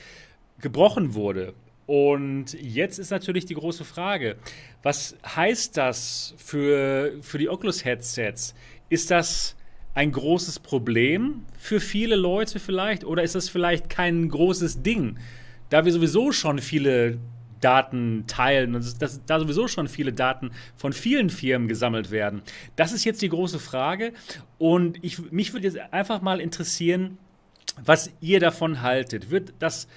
[0.60, 1.54] gebrochen wurde.
[1.86, 4.36] Und jetzt ist natürlich die große Frage,
[4.82, 8.54] was heißt das für, für die Oculus-Headsets?
[8.88, 9.56] Ist das
[9.94, 15.18] ein großes Problem für viele Leute vielleicht oder ist das vielleicht kein großes Ding,
[15.68, 17.18] da wir sowieso schon viele
[17.62, 22.42] Daten teilen und dass da sowieso schon viele Daten von vielen Firmen gesammelt werden.
[22.76, 24.12] Das ist jetzt die große Frage
[24.58, 27.18] und ich, mich würde jetzt einfach mal interessieren,
[27.82, 29.30] was ihr davon haltet.
[29.30, 29.88] Wird das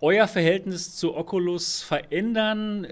[0.00, 2.86] euer Verhältnis zu Oculus verändern?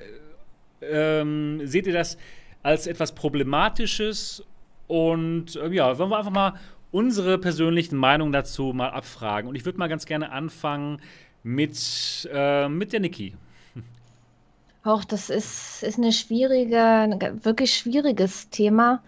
[0.80, 2.16] Ähm, seht ihr das
[2.62, 4.44] als etwas Problematisches?
[4.86, 6.54] Und äh, ja, wollen wir einfach mal
[6.90, 9.48] unsere persönlichen Meinungen dazu mal abfragen.
[9.48, 11.00] Und ich würde mal ganz gerne anfangen
[11.42, 13.34] mit, äh, mit der Niki.
[14.84, 19.02] Auch das ist, ist eine schwierige, ein wirklich schwieriges Thema.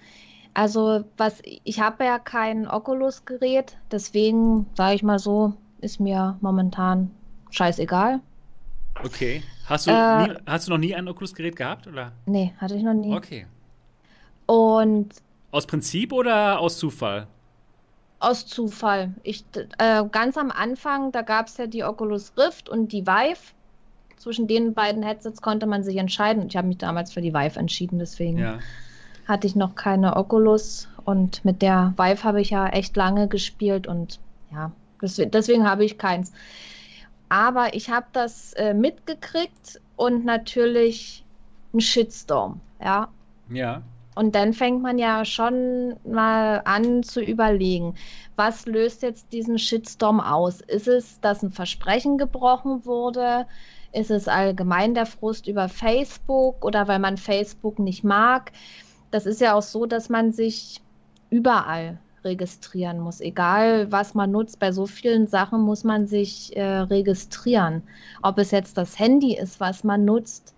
[0.54, 7.10] Also, was ich habe ja kein Oculus-Gerät, deswegen sage ich mal so, ist mir momentan
[7.50, 8.20] scheißegal.
[9.02, 9.42] Okay.
[9.66, 12.12] Hast du, äh, nie, hast du noch nie ein Oculus-Gerät gehabt, oder?
[12.26, 13.14] Nee, hatte ich noch nie.
[13.14, 13.46] Okay.
[14.46, 15.14] Und.
[15.50, 17.26] Aus Prinzip oder aus Zufall?
[18.20, 19.14] Aus Zufall.
[19.22, 19.44] Ich,
[19.78, 23.54] äh, ganz am Anfang, da gab es ja die Oculus Rift und die Vive
[24.16, 26.46] zwischen den beiden Headsets konnte man sich entscheiden.
[26.48, 28.58] Ich habe mich damals für die Vive entschieden, deswegen ja.
[29.26, 30.88] hatte ich noch keine Oculus.
[31.04, 34.18] Und mit der Vive habe ich ja echt lange gespielt und
[34.52, 36.32] ja, deswegen, deswegen habe ich keins.
[37.28, 41.24] Aber ich habe das äh, mitgekriegt und natürlich
[41.72, 43.08] ein Shitstorm, ja.
[43.50, 43.82] Ja.
[44.14, 47.94] Und dann fängt man ja schon mal an zu überlegen,
[48.36, 50.60] was löst jetzt diesen Shitstorm aus?
[50.60, 53.46] Ist es, dass ein Versprechen gebrochen wurde?
[53.94, 58.52] Ist es allgemein der Frust über Facebook oder weil man Facebook nicht mag?
[59.10, 60.80] Das ist ja auch so, dass man sich
[61.30, 63.20] überall registrieren muss.
[63.20, 67.82] Egal, was man nutzt, bei so vielen Sachen muss man sich äh, registrieren.
[68.22, 70.54] Ob es jetzt das Handy ist, was man nutzt,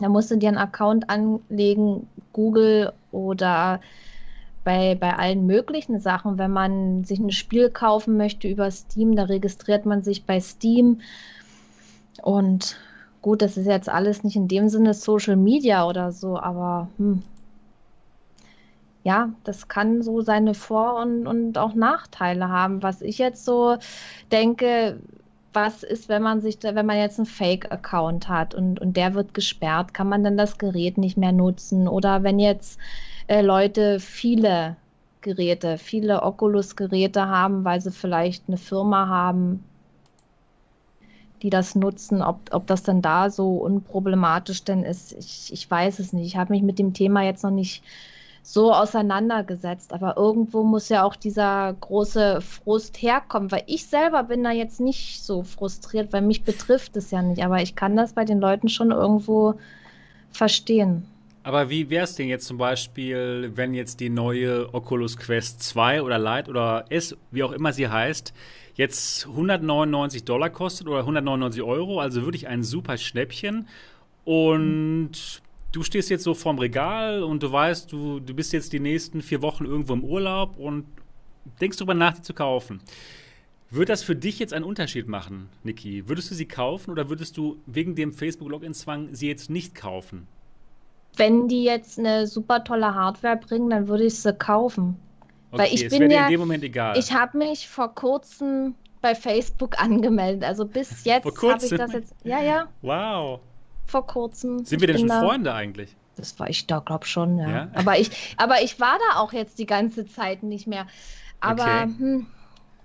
[0.00, 3.80] da musst du dir einen Account anlegen, Google oder
[4.62, 6.38] bei, bei allen möglichen Sachen.
[6.38, 11.00] Wenn man sich ein Spiel kaufen möchte über Steam, da registriert man sich bei Steam.
[12.22, 12.76] Und
[13.22, 17.22] gut, das ist jetzt alles nicht in dem Sinne Social Media oder so, aber hm,
[19.06, 22.82] ja, das kann so seine Vor- und, und auch Nachteile haben.
[22.82, 23.76] Was ich jetzt so
[24.32, 24.98] denke,
[25.52, 29.32] was ist, wenn man sich, wenn man jetzt einen Fake-Account hat und, und der wird
[29.32, 31.86] gesperrt, kann man dann das Gerät nicht mehr nutzen?
[31.86, 32.80] Oder wenn jetzt
[33.28, 34.76] äh, Leute viele
[35.20, 39.64] Geräte, viele Oculus-Geräte haben, weil sie vielleicht eine Firma haben,
[41.46, 46.00] die das nutzen, ob, ob das dann da so unproblematisch denn ist, ich, ich weiß
[46.00, 46.26] es nicht.
[46.26, 47.84] Ich habe mich mit dem Thema jetzt noch nicht
[48.42, 54.42] so auseinandergesetzt, aber irgendwo muss ja auch dieser große Frust herkommen, weil ich selber bin
[54.42, 58.12] da jetzt nicht so frustriert, weil mich betrifft es ja nicht, aber ich kann das
[58.12, 59.54] bei den Leuten schon irgendwo
[60.32, 61.06] verstehen.
[61.44, 66.02] Aber wie wäre es denn jetzt zum Beispiel, wenn jetzt die neue Oculus Quest 2
[66.02, 68.34] oder Lite oder S, wie auch immer sie heißt,
[68.76, 73.68] jetzt 199 Dollar kostet oder 199 Euro, also wirklich ein super Schnäppchen.
[74.24, 78.80] Und du stehst jetzt so vorm Regal und du weißt, du, du bist jetzt die
[78.80, 80.86] nächsten vier Wochen irgendwo im Urlaub und
[81.60, 82.80] denkst darüber nach, die zu kaufen.
[83.70, 86.08] Würde das für dich jetzt einen Unterschied machen, Niki?
[86.08, 90.28] Würdest du sie kaufen oder würdest du wegen dem Facebook-Login-Zwang sie jetzt nicht kaufen?
[91.16, 94.96] Wenn die jetzt eine super tolle Hardware bringen, dann würde ich sie kaufen.
[95.56, 96.98] Okay, Weil ich es bin ja- in dem Moment egal.
[96.98, 100.44] Ich habe mich vor kurzem bei Facebook angemeldet.
[100.44, 102.14] Also bis jetzt habe ich das jetzt.
[102.24, 103.40] Ja, ja, wow.
[103.86, 104.64] vor kurzem.
[104.64, 105.94] Sind wir denn schon da- Freunde eigentlich?
[106.16, 107.48] Das war ich da, glaube schon, ja.
[107.50, 107.68] Ja?
[107.74, 110.86] Aber, ich, aber ich war da auch jetzt die ganze Zeit nicht mehr.
[111.40, 111.82] Aber Okay.
[111.98, 112.26] hm,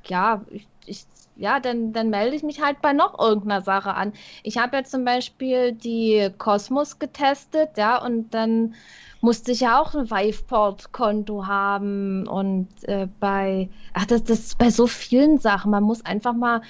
[0.08, 1.06] ja, ich, ich,
[1.42, 4.14] ja, dann, dann melde ich mich halt bei noch irgendeiner Sache an.
[4.44, 8.76] Ich habe ja zum Beispiel die Cosmos getestet, ja, und dann
[9.22, 14.70] musste ich ja auch ein Viveport-Konto haben und äh, bei, ach, das, das ist bei
[14.70, 15.72] so vielen Sachen.
[15.72, 16.62] Man muss einfach mal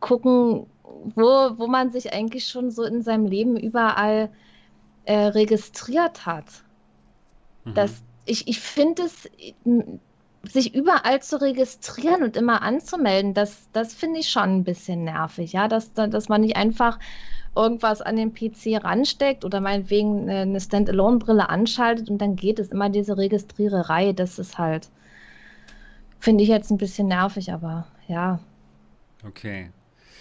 [0.00, 1.24] gucken, wo,
[1.56, 4.30] wo man sich eigentlich schon so in seinem Leben überall
[5.04, 6.64] äh, registriert hat.
[7.64, 7.74] Mhm.
[7.74, 9.28] Das, ich ich finde es,
[10.42, 15.52] sich überall zu registrieren und immer anzumelden, das, das finde ich schon ein bisschen nervig,
[15.52, 16.98] ja, dass, da- dass man nicht einfach
[17.56, 22.68] irgendwas an den PC ransteckt oder meinetwegen eine, eine Standalone-Brille anschaltet und dann geht es
[22.68, 24.90] immer diese Registriererei, das ist halt,
[26.18, 28.40] finde ich jetzt ein bisschen nervig, aber ja,
[29.26, 29.70] Okay.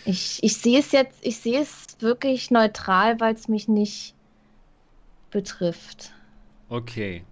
[0.03, 4.13] ich, ich sehe es jetzt, ich sehe es wirklich neutral, weil es mich nicht
[5.31, 6.13] betrifft.
[6.71, 7.25] Okay.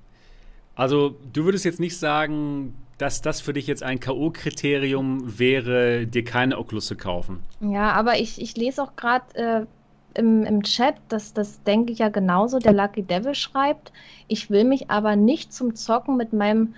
[0.78, 6.24] Also, du würdest jetzt nicht sagen, dass das für dich jetzt ein K.O.-Kriterium wäre, dir
[6.24, 7.44] keine Oculus zu kaufen.
[7.60, 9.66] Ja, aber ich, ich lese auch gerade äh,
[10.14, 13.92] im, im Chat, dass das denke ich ja genauso, der Lucky Devil schreibt,
[14.28, 16.76] ich will mich aber nicht zum Zocken mit meinem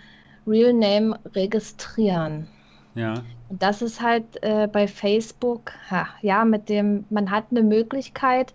[0.48, 2.48] Real Name registrieren.
[2.96, 3.16] Ja.
[3.50, 8.54] Und das ist halt äh, bei Facebook, ha, ja, mit dem, man hat eine Möglichkeit,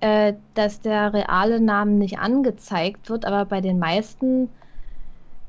[0.00, 4.48] äh, dass der reale Name nicht angezeigt wird, aber bei den meisten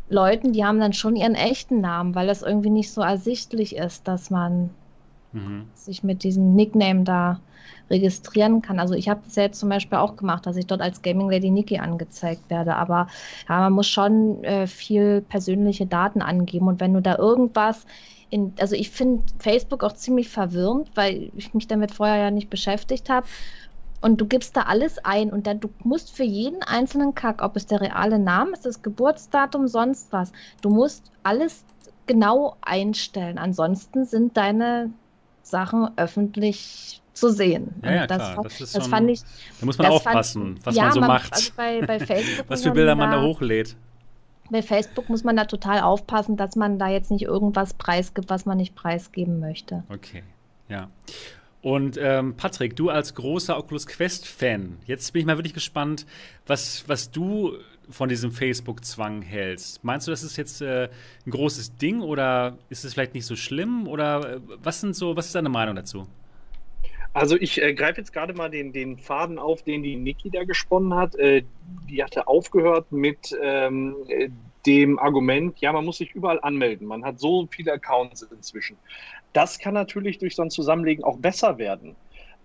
[0.10, 4.08] Leuten, die haben dann schon ihren echten Namen, weil das irgendwie nicht so ersichtlich ist,
[4.08, 4.70] dass man
[5.34, 5.74] Mhm.
[5.74, 7.42] sich mit diesem Nickname da
[7.90, 8.80] registrieren kann.
[8.80, 11.30] Also ich habe das ja jetzt zum Beispiel auch gemacht, dass ich dort als Gaming
[11.30, 12.76] Lady Nikki angezeigt werde.
[12.76, 13.08] Aber
[13.50, 16.68] ja, man muss schon äh, viel persönliche Daten angeben.
[16.68, 17.86] Und wenn du da irgendwas
[18.30, 22.50] in, also ich finde Facebook auch ziemlich verwirrend, weil ich mich damit vorher ja nicht
[22.50, 23.28] beschäftigt habe.
[24.04, 27.56] Und du gibst da alles ein und dann du musst für jeden einzelnen Kack, ob
[27.56, 31.64] es der reale Name ist, das Geburtsdatum, sonst was, du musst alles
[32.06, 33.38] genau einstellen.
[33.38, 34.90] Ansonsten sind deine
[35.42, 37.76] Sachen öffentlich zu sehen.
[37.82, 39.22] Ja, ja, das, klar, das ist das schon- fand ich.
[39.60, 41.34] Da muss man das fand- aufpassen, was ja, man so macht.
[41.34, 43.78] Also bei, bei Facebook was für man Bilder man da da- hochlädt.
[44.50, 48.46] Bei Facebook muss man da total aufpassen, dass man da jetzt nicht irgendwas preisgibt, was
[48.46, 49.84] man nicht preisgeben möchte.
[49.90, 50.24] Okay,
[50.68, 50.90] ja.
[51.64, 56.06] Und ähm, Patrick, du als großer Oculus Quest-Fan, jetzt bin ich mal wirklich gespannt,
[56.46, 57.54] was, was du
[57.90, 59.82] von diesem Facebook-Zwang hältst.
[59.82, 60.90] Meinst du, das ist jetzt äh,
[61.26, 63.88] ein großes Ding oder ist es vielleicht nicht so schlimm?
[63.88, 66.06] Oder äh, was sind so, was ist deine Meinung dazu?
[67.14, 70.44] Also ich äh, greife jetzt gerade mal den, den Faden auf, den die Niki da
[70.44, 71.16] gesponnen hat.
[71.16, 71.44] Äh,
[71.90, 74.28] die hatte aufgehört mit ähm, äh,
[74.66, 76.88] dem Argument, ja, man muss sich überall anmelden.
[76.88, 78.78] Man hat so viele Accounts inzwischen.
[79.34, 81.96] Das kann natürlich durch so ein Zusammenlegen auch besser werden.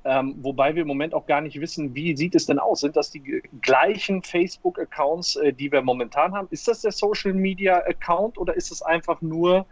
[0.05, 2.81] Ähm, wobei wir im Moment auch gar nicht wissen, wie sieht es denn aus?
[2.81, 6.49] Sind das die gleichen Facebook-Accounts, äh, die wir momentan haben?
[6.51, 9.67] Ist das der Social-Media-Account oder ist es einfach nur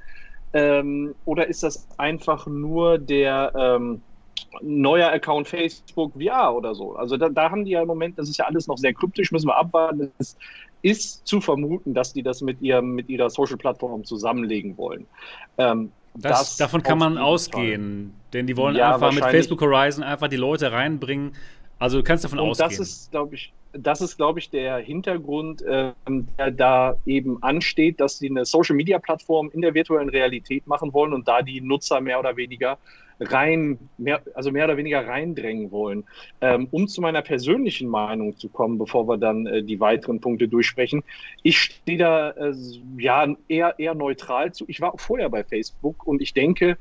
[0.52, 4.02] ähm, oder ist das einfach nur der ähm,
[4.60, 6.96] neuer Account Facebook VR oder so?
[6.96, 9.32] Also da, da haben die ja im Moment, das ist ja alles noch sehr kryptisch,
[9.32, 10.12] müssen wir abwarten.
[10.18, 10.36] Es
[10.82, 15.06] ist zu vermuten, dass die das mit ihrem mit ihrer Social-Plattform zusammenlegen wollen.
[16.18, 19.24] Das, davon kann man ausgehen, denn die wollen Ja, einfach mit.
[19.24, 21.32] Facebook Horizon einfach die Leute reinbringen.
[21.78, 22.70] Also du kannst davon Und ausgehen.
[22.70, 28.00] das ist, glaube ich, das ist, glaube ich, der Hintergrund, ähm, der da eben ansteht,
[28.00, 31.60] dass sie eine Social Media Plattform in der virtuellen Realität machen wollen und da die
[31.60, 32.78] Nutzer mehr oder weniger
[33.20, 36.04] rein, mehr, also mehr oder weniger reindrängen wollen.
[36.40, 40.48] Ähm, um zu meiner persönlichen Meinung zu kommen, bevor wir dann äh, die weiteren Punkte
[40.48, 41.02] durchsprechen.
[41.42, 42.54] Ich stehe da äh,
[42.98, 44.64] ja eher, eher neutral zu.
[44.68, 46.76] Ich war auch vorher bei Facebook und ich denke,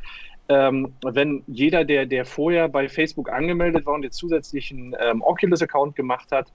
[0.47, 5.21] ähm, wenn jeder, der, der vorher bei Facebook angemeldet war und jetzt zusätzlich einen ähm,
[5.21, 6.51] Oculus-Account gemacht hat,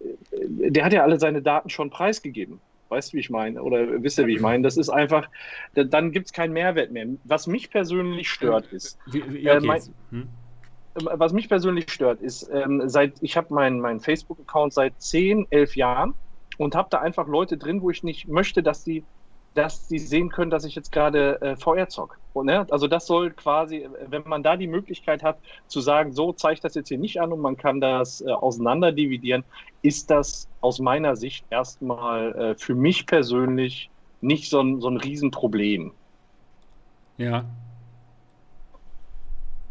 [0.00, 2.60] äh, der hat ja alle seine Daten schon preisgegeben.
[2.90, 3.62] Weißt du, wie ich meine?
[3.62, 4.62] Oder wisst ihr, wie ich meine?
[4.64, 5.30] Das ist einfach,
[5.74, 7.06] da- dann gibt es keinen Mehrwert mehr.
[7.24, 9.66] Was mich persönlich stört, ist, Wie, wie, äh, okay.
[9.66, 10.28] mein- hm?
[10.94, 15.76] was mich persönlich stört, ist, ähm, seit ich habe meinen mein Facebook-Account seit 10, 11
[15.76, 16.14] Jahren
[16.58, 19.06] und habe da einfach Leute drin, wo ich nicht möchte, dass die,
[19.54, 22.19] dass die sehen können, dass ich jetzt gerade äh, VR zock.
[22.32, 22.66] Und, ne?
[22.70, 26.60] Also das soll quasi, wenn man da die Möglichkeit hat, zu sagen, so zeige ich
[26.60, 29.44] das jetzt hier nicht an und man kann das äh, auseinander dividieren,
[29.82, 34.96] ist das aus meiner Sicht erstmal äh, für mich persönlich nicht so ein, so ein
[34.98, 35.92] Riesenproblem.
[37.16, 37.44] Ja.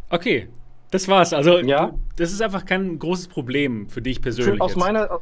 [0.09, 0.49] Okay,
[0.91, 1.33] das war's.
[1.33, 1.93] Also, Ja.
[2.15, 4.57] das ist einfach kein großes Problem für dich persönlich.
[4.57, 4.79] Für, aus jetzt.
[4.79, 5.19] meiner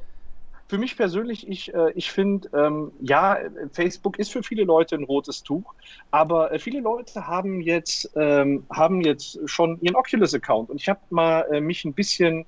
[0.67, 3.37] für mich persönlich, ich, äh, ich finde, ähm, ja,
[3.71, 5.73] Facebook ist für viele Leute ein rotes Tuch,
[6.11, 10.99] aber äh, viele Leute haben jetzt, ähm, haben jetzt schon ihren Oculus-Account und ich habe
[11.09, 12.45] mal äh, mich ein bisschen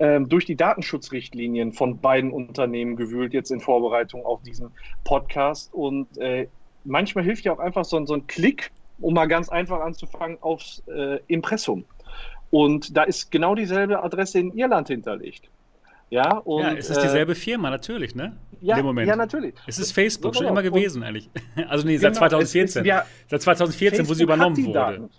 [0.00, 4.72] ähm, durch die Datenschutzrichtlinien von beiden Unternehmen gewühlt, jetzt in Vorbereitung auf diesen
[5.04, 6.48] Podcast und äh,
[6.84, 10.82] manchmal hilft ja auch einfach so, so ein Klick, um mal ganz einfach anzufangen, aufs
[10.88, 11.84] äh, Impressum.
[12.50, 15.48] Und da ist genau dieselbe Adresse in Irland hinterlegt.
[16.10, 18.36] Ja, und, ja, es ist dieselbe äh, Firma, natürlich, ne?
[18.60, 19.54] Ja, ja, natürlich.
[19.66, 21.28] Es ist Facebook, so, schon immer gewesen, eigentlich.
[21.68, 22.82] Also nee, seit 2014.
[22.82, 24.72] Genau, es, ja, seit 2014, Facebook wo sie übernommen wurde.
[24.72, 25.10] Daten.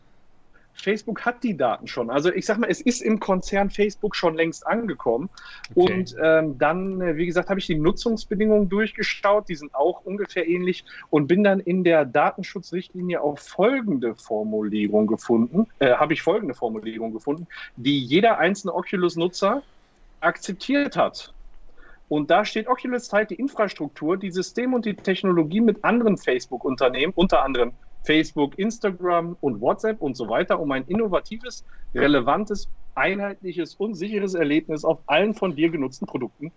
[0.76, 2.10] Facebook hat die Daten schon.
[2.10, 5.30] Also ich sag mal, es ist im Konzern Facebook schon längst angekommen.
[5.74, 5.94] Okay.
[5.94, 9.50] Und ähm, dann, äh, wie gesagt, habe ich die Nutzungsbedingungen durchgeschaut.
[9.50, 15.68] Die sind auch ungefähr ähnlich und bin dann in der Datenschutzrichtlinie auf folgende Formulierung gefunden,
[15.80, 19.64] äh, habe ich folgende Formulierung gefunden, die jeder einzelne Oculus-Nutzer
[20.26, 21.34] akzeptiert hat.
[22.08, 27.14] Und da steht, Oculus teilt die Infrastruktur, die Systeme und die Technologie mit anderen Facebook-Unternehmen,
[27.16, 27.72] unter anderem
[28.04, 31.66] Facebook, Instagram und WhatsApp und so weiter, um ein innovatives,
[31.96, 36.52] relevantes, einheitliches und sicheres Erlebnis auf allen von dir genutzten Produkten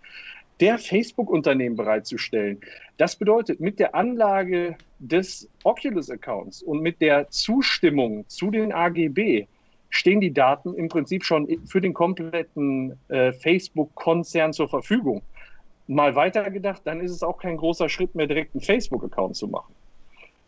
[0.59, 2.59] der Facebook-Unternehmen bereitzustellen.
[2.97, 9.47] Das bedeutet, mit der Anlage des Oculus-Accounts und mit der Zustimmung zu den AGB
[9.89, 15.21] stehen die Daten im Prinzip schon für den kompletten äh, Facebook-Konzern zur Verfügung.
[15.87, 19.73] Mal weitergedacht, dann ist es auch kein großer Schritt mehr, direkt einen Facebook-Account zu machen.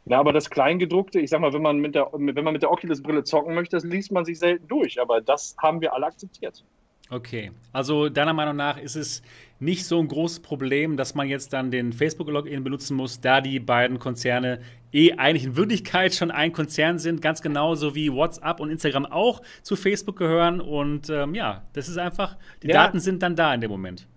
[0.06, 2.72] Ja, aber das Kleingedruckte, ich sag mal, wenn man mit der, wenn man mit der
[2.72, 5.00] Oculus-Brille zocken möchte, das liest man sich selten durch.
[5.00, 6.64] Aber das haben wir alle akzeptiert.
[7.12, 9.22] Okay, also deiner Meinung nach ist es
[9.60, 13.60] nicht so ein großes Problem, dass man jetzt dann den Facebook-Login benutzen muss, da die
[13.60, 14.62] beiden Konzerne
[14.94, 19.42] eh eigentlich in Wirklichkeit schon ein Konzern sind, ganz genauso wie WhatsApp und Instagram auch
[19.62, 20.62] zu Facebook gehören.
[20.62, 22.76] Und ähm, ja, das ist einfach, die ja.
[22.76, 24.08] Daten sind dann da in dem Moment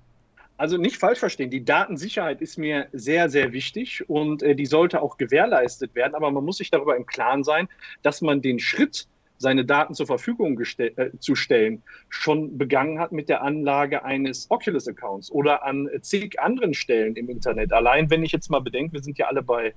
[0.57, 5.03] also nicht falsch verstehen, die Datensicherheit ist mir sehr, sehr wichtig und äh, die sollte
[5.03, 6.15] auch gewährleistet werden.
[6.15, 7.69] Aber man muss sich darüber im Klaren sein,
[8.03, 9.09] dass man den Schritt,
[9.45, 15.31] seine Daten zur Verfügung äh, zu stellen, schon begangen hat mit der Anlage eines Oculus-Accounts
[15.31, 17.73] oder an zig anderen Stellen im Internet.
[17.73, 19.75] Allein wenn ich jetzt mal bedenke, wir sind ja alle bei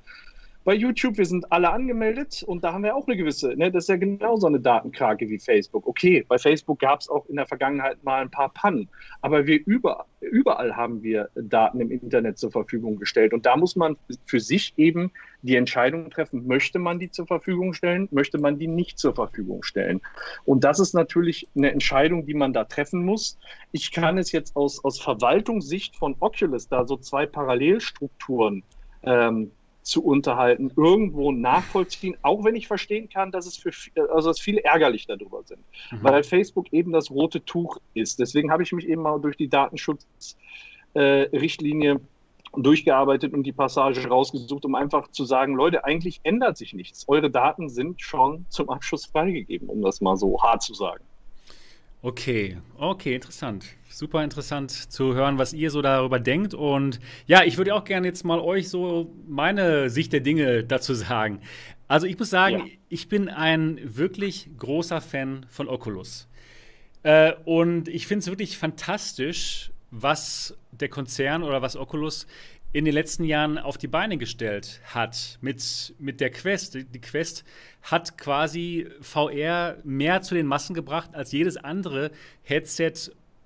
[0.68, 3.86] bei YouTube, wir sind alle angemeldet und da haben wir auch eine gewisse, ne, das
[3.86, 5.88] ist ja genauso eine Datenkrake wie Facebook.
[5.88, 8.90] Okay, bei Facebook gab es auch in der Vergangenheit mal ein paar Pannen,
[9.22, 13.78] aber wir über, überall haben wir Daten im Internet zur Verfügung gestellt und da muss
[13.78, 13.96] man
[14.26, 18.68] für sich eben die Entscheidung treffen, möchte man die zur Verfügung stellen, möchte man die
[18.68, 20.02] nicht zur Verfügung stellen.
[20.46, 23.38] Und das ist natürlich eine Entscheidung, die man da treffen muss.
[23.72, 28.64] Ich kann es jetzt aus, aus Verwaltungssicht von Oculus da so zwei Parallelstrukturen
[29.04, 29.52] ähm,
[29.88, 33.72] zu unterhalten, irgendwo nachvollziehen, auch wenn ich verstehen kann, dass es für
[34.14, 35.62] also dass viele ärgerlich darüber sind,
[35.92, 36.00] mhm.
[36.02, 38.20] weil Facebook eben das rote Tuch ist.
[38.20, 42.00] Deswegen habe ich mich eben mal durch die Datenschutzrichtlinie äh,
[42.64, 47.06] durchgearbeitet und die Passage rausgesucht, um einfach zu sagen, Leute, eigentlich ändert sich nichts.
[47.08, 51.04] Eure Daten sind schon zum Abschluss freigegeben, um das mal so hart zu sagen.
[52.02, 53.66] Okay, okay, interessant.
[53.90, 56.54] Super interessant zu hören, was ihr so darüber denkt.
[56.54, 60.94] Und ja, ich würde auch gerne jetzt mal euch so meine Sicht der Dinge dazu
[60.94, 61.42] sagen.
[61.88, 62.66] Also ich muss sagen, ja.
[62.90, 66.28] ich bin ein wirklich großer Fan von Oculus.
[67.04, 72.28] Äh, und ich finde es wirklich fantastisch, was der Konzern oder was Oculus
[72.74, 76.76] in den letzten Jahren auf die Beine gestellt hat mit, mit der Quest.
[76.76, 77.46] Die Quest
[77.82, 82.12] hat quasi VR mehr zu den Massen gebracht als jedes andere
[82.44, 82.94] Headset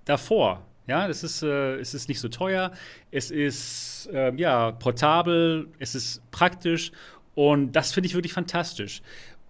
[0.05, 0.65] davor.
[0.87, 2.71] Ja, es ist, äh, es ist nicht so teuer,
[3.11, 6.91] es ist äh, ja, portabel, es ist praktisch
[7.35, 9.01] und das finde ich wirklich fantastisch.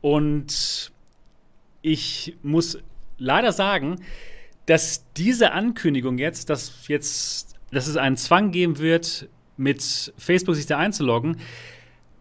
[0.02, 0.92] Und
[1.82, 2.78] ich muss
[3.18, 4.02] leider sagen,
[4.72, 10.66] dass diese Ankündigung jetzt, dass jetzt, dass es einen Zwang geben wird, mit Facebook sich
[10.66, 11.42] da einzuloggen,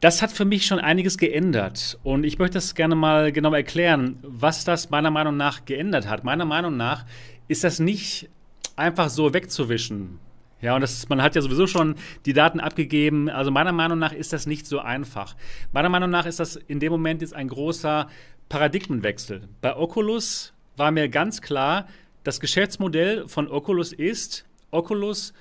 [0.00, 2.00] das hat für mich schon einiges geändert.
[2.02, 6.24] Und ich möchte das gerne mal genau erklären, was das meiner Meinung nach geändert hat.
[6.24, 7.06] Meiner Meinung nach
[7.46, 8.28] ist das nicht
[8.74, 10.18] einfach so wegzuwischen.
[10.60, 11.94] Ja, und das, man hat ja sowieso schon
[12.26, 13.28] die Daten abgegeben.
[13.28, 15.36] Also meiner Meinung nach ist das nicht so einfach.
[15.70, 18.08] Meiner Meinung nach ist das in dem Moment jetzt ein großer
[18.48, 19.48] Paradigmenwechsel.
[19.60, 21.86] Bei Oculus war mir ganz klar,
[22.24, 25.32] das Geschäftsmodell von Oculus ist, Oculus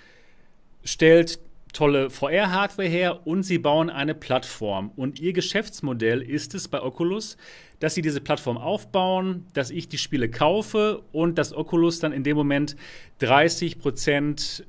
[0.83, 1.39] stellt
[1.73, 4.91] tolle VR-Hardware her und sie bauen eine Plattform.
[4.95, 7.37] Und ihr Geschäftsmodell ist es bei Oculus,
[7.79, 12.23] dass sie diese Plattform aufbauen, dass ich die Spiele kaufe und dass Oculus dann in
[12.23, 12.75] dem Moment
[13.19, 14.65] 30 Prozent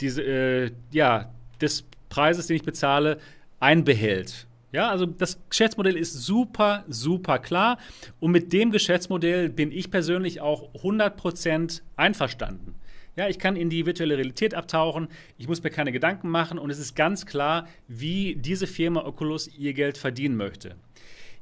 [0.00, 3.18] diese, äh, ja, des Preises, den ich bezahle,
[3.60, 4.47] einbehält.
[4.78, 7.78] Ja, also das Geschäftsmodell ist super, super klar.
[8.20, 12.76] Und mit dem Geschäftsmodell bin ich persönlich auch 100% einverstanden.
[13.16, 16.70] Ja, ich kann in die virtuelle Realität abtauchen, ich muss mir keine Gedanken machen und
[16.70, 20.76] es ist ganz klar, wie diese Firma Oculus ihr Geld verdienen möchte.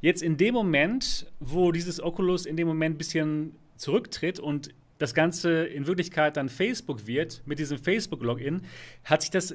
[0.00, 5.12] Jetzt in dem Moment, wo dieses Oculus in dem Moment ein bisschen zurücktritt und das
[5.12, 8.62] Ganze in Wirklichkeit dann Facebook wird, mit diesem Facebook-Login,
[9.04, 9.54] hat sich das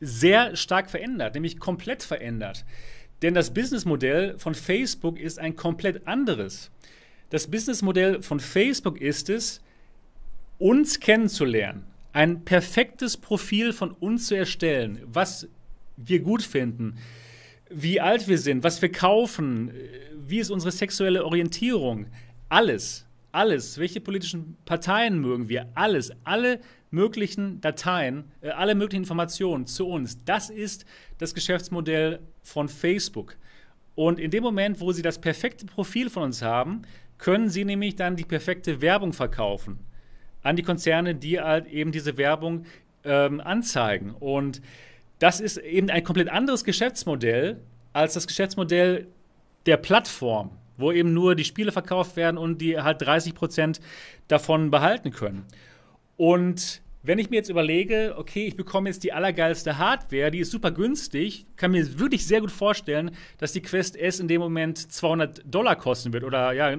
[0.00, 2.64] sehr stark verändert, nämlich komplett verändert.
[3.22, 6.70] Denn das Businessmodell von Facebook ist ein komplett anderes.
[7.30, 9.60] Das Businessmodell von Facebook ist es,
[10.58, 15.48] uns kennenzulernen, ein perfektes Profil von uns zu erstellen, was
[15.96, 16.96] wir gut finden,
[17.68, 19.72] wie alt wir sind, was wir kaufen,
[20.14, 22.06] wie ist unsere sexuelle Orientierung,
[22.48, 26.60] alles, alles, welche politischen Parteien mögen wir, alles, alle
[26.90, 30.24] möglichen Dateien, äh, alle möglichen Informationen zu uns.
[30.24, 30.86] Das ist
[31.18, 33.36] das Geschäftsmodell von Facebook.
[33.94, 36.82] Und in dem Moment, wo sie das perfekte Profil von uns haben,
[37.18, 39.78] können sie nämlich dann die perfekte Werbung verkaufen
[40.42, 42.66] an die Konzerne, die halt eben diese Werbung
[43.04, 44.12] ähm, anzeigen.
[44.12, 44.60] Und
[45.18, 47.60] das ist eben ein komplett anderes Geschäftsmodell
[47.92, 49.08] als das Geschäftsmodell
[49.64, 53.80] der Plattform, wo eben nur die Spiele verkauft werden und die halt 30 Prozent
[54.28, 55.46] davon behalten können.
[56.16, 60.50] Und wenn ich mir jetzt überlege, okay, ich bekomme jetzt die allergeilste Hardware, die ist
[60.50, 64.78] super günstig, kann mir wirklich sehr gut vorstellen, dass die Quest S in dem Moment
[64.92, 66.76] 200 Dollar kosten wird oder ja,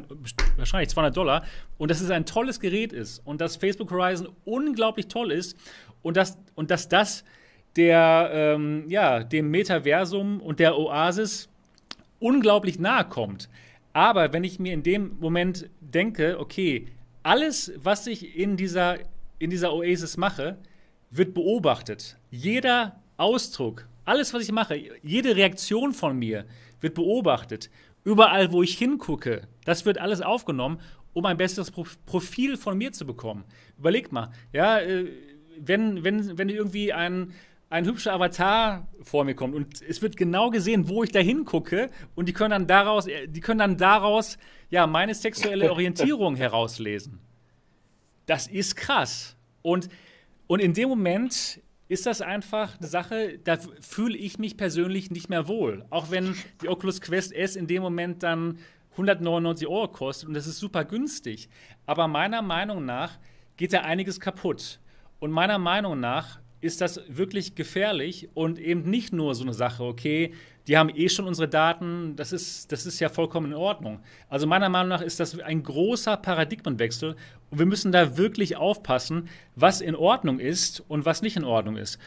[0.57, 1.45] wahrscheinlich 200 Dollar
[1.77, 5.57] und dass es ein tolles Gerät ist und dass Facebook Horizon unglaublich toll ist
[6.01, 7.23] und dass, und dass das
[7.77, 11.47] der, ähm, ja, dem Metaversum und der Oasis
[12.19, 13.49] unglaublich nahe kommt.
[13.93, 16.87] Aber wenn ich mir in dem Moment denke, okay,
[17.23, 18.97] alles, was ich in dieser
[19.39, 20.57] in dieser Oasis mache,
[21.09, 22.17] wird beobachtet.
[22.29, 26.45] Jeder Ausdruck, alles, was ich mache, jede Reaktion von mir
[26.81, 27.69] wird beobachtet.
[28.03, 30.79] Überall, wo ich hingucke, das wird alles aufgenommen,
[31.13, 33.43] um ein besseres Profil von mir zu bekommen.
[33.77, 35.11] Überlegt mal, ja, äh,
[35.59, 37.33] wenn, wenn, wenn irgendwie ein,
[37.69, 41.89] ein hübscher Avatar vor mir kommt und es wird genau gesehen, wo ich da hingucke
[42.15, 44.37] und die können dann daraus, die können dann daraus
[44.69, 47.19] ja meine sexuelle Orientierung herauslesen
[48.27, 49.35] das ist krass.
[49.63, 49.89] Und,
[50.45, 55.29] und in dem Moment ist das einfach eine Sache, da fühle ich mich persönlich nicht
[55.29, 55.85] mehr wohl.
[55.89, 58.59] Auch wenn die Oculus Quest S in dem Moment dann
[58.91, 61.49] 199 Euro kostet und das ist super günstig.
[61.85, 63.17] Aber meiner Meinung nach
[63.55, 64.79] geht da einiges kaputt.
[65.19, 69.83] Und meiner Meinung nach ist das wirklich gefährlich und eben nicht nur so eine Sache,
[69.83, 70.33] okay,
[70.67, 73.99] die haben eh schon unsere Daten, das ist, das ist ja vollkommen in Ordnung.
[74.29, 77.15] Also meiner Meinung nach ist das ein großer Paradigmenwechsel
[77.51, 81.77] und wir müssen da wirklich aufpassen, was in Ordnung ist und was nicht in Ordnung
[81.77, 81.99] ist.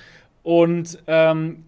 [0.43, 1.65] Und ähm,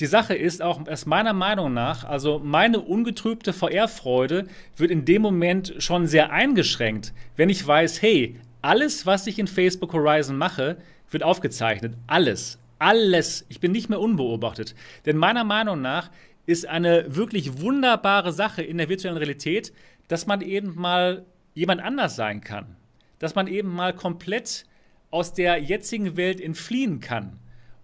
[0.00, 5.22] die Sache ist auch, erst meiner Meinung nach, also meine ungetrübte VR-Freude wird in dem
[5.22, 10.78] Moment schon sehr eingeschränkt, wenn ich weiß, hey, alles, was ich in Facebook Horizon mache,
[11.12, 11.94] wird aufgezeichnet.
[12.06, 12.58] Alles.
[12.78, 13.46] Alles.
[13.48, 14.74] Ich bin nicht mehr unbeobachtet.
[15.06, 16.10] Denn meiner Meinung nach
[16.46, 19.72] ist eine wirklich wunderbare Sache in der virtuellen Realität,
[20.08, 22.76] dass man eben mal jemand anders sein kann.
[23.18, 24.64] Dass man eben mal komplett
[25.10, 27.38] aus der jetzigen Welt entfliehen kann.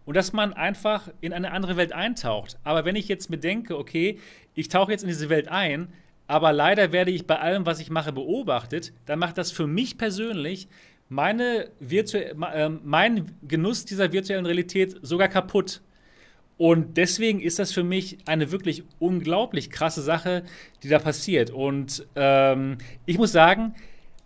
[0.04, 2.58] Und dass man einfach in eine andere Welt eintaucht.
[2.64, 4.18] Aber wenn ich jetzt mir denke, okay,
[4.54, 5.92] ich tauche jetzt in diese Welt ein,
[6.26, 9.96] aber leider werde ich bei allem, was ich mache, beobachtet, dann macht das für mich
[9.96, 10.68] persönlich
[11.08, 15.80] meine virtu äh, mein Genuss dieser virtuellen Realität sogar kaputt.
[16.56, 20.42] Und deswegen ist das für mich eine wirklich unglaublich krasse Sache,
[20.82, 21.50] die da passiert.
[21.50, 23.74] Und ähm, ich muss sagen,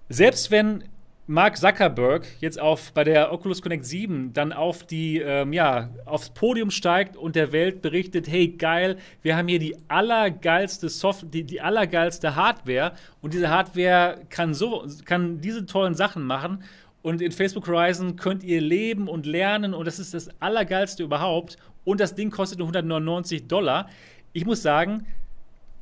[0.09, 0.85] selbst wenn
[1.29, 6.31] Mark Zuckerberg jetzt auf, bei der Oculus Connect 7 dann auf die, ähm, ja, aufs
[6.31, 11.45] Podium steigt und der Welt berichtet, hey geil, wir haben hier die allergeilste Software, die,
[11.45, 16.64] die allergeilste Hardware und diese Hardware kann so, kann diese tollen Sachen machen
[17.03, 21.57] und in Facebook Horizon könnt ihr leben und lernen und das ist das Allergeilste überhaupt
[21.85, 23.89] und das Ding kostet nur 199 Dollar.
[24.33, 25.07] Ich muss sagen,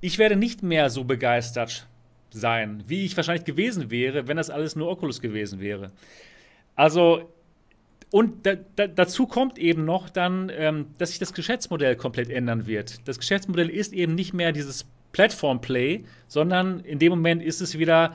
[0.02, 1.86] ich werde nicht mehr so begeistert
[2.32, 5.92] sein, wie ich wahrscheinlich gewesen wäre, wenn das alles nur Oculus gewesen wäre.
[6.76, 7.32] Also,
[8.10, 12.66] und da, da, dazu kommt eben noch dann, ähm, dass sich das Geschäftsmodell komplett ändern
[12.66, 13.06] wird.
[13.06, 18.14] Das Geschäftsmodell ist eben nicht mehr dieses Platform-Play, sondern in dem Moment ist es wieder,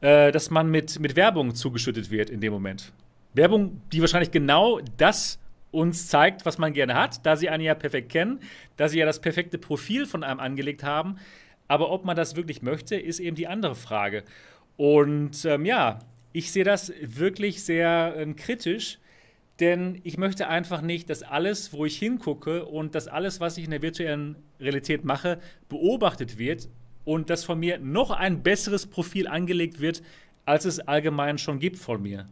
[0.00, 2.92] äh, dass man mit, mit Werbung zugeschüttet wird in dem Moment.
[3.34, 5.38] Werbung, die wahrscheinlich genau das
[5.70, 8.40] uns zeigt, was man gerne hat, da sie einen ja perfekt kennen,
[8.76, 11.16] da sie ja das perfekte Profil von einem angelegt haben.
[11.70, 14.24] Aber ob man das wirklich möchte, ist eben die andere Frage.
[14.76, 16.00] Und ähm, ja,
[16.32, 18.98] ich sehe das wirklich sehr ähm, kritisch,
[19.60, 23.66] denn ich möchte einfach nicht, dass alles, wo ich hingucke und dass alles, was ich
[23.66, 26.68] in der virtuellen Realität mache, beobachtet wird
[27.04, 30.02] und dass von mir noch ein besseres Profil angelegt wird,
[30.46, 32.26] als es allgemein schon gibt von mir.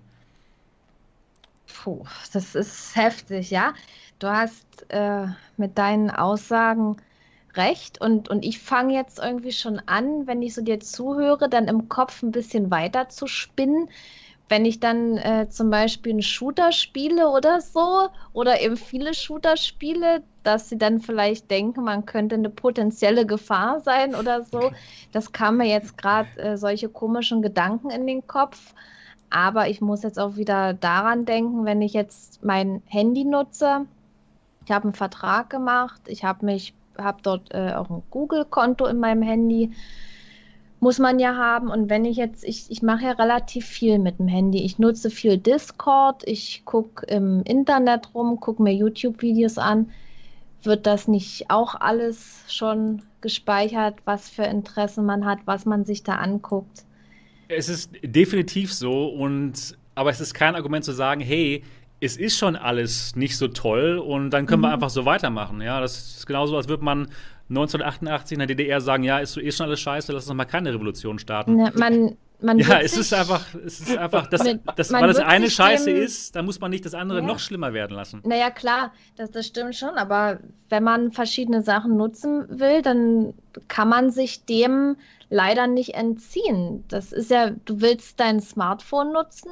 [1.85, 3.73] puh, das ist heftig, ja.
[4.19, 6.97] Du hast äh, mit deinen Aussagen
[7.55, 11.69] recht und, und ich fange jetzt irgendwie schon an, wenn ich so dir zuhöre, dann
[11.69, 13.89] im Kopf ein bisschen weiter zu spinnen.
[14.51, 19.59] Wenn ich dann äh, zum Beispiel einen Shooter spiele oder so, oder eben viele Shooter
[19.59, 24.71] spiele, dass sie dann vielleicht denken, man könnte eine potenzielle Gefahr sein oder so.
[25.13, 28.73] Das kam mir jetzt gerade äh, solche komischen Gedanken in den Kopf.
[29.31, 33.85] Aber ich muss jetzt auch wieder daran denken, wenn ich jetzt mein Handy nutze.
[34.65, 38.99] Ich habe einen Vertrag gemacht, ich habe mich, habe dort äh, auch ein Google-Konto in
[38.99, 39.73] meinem Handy.
[40.81, 41.69] Muss man ja haben.
[41.69, 44.65] Und wenn ich jetzt, ich, ich mache ja relativ viel mit dem Handy.
[44.65, 49.91] Ich nutze viel Discord, ich gucke im Internet rum, gucke mir YouTube-Videos an.
[50.63, 56.03] Wird das nicht auch alles schon gespeichert, was für Interessen man hat, was man sich
[56.03, 56.85] da anguckt?
[57.49, 61.65] Es ist definitiv so und aber es ist kein Argument zu sagen, hey,
[62.01, 64.67] es ist schon alles nicht so toll und dann können mhm.
[64.67, 65.61] wir einfach so weitermachen.
[65.61, 67.09] Ja, das ist genauso, als würde man
[67.51, 70.73] 1988 in der DDR sagen, ja, ist, ist schon alles scheiße, lass uns mal keine
[70.73, 71.57] Revolution starten.
[71.57, 74.43] Ne, man, man ja, es ist einfach, es ist einfach, das,
[74.77, 77.27] das, weil das eine scheiße ist, dann muss man nicht das andere ja.
[77.27, 78.21] noch schlimmer werden lassen.
[78.25, 83.35] Naja, klar, das, das stimmt schon, aber wenn man verschiedene Sachen nutzen will, dann
[83.67, 84.97] kann man sich dem
[85.31, 86.85] leider nicht entziehen.
[86.89, 89.51] Das ist ja, du willst dein Smartphone nutzen.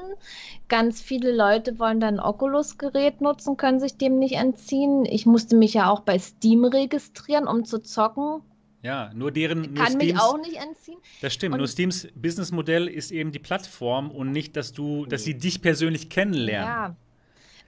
[0.68, 5.04] Ganz viele Leute wollen dein Oculus-Gerät nutzen, können sich dem nicht entziehen.
[5.04, 8.42] Ich musste mich ja auch bei Steam registrieren, um zu zocken.
[8.86, 9.74] Ja, nur deren.
[9.74, 10.98] Kann nur mich Steams, auch nicht entziehen.
[11.20, 11.54] Das stimmt.
[11.54, 15.60] Und nur Steams Businessmodell ist eben die Plattform und nicht, dass du, dass sie dich
[15.60, 16.68] persönlich kennenlernen.
[16.68, 16.96] Ja.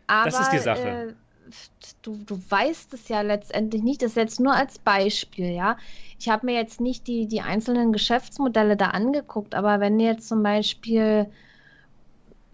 [0.07, 0.89] Aber, das ist die Sache.
[0.89, 1.15] Äh,
[2.03, 4.03] du, du weißt es ja letztendlich nicht.
[4.03, 5.77] Das ist jetzt nur als Beispiel, ja.
[6.21, 10.45] Ich habe mir jetzt nicht die, die einzelnen Geschäftsmodelle da angeguckt, aber wenn jetzt zum
[10.45, 11.27] Beispiel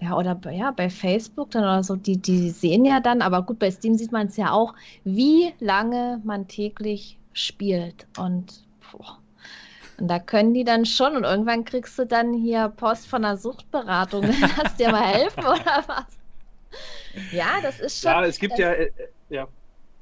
[0.01, 3.59] ja, oder ja, bei Facebook dann oder so, die, die sehen ja dann, aber gut,
[3.59, 8.07] bei Steam sieht man es ja auch, wie lange man täglich spielt.
[8.17, 9.19] Und, boah,
[9.99, 13.37] und da können die dann schon und irgendwann kriegst du dann hier Post von einer
[13.37, 14.23] Suchtberatung.
[14.63, 16.07] Lass dir mal helfen oder was?
[17.33, 18.11] Ja, das ist schon.
[18.11, 18.73] Ja, es gibt ja.
[18.73, 18.91] Äh,
[19.29, 19.47] ja.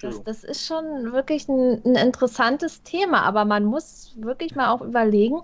[0.01, 4.81] Das, das ist schon wirklich ein, ein, interessantes Thema, aber man muss wirklich mal auch
[4.81, 5.43] überlegen,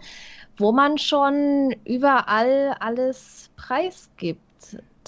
[0.57, 4.41] wo man schon überall alles preisgibt.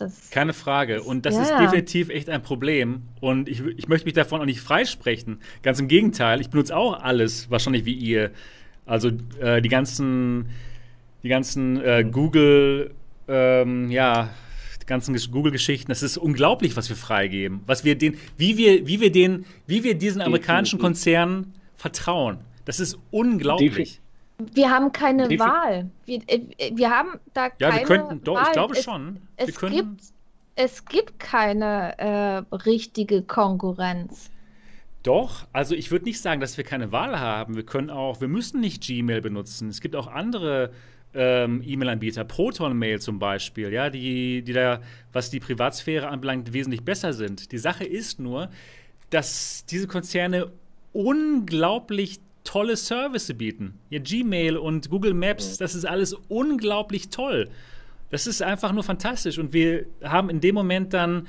[0.01, 1.03] Das Keine Frage.
[1.03, 1.42] Und das ja.
[1.42, 3.03] ist definitiv echt ein Problem.
[3.20, 5.40] Und ich, ich möchte mich davon auch nicht freisprechen.
[5.62, 8.30] Ganz im Gegenteil, ich benutze auch alles, wahrscheinlich wie ihr.
[8.86, 10.48] Also äh, die ganzen,
[11.22, 12.94] die ganzen äh, Google,
[13.28, 14.30] ähm, ja,
[14.90, 15.88] ganzen Google-Geschichten.
[15.88, 17.61] Das ist unglaublich, was wir freigeben.
[17.66, 22.38] Was wir den, wie wir, wie wir den, wie wir diesen amerikanischen Konzernen vertrauen.
[22.66, 24.01] Das ist unglaublich.
[24.55, 25.91] Wir haben keine Defin Wahl.
[26.05, 28.45] Wir, äh, wir haben da ja, keine wir könnten, doch, Wahl.
[28.47, 29.20] ich glaube schon.
[29.36, 30.01] Es, es gibt,
[30.57, 34.30] es gibt keine äh, richtige Konkurrenz.
[35.03, 37.57] Doch, also ich würde nicht sagen, dass wir keine Wahl haben.
[37.57, 39.68] Wir können auch, wir müssen nicht Gmail benutzen.
[39.68, 40.72] Es gibt auch andere
[41.14, 44.80] ähm, E-Mail-Anbieter, Proton Mail zum Beispiel, ja, die, die da,
[45.12, 47.53] was die Privatsphäre anbelangt, wesentlich besser sind.
[47.53, 48.51] Die Sache ist nur,
[49.09, 50.53] dass diese Konzerne
[50.93, 53.78] unglaublich tolle Services bieten.
[53.91, 57.49] Ja, Gmail und Google Maps, das ist alles unglaublich toll.
[58.11, 59.38] Das ist einfach nur fantastisch.
[59.38, 61.28] Und wir haben in dem Moment dann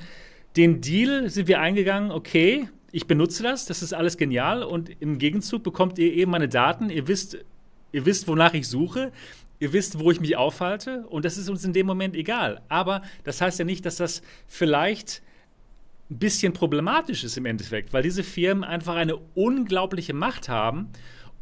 [0.56, 5.18] den Deal, sind wir eingegangen, okay, ich benutze das, das ist alles genial und im
[5.18, 7.38] Gegenzug bekommt ihr eben meine Daten, ihr wisst,
[7.90, 9.12] ihr wisst, wonach ich suche
[9.62, 12.60] ihr wisst, wo ich mich aufhalte und das ist uns in dem Moment egal.
[12.68, 15.22] Aber das heißt ja nicht, dass das vielleicht
[16.12, 20.88] ein bisschen problematisch ist im Endeffekt, weil diese Firmen einfach eine unglaubliche Macht haben.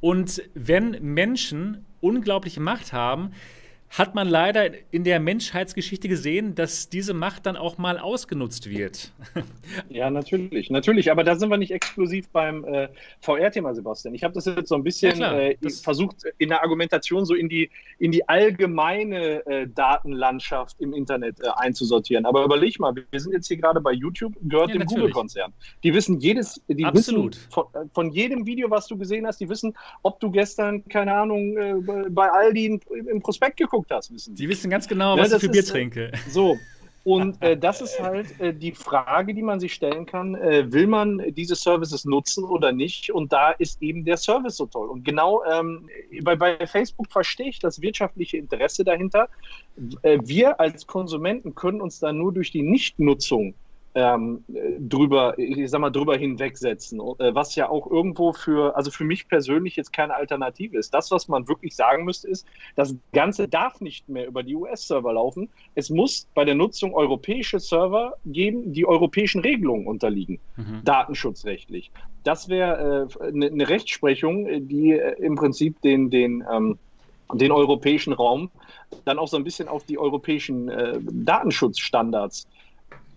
[0.00, 3.32] Und wenn Menschen unglaubliche Macht haben,
[3.90, 9.12] hat man leider in der Menschheitsgeschichte gesehen, dass diese Macht dann auch mal ausgenutzt wird.
[9.88, 11.12] Ja, natürlich, natürlich.
[11.12, 12.88] Aber da sind wir nicht exklusiv beim äh,
[13.20, 14.14] VR-Thema, Sebastian.
[14.14, 17.48] Ich habe das jetzt so ein bisschen ja, äh, versucht, in der Argumentation so in
[17.48, 22.26] die, in die allgemeine äh, Datenlandschaft im Internet äh, einzusortieren.
[22.26, 25.52] Aber überleg mal, wir sind jetzt hier gerade bei YouTube, gehört ja, dem Google-Konzern.
[25.84, 27.36] Die wissen jedes, die Absolut.
[27.36, 30.84] wissen von, äh, von, jedem Video, was du gesehen hast, die wissen, ob du gestern,
[30.88, 31.74] keine Ahnung, äh,
[32.10, 34.42] bei Aldi im Prospekt geguckt geguckt hast, wissen die.
[34.42, 36.12] Die wissen ganz genau, was ja, ich für Bier trinke.
[36.28, 36.58] So.
[37.02, 40.86] Und äh, das ist halt äh, die Frage, die man sich stellen kann, äh, will
[40.86, 43.10] man diese Services nutzen oder nicht?
[43.10, 44.88] Und da ist eben der Service so toll.
[44.88, 45.88] Und genau ähm,
[46.22, 49.28] bei, bei Facebook verstehe ich das wirtschaftliche Interesse dahinter.
[50.02, 53.54] Äh, wir als Konsumenten können uns da nur durch die Nichtnutzung
[53.94, 54.44] ähm,
[54.78, 59.28] drüber, ich sag mal, drüber hinwegsetzen, äh, was ja auch irgendwo für, also für mich
[59.28, 60.94] persönlich jetzt keine Alternative ist.
[60.94, 65.12] Das, was man wirklich sagen müsste, ist, das Ganze darf nicht mehr über die US-Server
[65.12, 65.48] laufen.
[65.74, 70.82] Es muss bei der Nutzung europäische Server geben, die europäischen Regelungen unterliegen, mhm.
[70.84, 71.90] datenschutzrechtlich.
[72.22, 76.78] Das wäre äh, eine ne Rechtsprechung, die äh, im Prinzip den, den, ähm,
[77.34, 78.50] den europäischen Raum
[79.04, 82.46] dann auch so ein bisschen auf die europäischen äh, Datenschutzstandards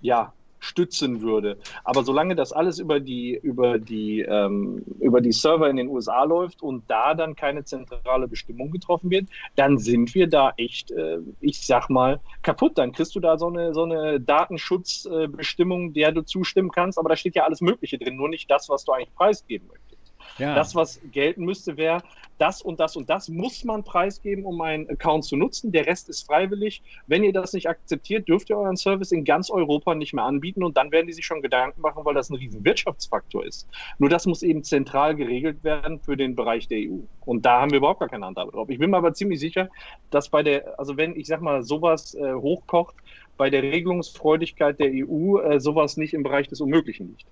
[0.04, 0.34] ja,
[0.64, 1.58] stützen würde.
[1.84, 6.24] Aber solange das alles über die, über die, ähm, über die Server in den USA
[6.24, 11.20] läuft und da dann keine zentrale Bestimmung getroffen wird, dann sind wir da echt, äh,
[11.42, 12.78] ich sag mal, kaputt.
[12.78, 17.16] Dann kriegst du da so eine, so eine Datenschutzbestimmung, der du zustimmen kannst, aber da
[17.16, 19.93] steht ja alles Mögliche drin, nur nicht das, was du eigentlich preisgeben möchtest.
[20.38, 20.56] Ja.
[20.56, 22.02] Das, was gelten müsste, wäre,
[22.38, 25.72] das und das und das muss man preisgeben, um einen Account zu nutzen.
[25.72, 26.82] Der Rest ist freiwillig.
[27.08, 30.64] Wenn ihr das nicht akzeptiert, dürft ihr euren Service in ganz Europa nicht mehr anbieten
[30.64, 33.68] und dann werden die sich schon Gedanken machen, weil das ein riesen Wirtschaftsfaktor ist.
[34.00, 37.00] Nur das muss eben zentral geregelt werden für den Bereich der EU.
[37.26, 38.70] Und da haben wir überhaupt gar keine Handhabe drauf.
[38.70, 39.70] Ich bin mir aber ziemlich sicher,
[40.10, 42.96] dass bei der, also wenn ich sag mal sowas äh, hochkocht,
[43.38, 47.26] bei der Regelungsfreudigkeit der EU äh, sowas nicht im Bereich des Unmöglichen liegt.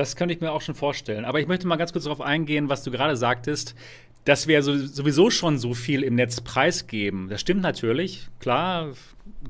[0.00, 1.26] Das könnte ich mir auch schon vorstellen.
[1.26, 3.74] Aber ich möchte mal ganz kurz darauf eingehen, was du gerade sagtest,
[4.24, 7.28] dass wir sowieso schon so viel im Netz preisgeben.
[7.28, 8.92] Das stimmt natürlich, klar.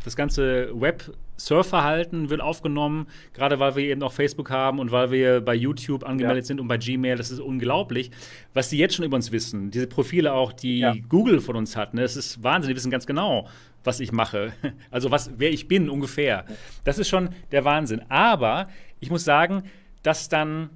[0.04, 5.40] Das ganze Web-Surfverhalten wird aufgenommen, gerade weil wir eben auch Facebook haben und weil wir
[5.40, 6.48] bei YouTube angemeldet ja.
[6.48, 7.16] sind und bei Gmail.
[7.16, 8.10] Das ist unglaublich,
[8.52, 9.70] was die jetzt schon über uns wissen.
[9.70, 10.94] Diese Profile auch, die ja.
[11.08, 11.94] Google von uns hat.
[11.94, 12.02] Ne?
[12.02, 12.70] Das ist Wahnsinn.
[12.70, 13.48] Die wissen ganz genau,
[13.84, 14.52] was ich mache.
[14.90, 16.44] Also was, wer ich bin ungefähr.
[16.82, 18.02] Das ist schon der Wahnsinn.
[18.08, 19.62] Aber ich muss sagen,
[20.02, 20.70] dass dann,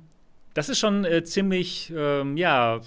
[0.54, 2.80] das ist schon äh, ziemlich, ähm, ja,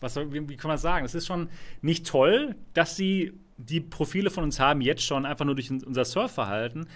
[0.00, 1.04] was, wie, wie kann man sagen?
[1.04, 1.48] Es ist schon
[1.80, 6.04] nicht toll, dass sie die Profile von uns haben, jetzt schon einfach nur durch unser
[6.04, 6.88] Surfverhalten.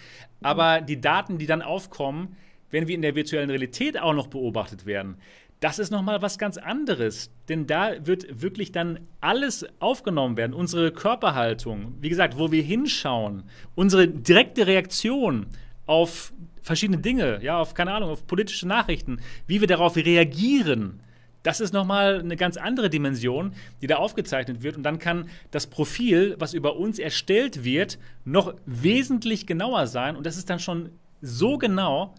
[0.42, 2.36] Aber die Daten, die dann aufkommen,
[2.70, 5.16] wenn wir in der virtuellen Realität auch noch beobachtet werden,
[5.60, 7.30] das ist nochmal was ganz anderes.
[7.48, 10.54] Denn da wird wirklich dann alles aufgenommen werden.
[10.54, 13.44] Unsere Körperhaltung, wie gesagt, wo wir hinschauen,
[13.74, 15.46] unsere direkte Reaktion
[15.86, 16.32] auf
[16.62, 21.00] verschiedene Dinge, ja, auf, keine Ahnung, auf politische Nachrichten, wie wir darauf reagieren.
[21.42, 24.76] Das ist nochmal eine ganz andere Dimension, die da aufgezeichnet wird.
[24.76, 30.16] Und dann kann das Profil, was über uns erstellt wird, noch wesentlich genauer sein.
[30.16, 30.90] Und das ist dann schon
[31.22, 32.14] so genau,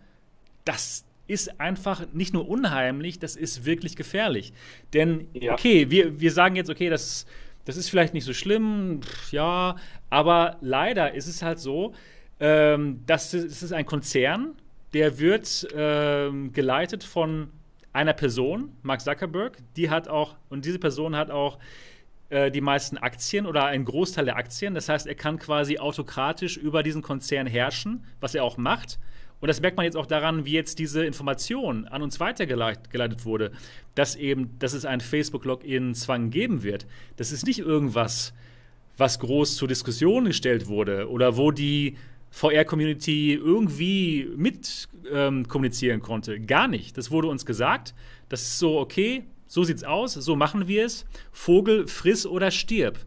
[0.66, 4.54] das ist einfach nicht nur unheimlich, das ist wirklich gefährlich.
[4.94, 5.54] Denn, ja.
[5.54, 7.26] okay, wir, wir sagen jetzt, okay, das,
[7.66, 9.76] das ist vielleicht nicht so schlimm, ja,
[10.10, 11.94] aber leider ist es halt so,
[12.42, 14.56] ähm, das, ist, das ist ein Konzern,
[14.94, 17.50] der wird ähm, geleitet von
[17.94, 21.60] einer Person, Mark Zuckerberg, die hat auch, und diese Person hat auch
[22.30, 24.74] äh, die meisten Aktien oder einen Großteil der Aktien.
[24.74, 29.00] Das heißt, er kann quasi autokratisch über diesen Konzern herrschen, was er auch macht.
[29.40, 33.52] Und das merkt man jetzt auch daran, wie jetzt diese Information an uns weitergeleitet wurde,
[33.96, 36.86] dass eben, dass es einen Facebook-Login-Zwang geben wird.
[37.18, 38.34] Das ist nicht irgendwas,
[38.98, 41.98] was groß zur Diskussion gestellt wurde oder wo die
[42.32, 46.40] VR-Community irgendwie mit ähm, kommunizieren konnte.
[46.40, 46.98] Gar nicht.
[46.98, 47.94] Das wurde uns gesagt.
[48.30, 51.06] Das ist so, okay, so sieht's aus, so machen wir es.
[51.32, 52.98] Vogel, friss oder stirb.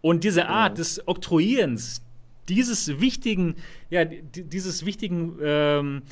[0.00, 0.76] Und diese Art ja.
[0.76, 2.02] des Oktroyierens,
[2.48, 3.56] dieses wichtigen,
[3.90, 6.02] ja, dieses wichtigen ähm,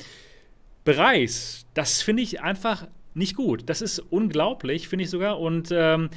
[0.83, 3.63] Bereichs, das finde ich einfach nicht gut.
[3.67, 5.39] Das ist unglaublich, finde ich sogar.
[5.39, 6.09] Und, ähm,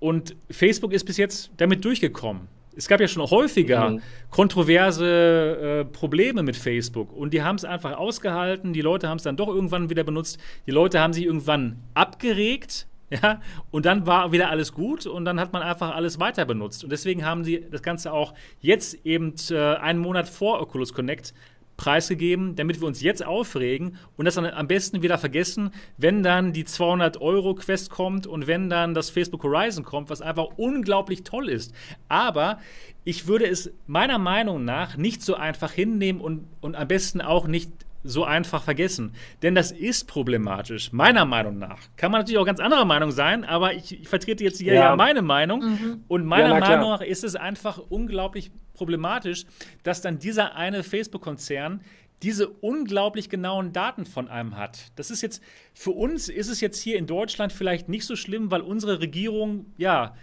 [0.00, 2.48] und Facebook ist bis jetzt damit durchgekommen
[2.78, 4.02] es gab ja schon häufiger mhm.
[4.30, 8.72] kontroverse äh, Probleme mit Facebook und die haben es einfach ausgehalten.
[8.72, 10.38] Die Leute haben es dann doch irgendwann wieder benutzt.
[10.66, 12.86] Die Leute haben sich irgendwann abgeregt.
[13.10, 16.84] Ja, und dann war wieder alles gut und dann hat man einfach alles weiter benutzt.
[16.84, 21.32] Und deswegen haben sie das Ganze auch jetzt eben äh, einen Monat vor Oculus Connect
[21.78, 26.52] preisgegeben, damit wir uns jetzt aufregen und das dann am besten wieder vergessen, wenn dann
[26.52, 31.22] die 200 Euro Quest kommt und wenn dann das Facebook Horizon kommt, was einfach unglaublich
[31.22, 31.72] toll ist.
[32.08, 32.58] Aber
[33.04, 37.46] ich würde es meiner Meinung nach nicht so einfach hinnehmen und, und am besten auch
[37.46, 37.70] nicht
[38.04, 39.12] so einfach vergessen.
[39.42, 41.78] Denn das ist problematisch, meiner Meinung nach.
[41.96, 44.90] Kann man natürlich auch ganz anderer Meinung sein, aber ich, ich vertrete jetzt hier ja,
[44.90, 45.60] ja meine Meinung.
[45.60, 46.04] Mhm.
[46.08, 49.44] Und meiner ja, Meinung nach ist es einfach unglaublich problematisch,
[49.82, 51.82] dass dann dieser eine Facebook-Konzern
[52.22, 54.86] diese unglaublich genauen Daten von einem hat.
[54.96, 55.42] Das ist jetzt,
[55.72, 59.66] für uns ist es jetzt hier in Deutschland vielleicht nicht so schlimm, weil unsere Regierung,
[59.76, 60.16] ja,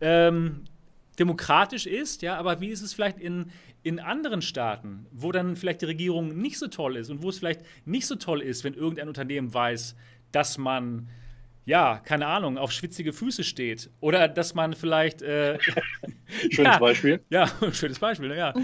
[0.00, 0.64] ähm,
[1.18, 3.50] demokratisch ist, ja, aber wie ist es vielleicht in,
[3.82, 7.38] in anderen Staaten, wo dann vielleicht die Regierung nicht so toll ist und wo es
[7.38, 9.96] vielleicht nicht so toll ist, wenn irgendein Unternehmen weiß,
[10.32, 11.08] dass man
[11.68, 13.90] ja, keine Ahnung, auf schwitzige Füße steht.
[14.00, 15.20] Oder dass man vielleicht.
[15.20, 15.58] Äh,
[16.50, 17.20] schönes ja, Beispiel.
[17.28, 18.54] Ja, schönes Beispiel, ja.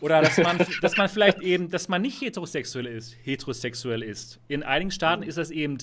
[0.00, 4.40] Oder dass man, dass man vielleicht eben, dass man nicht heterosexuell ist, heterosexuell ist.
[4.48, 5.78] In einigen Staaten ist das eben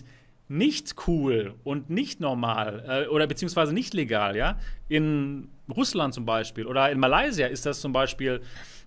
[0.49, 4.59] nicht cool und nicht normal äh, oder beziehungsweise nicht legal, ja.
[4.89, 8.41] In Russland zum Beispiel oder in Malaysia ist das zum Beispiel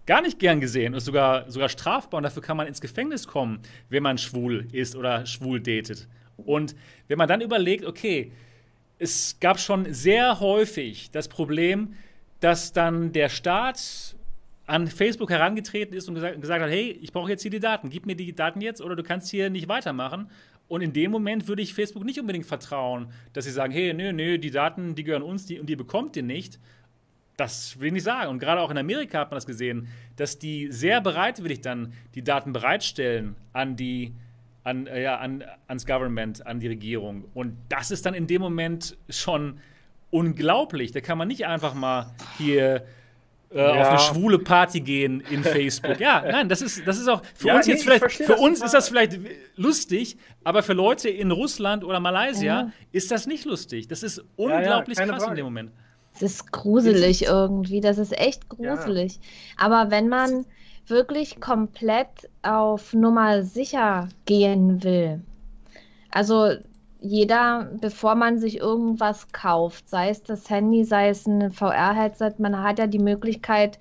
[0.05, 3.61] gar nicht gern gesehen und sogar, sogar strafbar und dafür kann man ins Gefängnis kommen,
[3.89, 6.07] wenn man schwul ist oder schwul datet.
[6.39, 6.75] Und
[7.09, 8.33] wenn man dann überlegt, okay,
[8.99, 11.95] es gab schon sehr häufig das Problem,
[12.41, 14.17] dass dann der Staat
[14.67, 18.07] an Facebook herangetreten ist und gesagt, hat, hey, ich brauche jetzt hier die Daten, gib
[18.07, 20.31] mir die Daten jetzt oder du kannst hier nicht weitermachen.
[20.69, 24.13] Und in dem Moment würde ich Facebook nicht unbedingt vertrauen, dass sie sagen, hey, nö,
[24.13, 26.61] nö, die Daten, die gehören uns die, und die bekommt ihr nicht.
[27.39, 28.31] Das will ich nicht sagen.
[28.31, 32.23] Und gerade auch in Amerika hat man das gesehen, dass die sehr bereitwillig dann die
[32.23, 34.13] Daten bereitstellen an die
[34.65, 37.25] an, äh, ja, an, ans Government, an die Regierung.
[37.35, 39.59] Und das ist dann in dem Moment schon
[40.11, 40.93] unglaublich.
[40.93, 42.85] Da kann man nicht einfach mal hier
[43.51, 43.81] äh, ja.
[43.81, 46.01] auf eine schwule Party gehen in Facebook.
[46.01, 48.63] ja, nein, das ist, das ist auch für ja, uns nee, jetzt vielleicht, für uns
[48.63, 49.19] ist das vielleicht
[49.57, 52.73] lustig, aber für Leute in Russland oder Malaysia ja.
[52.93, 53.89] ist das nicht lustig.
[53.89, 55.31] Das ist unglaublich krass Frage.
[55.31, 55.73] in dem Moment.
[56.15, 59.21] Das ist gruselig irgendwie, das ist echt gruselig.
[59.57, 60.47] Aber wenn man
[60.91, 65.23] wirklich komplett auf Nummer sicher gehen will.
[66.11, 66.53] Also
[67.01, 72.63] jeder, bevor man sich irgendwas kauft, sei es das Handy, sei es ein VR-Headset, man
[72.63, 73.79] hat ja die Möglichkeit,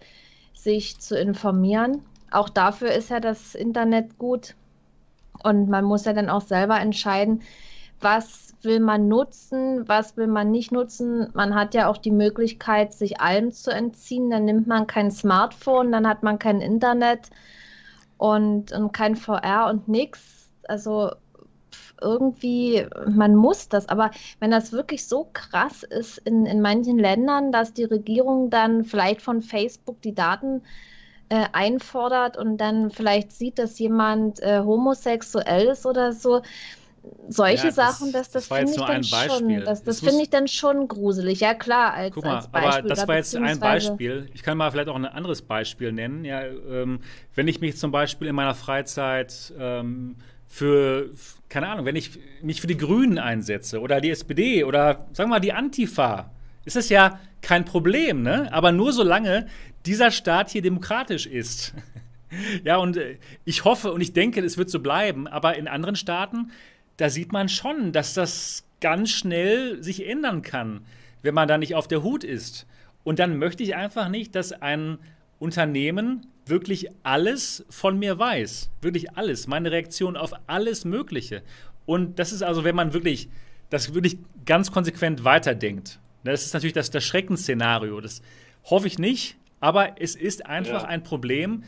[0.54, 2.04] sich zu informieren.
[2.32, 4.56] Auch dafür ist ja das Internet gut.
[5.44, 7.42] Und man muss ja dann auch selber entscheiden,
[8.02, 11.30] was will man nutzen, was will man nicht nutzen.
[11.34, 14.30] Man hat ja auch die Möglichkeit, sich allem zu entziehen.
[14.30, 17.30] Dann nimmt man kein Smartphone, dann hat man kein Internet
[18.18, 20.52] und, und kein VR und nichts.
[20.68, 21.12] Also
[22.02, 23.90] irgendwie, man muss das.
[23.90, 28.84] Aber wenn das wirklich so krass ist in, in manchen Ländern, dass die Regierung dann
[28.84, 30.62] vielleicht von Facebook die Daten
[31.30, 36.42] äh, einfordert und dann vielleicht sieht, dass jemand äh, homosexuell ist oder so,
[37.30, 40.48] solche ja, Sachen, das, das, das finde ich dann schon, das, das finde ich dann
[40.48, 41.40] schon gruselig.
[41.40, 42.80] Ja klar, als, Guck mal, als Beispiel.
[42.80, 44.30] Aber das war jetzt ein Beispiel.
[44.34, 46.26] Ich kann mal vielleicht auch ein anderes Beispiel nennen.
[46.26, 47.00] Ja, ähm,
[47.36, 50.16] wenn ich mich zum Beispiel in meiner Freizeit ähm,
[50.48, 51.10] für,
[51.50, 55.36] keine Ahnung, wenn ich mich für die Grünen einsetze oder die SPD oder sagen wir
[55.36, 56.32] mal die Antifa,
[56.66, 58.52] ist das ja kein Problem, ne?
[58.52, 59.48] Aber nur solange
[59.86, 61.74] dieser Staat hier demokratisch ist.
[62.64, 65.96] ja, und äh, ich hoffe und ich denke, es wird so bleiben, aber in anderen
[65.96, 66.52] Staaten
[66.98, 70.86] da sieht man schon, dass das ganz schnell sich ändern kann,
[71.22, 72.68] wenn man da nicht auf der Hut ist.
[73.04, 74.98] Und dann möchte ich einfach nicht, dass ein
[75.40, 78.70] Unternehmen wirklich alles von mir weiß.
[78.82, 79.48] Wirklich alles.
[79.48, 81.44] Meine Reaktion auf alles Mögliche.
[81.86, 83.30] Und das ist also, wenn man wirklich
[83.70, 86.00] das wirklich ganz konsequent weiterdenkt.
[86.24, 88.00] Das ist natürlich das, das Schreckensszenario.
[88.02, 88.22] Das
[88.66, 90.88] hoffe ich nicht, aber es ist einfach ja.
[90.88, 91.64] ein Problem,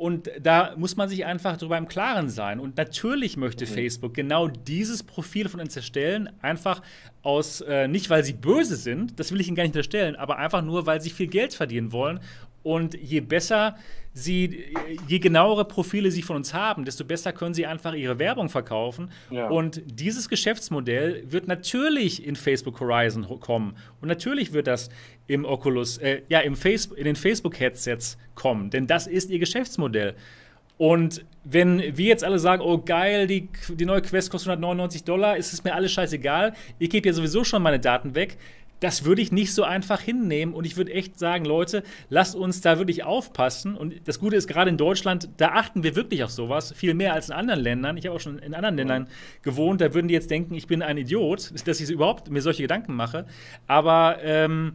[0.00, 2.58] und da muss man sich einfach darüber im Klaren sein.
[2.58, 3.68] Und natürlich möchte mhm.
[3.68, 6.80] Facebook genau dieses Profil von uns erstellen, einfach
[7.20, 10.38] aus, äh, nicht weil sie böse sind, das will ich ihnen gar nicht unterstellen, aber
[10.38, 12.20] einfach nur, weil sie viel Geld verdienen wollen
[12.62, 13.76] und je besser
[14.12, 14.74] sie,
[15.06, 19.10] je genauere Profile sie von uns haben, desto besser können sie einfach ihre Werbung verkaufen.
[19.30, 19.48] Ja.
[19.48, 23.76] Und dieses Geschäftsmodell wird natürlich in Facebook Horizon kommen.
[24.00, 24.90] Und natürlich wird das
[25.26, 28.70] im Oculus, äh, ja, im Face in den Facebook-Headsets kommen.
[28.70, 30.14] Denn das ist ihr Geschäftsmodell.
[30.80, 35.36] Und wenn wir jetzt alle sagen, oh geil, die, die neue Quest kostet 199 Dollar,
[35.36, 38.38] ist es mir alles scheißegal, ich gebe ja sowieso schon meine Daten weg,
[38.80, 40.54] das würde ich nicht so einfach hinnehmen.
[40.54, 43.76] Und ich würde echt sagen, Leute, lasst uns da wirklich aufpassen.
[43.76, 47.12] Und das Gute ist, gerade in Deutschland, da achten wir wirklich auf sowas, viel mehr
[47.14, 47.96] als in anderen Ländern.
[47.96, 49.08] Ich habe auch schon in anderen Ländern
[49.42, 52.62] gewohnt, da würden die jetzt denken, ich bin ein Idiot, dass ich überhaupt mir solche
[52.62, 53.26] Gedanken mache.
[53.66, 54.74] Aber ähm,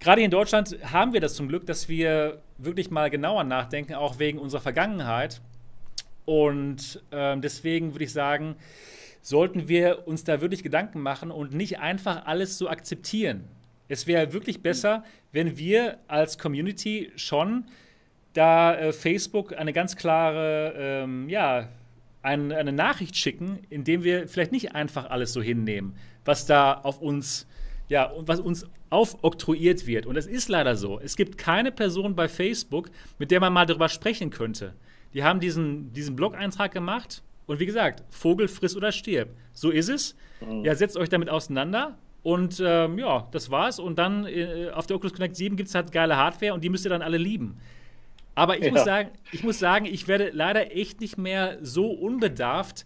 [0.00, 4.18] gerade in Deutschland haben wir das zum Glück, dass wir wirklich mal genauer nachdenken, auch
[4.18, 5.40] wegen unserer Vergangenheit.
[6.24, 8.56] Und ähm, deswegen würde ich sagen,
[9.28, 13.44] sollten wir uns da wirklich Gedanken machen und nicht einfach alles so akzeptieren.
[13.86, 17.66] Es wäre wirklich besser, wenn wir als Community schon
[18.32, 21.68] da äh, Facebook eine ganz klare, ähm, ja,
[22.22, 25.94] ein, eine Nachricht schicken, indem wir vielleicht nicht einfach alles so hinnehmen,
[26.24, 27.46] was da auf uns,
[27.88, 30.06] ja, was uns aufoktroyiert wird.
[30.06, 31.00] Und es ist leider so.
[31.00, 34.74] Es gibt keine Person bei Facebook, mit der man mal darüber sprechen könnte.
[35.12, 39.30] Die haben diesen, diesen Blog-Eintrag gemacht und wie gesagt, Vogel friss oder stirb.
[39.52, 40.14] So ist es.
[40.40, 40.64] Mhm.
[40.64, 41.98] Ja, setzt euch damit auseinander.
[42.22, 43.78] Und ähm, ja, das war's.
[43.80, 46.68] Und dann äh, auf der Oculus Connect 7 gibt es halt geile Hardware und die
[46.68, 47.58] müsst ihr dann alle lieben.
[48.34, 48.70] Aber ich, ja.
[48.70, 52.84] muss sagen, ich muss sagen, ich werde leider echt nicht mehr so unbedarft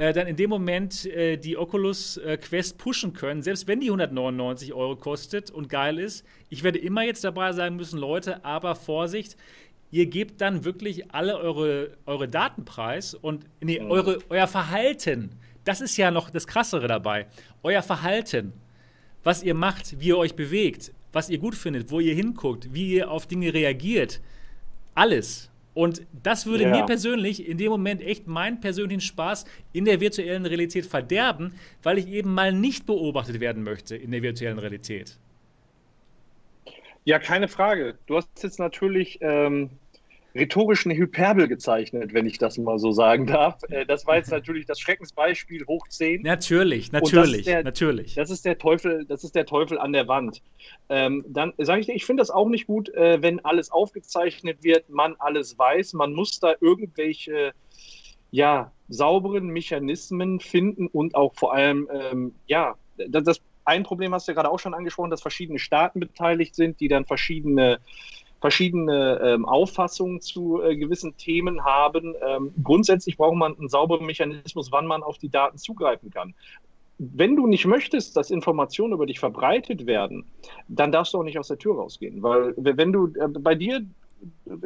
[0.00, 3.88] äh, dann in dem Moment äh, die Oculus äh, Quest pushen können, selbst wenn die
[3.88, 6.24] 199 Euro kostet und geil ist.
[6.48, 9.36] Ich werde immer jetzt dabei sein müssen, Leute, aber Vorsicht,
[9.90, 13.90] ihr gebt dann wirklich alle eure, eure Daten preis und nee, mhm.
[13.90, 15.30] eure, euer Verhalten.
[15.64, 17.26] Das ist ja noch das Krassere dabei.
[17.62, 18.52] Euer Verhalten,
[19.22, 22.94] was ihr macht, wie ihr euch bewegt, was ihr gut findet, wo ihr hinguckt, wie
[22.94, 24.20] ihr auf Dinge reagiert.
[24.94, 25.50] Alles.
[25.74, 26.70] Und das würde ja.
[26.70, 31.98] mir persönlich in dem Moment echt meinen persönlichen Spaß in der virtuellen Realität verderben, weil
[31.98, 35.16] ich eben mal nicht beobachtet werden möchte in der virtuellen Realität.
[37.04, 37.98] Ja, keine Frage.
[38.06, 39.70] Du hast jetzt natürlich ähm,
[40.34, 43.62] rhetorisch eine Hyperbel gezeichnet, wenn ich das mal so sagen darf.
[43.68, 46.22] Äh, das war jetzt natürlich das Schreckensbeispiel hoch 10.
[46.22, 48.14] Natürlich, natürlich, das der, natürlich.
[48.14, 50.42] Das ist der Teufel, das ist der Teufel an der Wand.
[50.88, 54.62] Ähm, dann sage ich dir, ich finde das auch nicht gut, äh, wenn alles aufgezeichnet
[54.62, 55.94] wird, man alles weiß.
[55.94, 57.52] Man muss da irgendwelche
[58.30, 62.76] ja, sauberen Mechanismen finden und auch vor allem, ähm, ja,
[63.08, 66.54] das, das ein Problem hast du ja gerade auch schon angesprochen, dass verschiedene Staaten beteiligt
[66.54, 67.78] sind, die dann verschiedene
[68.40, 72.14] verschiedene ähm, Auffassungen zu äh, gewissen Themen haben.
[72.26, 76.34] Ähm, grundsätzlich braucht man einen sauberen Mechanismus, wann man auf die Daten zugreifen kann.
[76.98, 80.24] Wenn du nicht möchtest, dass Informationen über dich verbreitet werden,
[80.68, 82.22] dann darfst du auch nicht aus der Tür rausgehen.
[82.22, 83.82] Weil wenn du äh, bei dir,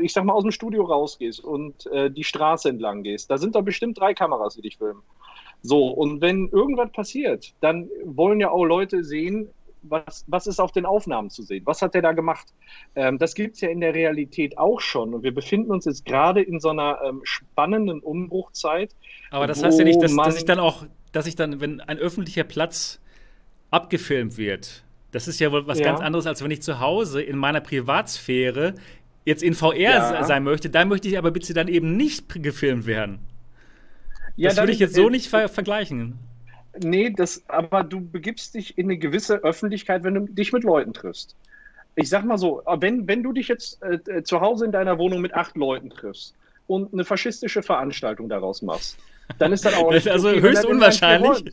[0.00, 3.56] ich sag mal, aus dem Studio rausgehst und äh, die Straße entlang gehst, da sind
[3.56, 5.02] da bestimmt drei Kameras, die dich filmen.
[5.66, 9.48] So, und wenn irgendwas passiert, dann wollen ja auch Leute sehen,
[9.80, 11.62] was, was ist auf den Aufnahmen zu sehen?
[11.64, 12.48] Was hat er da gemacht?
[12.94, 15.14] Ähm, das gibt es ja in der Realität auch schon.
[15.14, 18.94] Und wir befinden uns jetzt gerade in so einer ähm, spannenden Umbruchzeit.
[19.30, 21.96] Aber das heißt ja nicht, dass, dass ich dann auch, dass ich dann, wenn ein
[21.96, 23.00] öffentlicher Platz
[23.70, 25.86] abgefilmt wird, das ist ja wohl was ja.
[25.86, 28.74] ganz anderes, als wenn ich zu Hause in meiner Privatsphäre
[29.24, 30.24] jetzt in VR ja.
[30.24, 30.68] sein möchte.
[30.68, 33.20] Da möchte ich aber bitte dann eben nicht gefilmt werden.
[34.36, 36.18] Ja, das würde ich jetzt so äh, nicht ver vergleichen.
[36.82, 40.92] Nee, das, aber du begibst dich in eine gewisse Öffentlichkeit, wenn du dich mit Leuten
[40.92, 41.36] triffst.
[41.94, 44.98] Ich sag mal so, wenn, wenn du dich jetzt äh, äh zu Hause in deiner
[44.98, 46.34] Wohnung mit acht Leuten triffst
[46.66, 48.98] und eine faschistische Veranstaltung daraus machst,
[49.38, 51.44] dann ist das auch das ist also okay, höchst unwahrscheinlich.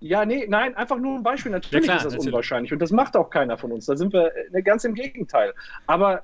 [0.00, 1.52] Ja, nee, nein, einfach nur ein Beispiel.
[1.52, 2.32] Natürlich ja, klar, ist das natürlich.
[2.32, 3.86] unwahrscheinlich und das macht auch keiner von uns.
[3.86, 5.54] Da sind wir äh, ganz im Gegenteil.
[5.86, 6.22] Aber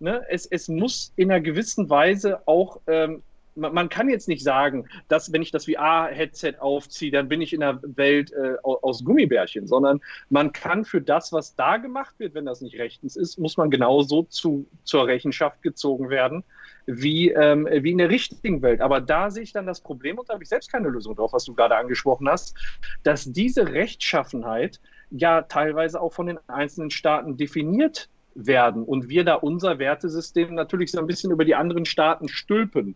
[0.00, 3.22] ne, es, es muss in einer gewissen Weise auch ähm,
[3.54, 7.60] man, kann jetzt nicht sagen, dass wenn ich das VR-Headset aufziehe, dann bin ich in
[7.60, 12.46] der Welt äh, aus Gummibärchen, sondern man kann für das, was da gemacht wird, wenn
[12.46, 16.44] das nicht rechtens ist, muss man genauso zu, zur Rechenschaft gezogen werden,
[16.86, 18.80] wie, ähm, wie in der richtigen Welt.
[18.80, 21.32] Aber da sehe ich dann das Problem, und da habe ich selbst keine Lösung drauf,
[21.32, 22.56] was du gerade angesprochen hast,
[23.02, 29.34] dass diese Rechtschaffenheit ja teilweise auch von den einzelnen Staaten definiert werden und wir da
[29.34, 32.94] unser Wertesystem natürlich so ein bisschen über die anderen Staaten stülpen.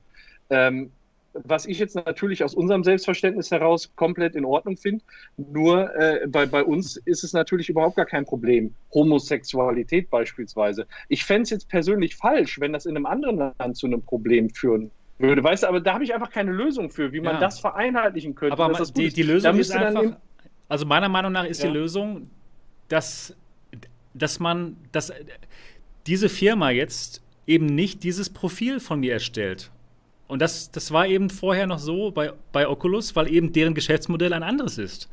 [0.51, 0.91] Ähm,
[1.35, 5.05] was ich jetzt natürlich aus unserem Selbstverständnis heraus komplett in Ordnung finde.
[5.37, 8.75] Nur äh, bei, bei uns ist es natürlich überhaupt gar kein Problem.
[8.93, 10.87] Homosexualität beispielsweise.
[11.09, 14.49] Ich fände es jetzt persönlich falsch, wenn das in einem anderen Land zu einem Problem
[14.51, 15.43] führen würde.
[15.43, 17.41] Weißt du, aber da habe ich einfach keine Lösung für, wie man ja.
[17.41, 18.57] das vereinheitlichen könnte.
[18.59, 20.17] Aber die, die, Lösung ist einfach,
[20.69, 21.69] also meiner Meinung nach ist ja.
[21.69, 22.31] die Lösung,
[22.89, 23.37] dass,
[24.13, 25.13] dass man, dass
[26.07, 29.71] diese Firma jetzt eben nicht dieses Profil von mir erstellt
[30.27, 34.33] und das, das war eben vorher noch so bei, bei Oculus, weil eben deren Geschäftsmodell
[34.33, 35.09] ein anderes ist.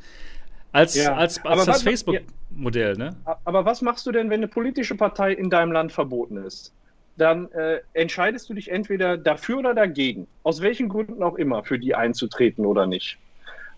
[0.72, 1.14] Als, ja.
[1.14, 3.14] als, als das Facebook-Modell, ne?
[3.44, 6.72] Aber was machst du denn, wenn eine politische Partei in deinem Land verboten ist?
[7.18, 11.78] Dann äh, entscheidest du dich entweder dafür oder dagegen, aus welchen Gründen auch immer, für
[11.78, 13.18] die einzutreten oder nicht.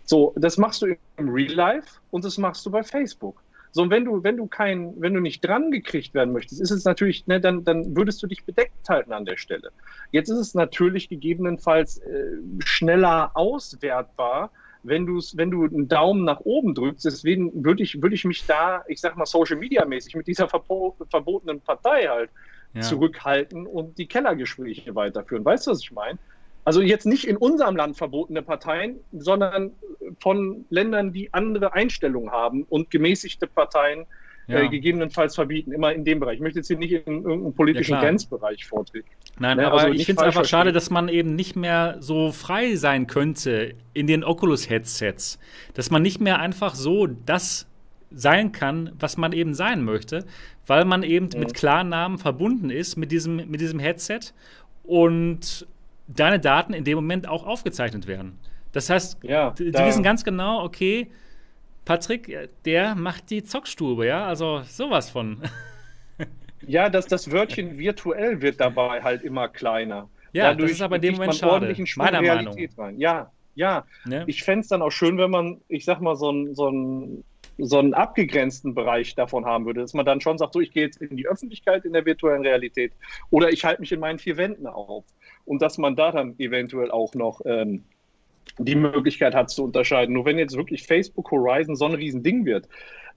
[0.04, 3.42] So, das machst du im Real Life und das machst du bei Facebook.
[3.74, 6.70] So, und wenn du, wenn du kein, wenn du nicht dran gekriegt werden möchtest, ist
[6.70, 9.72] es natürlich, ne, dann, dann würdest du dich bedeckt halten an der Stelle.
[10.12, 14.52] Jetzt ist es natürlich gegebenenfalls äh, schneller auswertbar,
[14.84, 17.04] wenn du wenn du einen Daumen nach oben drückst.
[17.04, 20.48] Deswegen würde ich, würde ich mich da, ich sag mal, Social Media mäßig mit dieser
[20.48, 22.30] verbotenen Partei halt
[22.74, 22.82] ja.
[22.82, 25.44] zurückhalten und die Kellergespräche weiterführen.
[25.44, 26.20] Weißt du, was ich meine?
[26.64, 29.72] Also jetzt nicht in unserem Land verbotene Parteien, sondern
[30.20, 34.06] von Ländern, die andere Einstellungen haben und gemäßigte Parteien
[34.46, 34.60] äh, ja.
[34.60, 36.36] äh, gegebenenfalls verbieten, immer in dem Bereich.
[36.36, 39.08] Ich möchte jetzt hier nicht in irgendeinem politischen ja, Grenzbereich vortreten.
[39.38, 39.66] Nein, ne?
[39.66, 43.06] aber also ich finde es einfach schade, dass man eben nicht mehr so frei sein
[43.06, 45.38] könnte in den Oculus-Headsets.
[45.74, 47.66] Dass man nicht mehr einfach so das
[48.10, 50.24] sein kann, was man eben sein möchte,
[50.66, 51.40] weil man eben mhm.
[51.40, 54.20] mit Klarnamen verbunden ist mit diesem, mit diesem Headset
[54.84, 55.66] und
[56.06, 58.38] deine Daten in dem Moment auch aufgezeichnet werden.
[58.72, 61.08] Das heißt, ja, die, die wissen ganz genau, okay,
[61.84, 65.42] Patrick, der macht die Zockstube, ja, also sowas von.
[66.66, 70.08] ja, das, das Wörtchen virtuell wird dabei halt immer kleiner.
[70.32, 72.56] Ja, Dadurch das ist aber in dem Moment schade, meiner Meinung.
[72.76, 72.98] Rein.
[72.98, 74.24] Ja, Ja, ne?
[74.26, 77.24] ich fände es dann auch schön, wenn man, ich sag mal, so ein, so ein
[77.58, 80.84] so einen abgegrenzten Bereich davon haben würde, dass man dann schon sagt, so ich gehe
[80.84, 82.92] jetzt in die Öffentlichkeit in der virtuellen Realität
[83.30, 85.04] oder ich halte mich in meinen vier Wänden auf
[85.44, 87.84] und dass man da dann eventuell auch noch ähm,
[88.58, 90.14] die Möglichkeit hat zu unterscheiden.
[90.14, 92.68] Nur wenn jetzt wirklich Facebook Horizon so ein Riesending wird,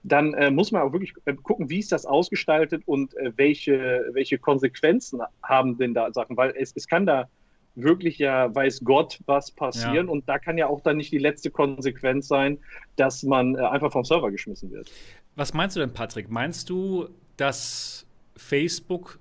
[0.02, 4.08] dann äh, muss man auch wirklich äh, gucken, wie ist das ausgestaltet und äh, welche,
[4.12, 7.28] welche Konsequenzen haben denn da Sachen, weil es, es kann da
[7.74, 10.06] wirklich ja, weiß Gott, was passieren.
[10.06, 10.12] Ja.
[10.12, 12.58] Und da kann ja auch dann nicht die letzte Konsequenz sein,
[12.96, 14.90] dass man äh, einfach vom Server geschmissen wird.
[15.36, 16.28] Was meinst du denn, Patrick?
[16.28, 18.06] Meinst du, dass
[18.36, 19.20] Facebook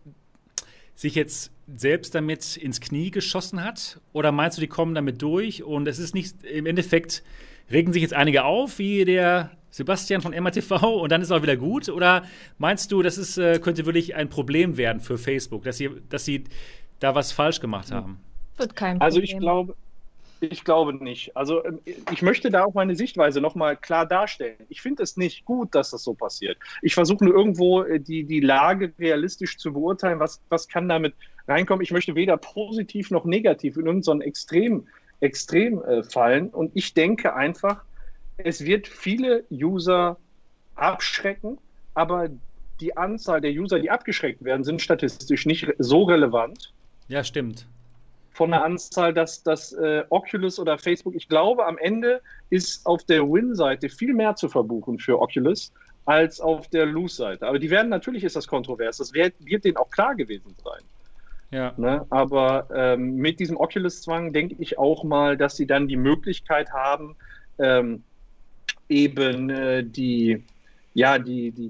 [0.95, 3.99] sich jetzt selbst damit ins Knie geschossen hat?
[4.14, 7.23] Oder meinst du, die kommen damit durch und es ist nicht, im Endeffekt
[7.72, 11.57] regen sich jetzt einige auf, wie der Sebastian von MATV und dann ist auch wieder
[11.57, 11.89] gut?
[11.89, 12.23] Oder
[12.57, 16.26] meinst du, das ist, äh, könnte wirklich ein Problem werden für Facebook, dass sie, dass
[16.26, 16.45] sie
[16.99, 18.19] da was falsch gemacht haben?
[18.57, 19.02] Wird kein Problem.
[19.02, 19.76] Also ich glaube,
[20.39, 21.35] ich glaube nicht.
[21.35, 21.80] Also ähm,
[22.11, 24.57] ich möchte da auch meine Sichtweise nochmal klar darstellen.
[24.69, 26.57] Ich finde es nicht gut, dass das so passiert.
[26.81, 31.14] Ich versuche nur irgendwo äh, die, die Lage realistisch zu beurteilen, was, was kann damit
[31.48, 31.84] reinkommen.
[31.84, 34.88] Ich möchte weder positiv noch negativ in irgendein Extrem,
[35.19, 36.49] Extrem äh, fallen.
[36.49, 37.84] Und ich denke einfach,
[38.38, 40.18] es wird viele User
[40.76, 41.57] abschrecken,
[41.94, 42.30] aber
[42.80, 46.74] die Anzahl der User, die abgeschreckt werden, sind statistisch nicht so relevant.
[47.07, 47.65] Ja, stimmt
[48.38, 52.22] von der Anzahl, dass das äh, Oculus oder Facebook, ich glaube, am Ende
[52.52, 55.74] ist auf der Win-Seite viel mehr zu verbuchen für Oculus
[56.06, 57.48] als auf der Lose-Seite.
[57.48, 60.84] Aber die werden, natürlich ist das kontrovers, das wird, wird denen auch klar gewesen sein.
[61.52, 61.74] Ja.
[61.78, 62.06] Ne?
[62.10, 67.15] Aber ähm, mit diesem Oculus-Zwang denke ich auch mal, dass sie dann die Möglichkeit haben,
[67.60, 68.03] ähm,
[68.90, 70.44] eben äh, die,
[70.94, 71.69] ja, die, die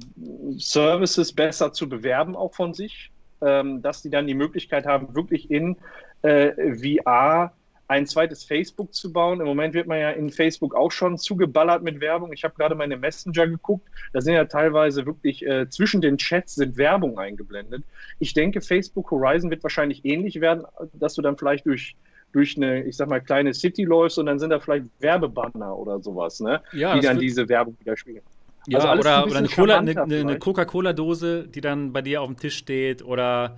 [0.57, 3.11] Services besser zu bewerben, auch von sich.
[3.39, 5.77] Ähm, dass die dann die Möglichkeit haben, wirklich in
[6.23, 7.53] äh, VR
[7.87, 9.39] ein zweites Facebook zu bauen.
[9.39, 12.33] Im Moment wird man ja in Facebook auch schon zugeballert mit Werbung.
[12.33, 13.87] Ich habe gerade meine Messenger geguckt.
[14.13, 17.83] Da sind ja teilweise wirklich äh, zwischen den Chats sind Werbung eingeblendet.
[18.19, 21.95] Ich denke, Facebook Horizon wird wahrscheinlich ähnlich werden, dass du dann vielleicht durch
[22.33, 26.01] durch eine, ich sag mal, kleine City läufst und dann sind da vielleicht Werbebanner oder
[26.01, 26.61] sowas, ne?
[26.73, 28.21] Ja, die dann diese Werbung wieder spielen.
[28.67, 32.27] Ja, also oder, ein oder eine, Cola, eine, eine Coca-Cola-Dose, die dann bei dir auf
[32.27, 33.57] dem Tisch steht oder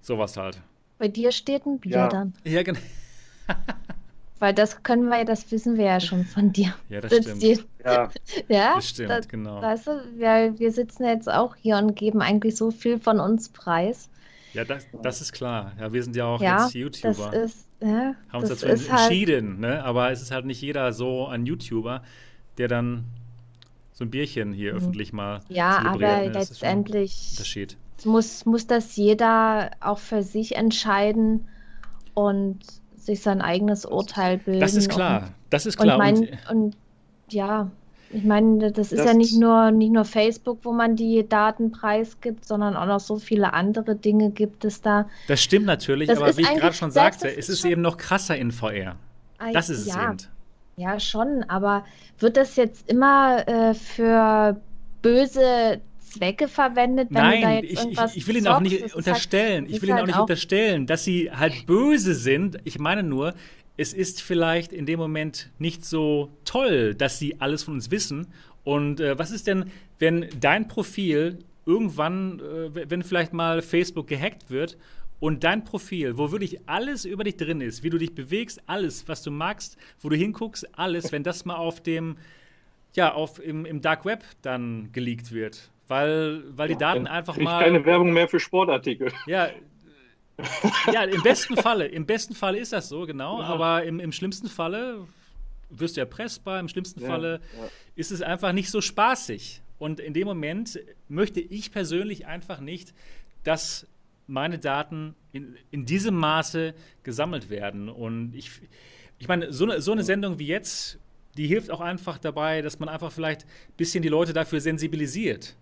[0.00, 0.60] sowas halt.
[0.98, 2.08] Bei dir steht ein Bier ja.
[2.08, 2.34] dann.
[2.44, 2.78] Ja, genau.
[4.38, 6.74] Weil das können wir ja, das wissen wir ja schon von dir.
[6.88, 7.42] Ja, das stimmt.
[7.42, 8.10] Die, ja.
[8.48, 9.62] ja, das stimmt, das, genau.
[9.62, 13.48] Weißt du, wir, wir sitzen jetzt auch hier und geben eigentlich so viel von uns
[13.48, 14.08] preis.
[14.52, 15.72] Ja, das, das ist klar.
[15.80, 17.30] Ja, wir sind ja auch ja, jetzt YouTuber.
[17.32, 19.84] Das ist, ja, haben uns dazu halt entschieden, halt ne?
[19.84, 22.02] aber es ist halt nicht jeder so ein YouTuber,
[22.58, 23.04] der dann
[23.92, 24.78] so ein Bierchen hier mhm.
[24.78, 26.28] öffentlich mal Ja, aber ne?
[26.28, 31.48] letztendlich Unterschied muss, muss das jeder auch für sich entscheiden
[32.14, 32.58] und
[33.06, 34.60] sich sein eigenes Urteil bilden.
[34.60, 35.96] Das ist klar, und, das ist klar.
[35.96, 36.76] Und, mein, und
[37.28, 37.70] ja,
[38.10, 41.72] ich meine, das ist das ja nicht nur, nicht nur Facebook, wo man die Daten
[41.72, 45.08] preisgibt, sondern auch noch so viele andere Dinge gibt es da.
[45.26, 48.36] Das stimmt natürlich, das aber wie ich gerade schon sagte, es ist eben noch krasser
[48.36, 48.96] in VR.
[49.52, 50.32] Das ist ja, es eben.
[50.76, 51.84] Ja, schon, aber
[52.18, 54.60] wird das jetzt immer äh, für
[55.02, 55.80] böse
[56.18, 59.64] Zwecke verwendet, wenn Nein, du da jetzt ich, irgendwas ich will Ihnen auch nicht unterstellen,
[59.64, 62.58] halt, ich will Ihnen halt auch nicht auch unterstellen, dass Sie halt böse sind.
[62.64, 63.34] Ich meine nur,
[63.76, 68.28] es ist vielleicht in dem Moment nicht so toll, dass Sie alles von uns wissen.
[68.62, 74.50] Und äh, was ist denn, wenn dein Profil irgendwann, äh, wenn vielleicht mal Facebook gehackt
[74.50, 74.76] wird
[75.20, 79.08] und dein Profil, wo wirklich alles über dich drin ist, wie du dich bewegst, alles,
[79.08, 82.16] was du magst, wo du hinguckst, alles, wenn das mal auf dem,
[82.94, 87.62] ja, auf, im, im Dark Web dann geleakt wird, weil, weil die Daten einfach mal.
[87.62, 89.12] keine Werbung mehr für Sportartikel.
[89.26, 89.50] Ja,
[90.92, 93.40] ja, im besten Falle, im besten Falle ist das so, genau.
[93.40, 93.46] Ja.
[93.46, 95.06] Aber im, im schlimmsten Falle
[95.70, 97.68] wirst du erpressbar, im schlimmsten ja, Falle ja.
[97.94, 99.62] ist es einfach nicht so spaßig.
[99.78, 102.94] Und in dem Moment möchte ich persönlich einfach nicht,
[103.42, 103.86] dass
[104.26, 107.88] meine Daten in, in diesem Maße gesammelt werden.
[107.88, 108.50] Und ich,
[109.18, 110.98] ich meine, so eine, so eine Sendung wie jetzt,
[111.36, 115.56] die hilft auch einfach dabei, dass man einfach vielleicht ein bisschen die Leute dafür sensibilisiert.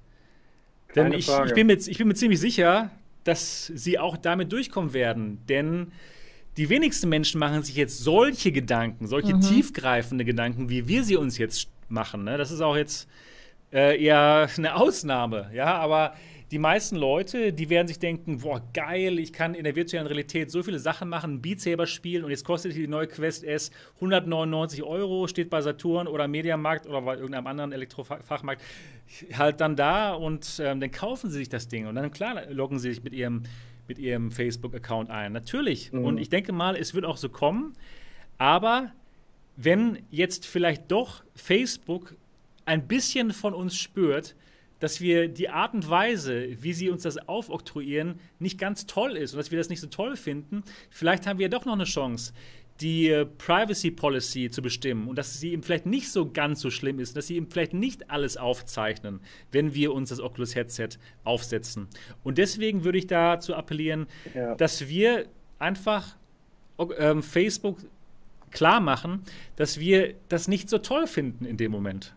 [0.94, 2.90] Denn ich, ich, bin mir, ich bin mir ziemlich sicher,
[3.24, 5.38] dass sie auch damit durchkommen werden.
[5.48, 5.92] Denn
[6.56, 9.40] die wenigsten Menschen machen sich jetzt solche Gedanken, solche mhm.
[9.40, 12.24] tiefgreifende Gedanken, wie wir sie uns jetzt machen.
[12.24, 12.36] Ne?
[12.36, 13.08] Das ist auch jetzt
[13.72, 15.50] äh, eher eine Ausnahme.
[15.54, 16.14] Ja, aber
[16.52, 20.50] die meisten Leute, die werden sich denken, boah, geil, ich kann in der virtuellen Realität
[20.50, 24.82] so viele Sachen machen, Beat Saber spielen und jetzt kostet die neue Quest S 199
[24.82, 28.62] Euro, steht bei Saturn oder Mediamarkt oder bei irgendeinem anderen Elektrofachmarkt
[29.32, 32.78] halt dann da und ähm, dann kaufen sie sich das Ding und dann, klar, loggen
[32.78, 33.44] sie sich mit ihrem,
[33.88, 35.32] mit ihrem Facebook-Account ein.
[35.32, 35.90] Natürlich.
[35.90, 36.04] Mhm.
[36.04, 37.72] Und ich denke mal, es wird auch so kommen,
[38.36, 38.92] aber
[39.56, 42.14] wenn jetzt vielleicht doch Facebook
[42.66, 44.36] ein bisschen von uns spürt,
[44.82, 49.32] dass wir die Art und Weise, wie sie uns das aufoktroyieren, nicht ganz toll ist
[49.32, 52.32] und dass wir das nicht so toll finden, vielleicht haben wir doch noch eine Chance,
[52.80, 56.68] die äh, Privacy Policy zu bestimmen und dass sie eben vielleicht nicht so ganz so
[56.68, 59.20] schlimm ist, dass sie eben vielleicht nicht alles aufzeichnen,
[59.52, 60.88] wenn wir uns das Oculus Headset
[61.22, 61.86] aufsetzen.
[62.24, 64.56] Und deswegen würde ich dazu appellieren, ja.
[64.56, 65.26] dass wir
[65.60, 66.16] einfach
[66.98, 67.78] ähm, Facebook
[68.50, 69.22] klar machen,
[69.54, 72.16] dass wir das nicht so toll finden in dem Moment.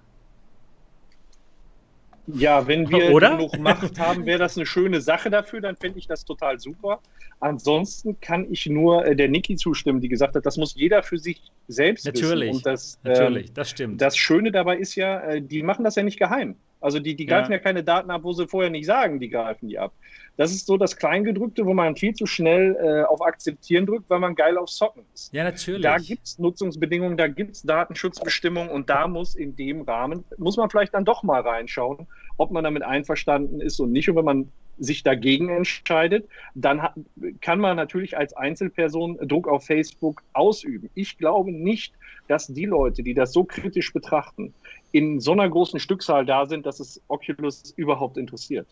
[2.27, 3.31] Ja, wenn wir Oder?
[3.31, 6.99] genug Macht haben, wäre das eine schöne Sache dafür, dann fände ich das total super.
[7.39, 11.18] Ansonsten kann ich nur äh, der Niki zustimmen, die gesagt hat, das muss jeder für
[11.18, 12.57] sich selbst natürlich, wissen.
[12.57, 14.02] Und das, natürlich, ähm, das stimmt.
[14.02, 16.56] Das Schöne dabei ist ja, äh, die machen das ja nicht geheim.
[16.86, 17.57] Also die, die greifen ja.
[17.57, 19.91] ja keine Daten ab, wo sie vorher nicht sagen, die greifen die ab.
[20.38, 24.20] Das ist so das Kleingedrückte, wo man viel zu schnell äh, auf Akzeptieren drückt, weil
[24.20, 25.34] man geil auf Socken ist.
[25.34, 25.82] Ja, natürlich.
[25.82, 30.57] Da gibt es Nutzungsbedingungen, da gibt es Datenschutzbestimmungen und da muss in dem Rahmen, muss
[30.57, 32.06] man vielleicht dann doch mal reinschauen,
[32.38, 34.07] ob man damit einverstanden ist und nicht.
[34.07, 36.93] Und wenn man sich dagegen entscheidet, dann hat,
[37.41, 40.89] kann man natürlich als Einzelperson Druck auf Facebook ausüben.
[40.95, 41.93] Ich glaube nicht,
[42.27, 44.53] dass die Leute, die das so kritisch betrachten,
[44.91, 48.68] in so einer großen Stückzahl da sind, dass es Oculus überhaupt interessiert.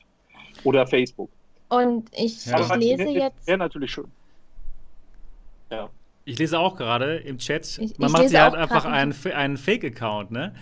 [0.64, 1.30] Oder Facebook.
[1.70, 2.60] Und ich, ja.
[2.60, 3.48] ich lese jetzt.
[3.48, 4.08] Wäre natürlich schön.
[5.72, 5.90] Ja.
[6.26, 9.58] Ich lese auch gerade im Chat, ich, man ich macht sich halt einfach einen, einen
[9.58, 10.54] Fake-Account, ne?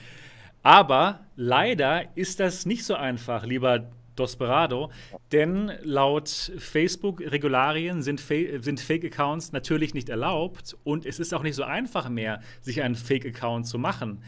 [0.64, 3.92] Aber leider ist das nicht so einfach, lieber
[4.22, 4.92] Dosperado,
[5.32, 11.56] denn laut Facebook-Regularien sind, Fa sind Fake-Accounts natürlich nicht erlaubt und es ist auch nicht
[11.56, 14.22] so einfach mehr, sich einen Fake-Account zu machen.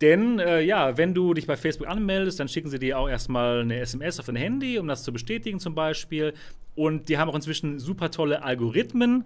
[0.00, 3.60] Denn äh, ja, wenn du dich bei Facebook anmeldest, dann schicken sie dir auch erstmal
[3.60, 6.34] eine SMS auf dein Handy, um das zu bestätigen zum Beispiel.
[6.74, 9.24] Und die haben auch inzwischen super tolle Algorithmen,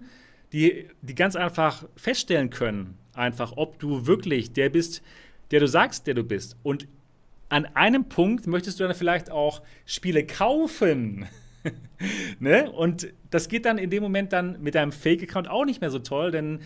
[0.53, 5.01] die, die ganz einfach feststellen können, einfach, ob du wirklich der bist,
[5.51, 6.55] der du sagst, der du bist.
[6.63, 6.87] Und
[7.51, 11.27] an einem Punkt möchtest du dann vielleicht auch Spiele kaufen.
[12.39, 12.71] ne?
[12.71, 15.99] Und das geht dann in dem Moment dann mit deinem Fake-Account auch nicht mehr so
[15.99, 16.61] toll, denn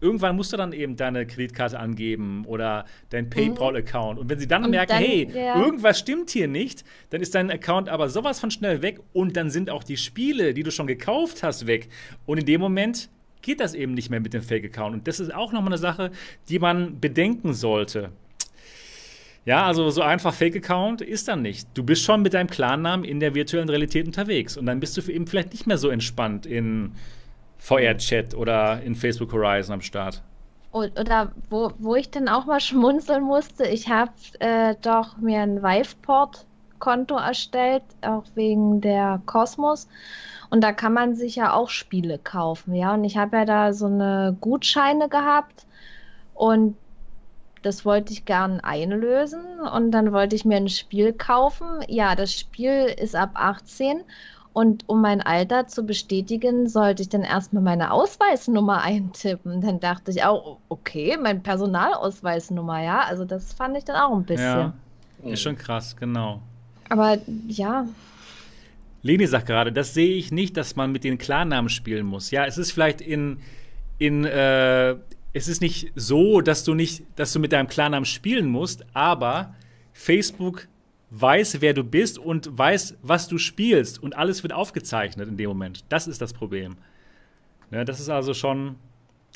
[0.00, 3.30] irgendwann musst du dann eben deine Kreditkarte angeben oder dein mhm.
[3.30, 4.20] PayPal-Account.
[4.20, 5.60] Und wenn sie dann und merken, dann, hey, ja.
[5.60, 9.50] irgendwas stimmt hier nicht, dann ist dein Account aber sowas von schnell weg und dann
[9.50, 11.88] sind auch die Spiele, die du schon gekauft hast, weg.
[12.26, 13.10] Und in dem Moment
[13.42, 14.94] geht das eben nicht mehr mit dem Fake-Account.
[14.94, 16.12] Und das ist auch nochmal eine Sache,
[16.48, 18.12] die man bedenken sollte.
[19.48, 21.66] Ja, also so einfach Fake-Account ist dann nicht.
[21.72, 25.10] Du bist schon mit deinem Klarnamen in der virtuellen Realität unterwegs und dann bist du
[25.10, 26.92] eben vielleicht nicht mehr so entspannt in
[27.56, 30.20] VR-Chat oder in Facebook Horizon am Start.
[30.70, 35.62] Oder wo, wo ich dann auch mal schmunzeln musste, ich habe äh, doch mir ein
[35.62, 39.88] Viveport-Konto erstellt, auch wegen der Kosmos.
[40.50, 42.92] Und da kann man sich ja auch Spiele kaufen, ja.
[42.92, 45.64] Und ich habe ja da so eine Gutscheine gehabt
[46.34, 46.76] und
[47.62, 51.66] das wollte ich gern einlösen und dann wollte ich mir ein Spiel kaufen.
[51.88, 54.04] Ja, das Spiel ist ab 18
[54.52, 59.60] und um mein Alter zu bestätigen, sollte ich dann erstmal meine Ausweisnummer eintippen.
[59.60, 63.02] Dann dachte ich auch, okay, mein Personalausweisnummer, ja.
[63.02, 64.44] Also das fand ich dann auch ein bisschen.
[64.44, 64.74] Ja,
[65.24, 66.42] ist schon krass, genau.
[66.88, 67.86] Aber ja.
[69.02, 72.30] Leni sagt gerade, das sehe ich nicht, dass man mit den Klarnamen spielen muss.
[72.30, 73.38] Ja, es ist vielleicht in,
[73.98, 74.96] in, äh,
[75.32, 79.54] es ist nicht so, dass du nicht, dass du mit deinem Klarnamen spielen musst, aber
[79.92, 80.68] Facebook
[81.10, 85.48] weiß, wer du bist und weiß, was du spielst und alles wird aufgezeichnet in dem
[85.48, 85.84] Moment.
[85.88, 86.76] Das ist das Problem.
[87.70, 88.76] Ja, das ist also schon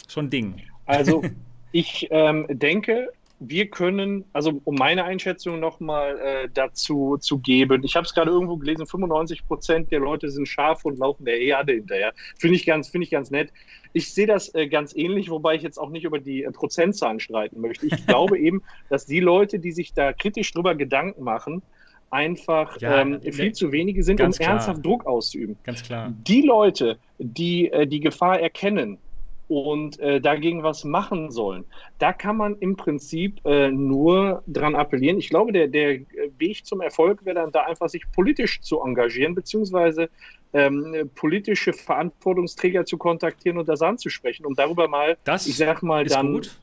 [0.08, 0.62] schon Ding.
[0.86, 1.22] Also
[1.72, 3.10] ich ähm, denke,
[3.48, 8.30] wir können, also um meine Einschätzung nochmal äh, dazu zu geben, ich habe es gerade
[8.30, 12.12] irgendwo gelesen, 95 Prozent der Leute sind scharf und laufen der Erde hinterher.
[12.38, 13.52] Finde ich, ganz, find ich ganz nett.
[13.92, 17.20] Ich sehe das äh, ganz ähnlich, wobei ich jetzt auch nicht über die äh, Prozentzahlen
[17.20, 17.86] streiten möchte.
[17.86, 21.62] Ich glaube eben, dass die Leute, die sich da kritisch drüber Gedanken machen,
[22.10, 24.50] einfach ja, ähm, viel zu wenige sind, um klar.
[24.50, 25.56] ernsthaft Druck auszuüben.
[25.64, 26.12] Ganz klar.
[26.26, 28.98] Die Leute, die äh, die Gefahr erkennen,
[29.52, 31.66] und äh, dagegen was machen sollen.
[31.98, 35.18] Da kann man im Prinzip äh, nur dran appellieren.
[35.18, 36.00] Ich glaube, der, der
[36.38, 40.08] Weg zum Erfolg wäre dann da einfach, sich politisch zu engagieren, beziehungsweise
[40.54, 46.06] ähm, politische Verantwortungsträger zu kontaktieren und das anzusprechen, um darüber mal, das ich sag mal,
[46.06, 46.32] dann.
[46.32, 46.58] Gut.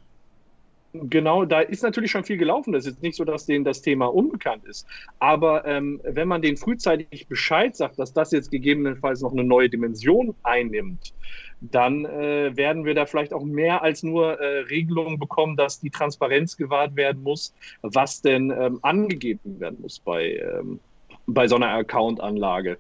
[0.94, 2.74] Genau, da ist natürlich schon viel gelaufen.
[2.74, 4.88] Das ist jetzt nicht so, dass denen das Thema unbekannt ist.
[5.20, 9.70] Aber ähm, wenn man denen frühzeitig Bescheid sagt, dass das jetzt gegebenenfalls noch eine neue
[9.70, 11.14] Dimension einnimmt,
[11.62, 15.92] dann äh, werden wir da vielleicht auch mehr als nur äh, Regelungen bekommen, dass die
[15.92, 20.80] Transparenz gewahrt werden muss, was denn ähm, angegeben werden muss bei, ähm,
[21.28, 22.78] bei so einer Account-Anlage.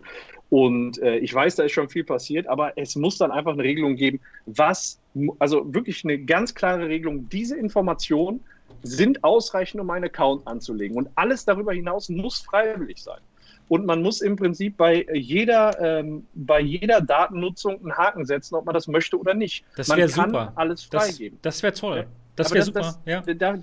[0.50, 3.64] Und äh, ich weiß, da ist schon viel passiert, aber es muss dann einfach eine
[3.64, 4.99] Regelung geben, was
[5.40, 8.42] also wirklich eine ganz klare Regelung, diese Informationen
[8.84, 10.98] sind ausreichend, um einen Account anzulegen.
[10.98, 13.20] Und alles darüber hinaus muss freiwillig sein.
[13.68, 18.66] Und man muss im Prinzip bei jeder, ähm, bei jeder Datennutzung einen Haken setzen, ob
[18.66, 19.64] man das möchte oder nicht.
[19.76, 20.52] Das wäre super.
[20.56, 21.38] Alles freigeben.
[21.42, 22.08] Das, das wäre toll.
[22.36, 22.80] Das wäre super.
[22.80, 23.22] Das, ja.
[23.22, 23.60] da,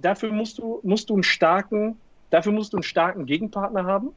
[0.00, 1.98] dafür musst du, musst du einen starken,
[2.30, 4.10] dafür musst du einen starken Gegenpartner haben.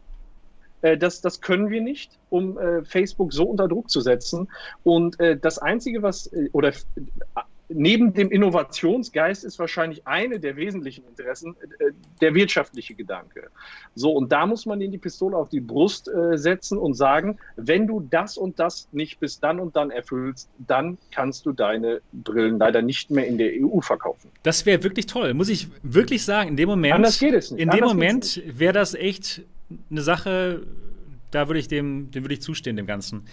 [0.84, 4.50] Äh, das, das können wir nicht, um äh, Facebook so unter Druck zu setzen.
[4.84, 6.74] Und äh, das Einzige, was, äh, oder
[7.70, 11.92] neben dem Innovationsgeist ist wahrscheinlich eine der wesentlichen Interessen äh,
[12.22, 13.50] der wirtschaftliche Gedanke.
[13.96, 17.38] So, und da muss man ihnen die Pistole auf die Brust äh, setzen und sagen,
[17.56, 22.02] wenn du das und das nicht bis dann und dann erfüllst, dann kannst du deine
[22.12, 24.30] Brillen leider nicht mehr in der EU verkaufen.
[24.44, 26.50] Das wäre wirklich toll, muss ich wirklich sagen.
[26.50, 27.62] In dem Moment, Anders geht es nicht.
[27.62, 29.44] In dem Moment wäre das echt
[29.90, 30.66] eine Sache,
[31.32, 33.26] da würde ich dem, dem würde ich zustimmen, dem Ganzen.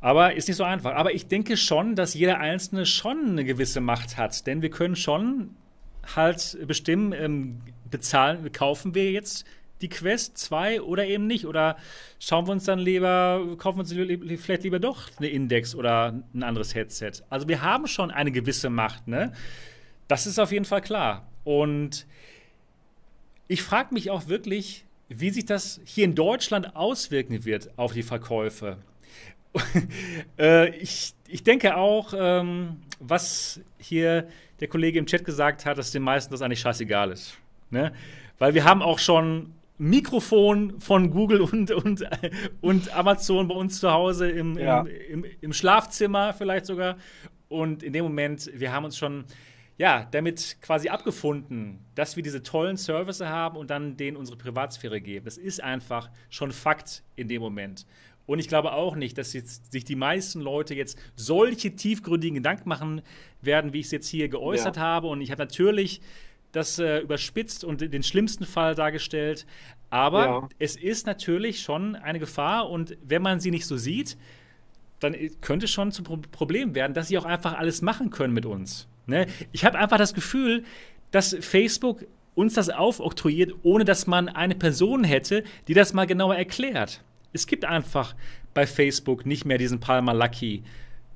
[0.00, 0.94] Aber ist nicht so einfach.
[0.94, 4.46] Aber ich denke schon, dass jeder Einzelne schon eine gewisse Macht hat.
[4.46, 5.50] Denn wir können schon
[6.14, 7.60] halt bestimmen, ähm,
[7.90, 9.44] bezahlen, kaufen wir jetzt
[9.82, 11.46] die Quest 2 oder eben nicht?
[11.46, 11.76] Oder
[12.18, 16.42] schauen wir uns dann lieber, kaufen wir uns vielleicht lieber doch eine Index oder ein
[16.42, 17.12] anderes Headset?
[17.28, 19.32] Also wir haben schon eine gewisse Macht, ne?
[20.08, 21.28] Das ist auf jeden Fall klar.
[21.44, 22.06] Und
[23.48, 28.04] ich frage mich auch wirklich, wie sich das hier in Deutschland auswirken wird auf die
[28.04, 28.78] Verkäufe.
[30.38, 34.28] äh, ich, ich denke auch, ähm, was hier
[34.60, 37.36] der Kollege im Chat gesagt hat, dass den meisten das eigentlich scheißegal ist.
[37.70, 37.92] Ne?
[38.38, 42.04] Weil wir haben auch schon Mikrofon von Google und, und,
[42.60, 44.82] und Amazon bei uns zu Hause im, ja.
[44.82, 46.96] im, im, im, Schlafzimmer vielleicht sogar.
[47.48, 49.24] Und in dem Moment, wir haben uns schon
[49.80, 55.00] ja, damit quasi abgefunden, dass wir diese tollen Services haben und dann denen unsere Privatsphäre
[55.00, 55.24] geben.
[55.24, 57.86] Das ist einfach schon Fakt in dem Moment.
[58.26, 62.68] Und ich glaube auch nicht, dass jetzt sich die meisten Leute jetzt solche tiefgründigen Gedanken
[62.68, 63.00] machen
[63.40, 64.82] werden, wie ich es jetzt hier geäußert ja.
[64.82, 65.06] habe.
[65.06, 66.02] Und ich habe natürlich
[66.52, 69.46] das äh, überspitzt und den schlimmsten Fall dargestellt.
[69.88, 70.48] Aber ja.
[70.58, 72.68] es ist natürlich schon eine Gefahr.
[72.68, 74.18] Und wenn man sie nicht so sieht,
[74.98, 78.44] dann könnte es schon zum Problem werden, dass sie auch einfach alles machen können mit
[78.44, 78.89] uns.
[79.10, 79.26] Ne?
[79.52, 80.64] Ich habe einfach das Gefühl,
[81.10, 86.36] dass Facebook uns das aufoktroyiert, ohne dass man eine Person hätte, die das mal genauer
[86.36, 87.02] erklärt.
[87.32, 88.14] Es gibt einfach
[88.54, 90.62] bei Facebook nicht mehr diesen Palmer Lucky,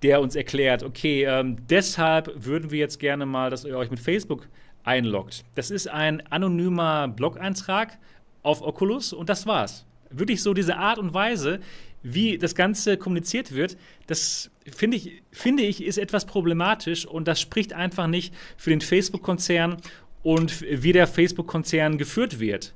[0.02, 4.00] der uns erklärt, okay, ähm, deshalb würden wir jetzt gerne mal, dass ihr euch mit
[4.00, 4.48] Facebook
[4.84, 5.44] einloggt.
[5.54, 7.98] Das ist ein anonymer Blog-Eintrag
[8.42, 9.86] auf Oculus und das war's.
[10.10, 11.60] Wirklich so diese Art und Weise,
[12.04, 13.76] wie das Ganze kommuniziert wird,
[14.06, 18.80] das finde ich, finde ich, ist etwas problematisch und das spricht einfach nicht für den
[18.80, 19.78] Facebook-Konzern
[20.22, 22.74] und wie der Facebook-Konzern geführt wird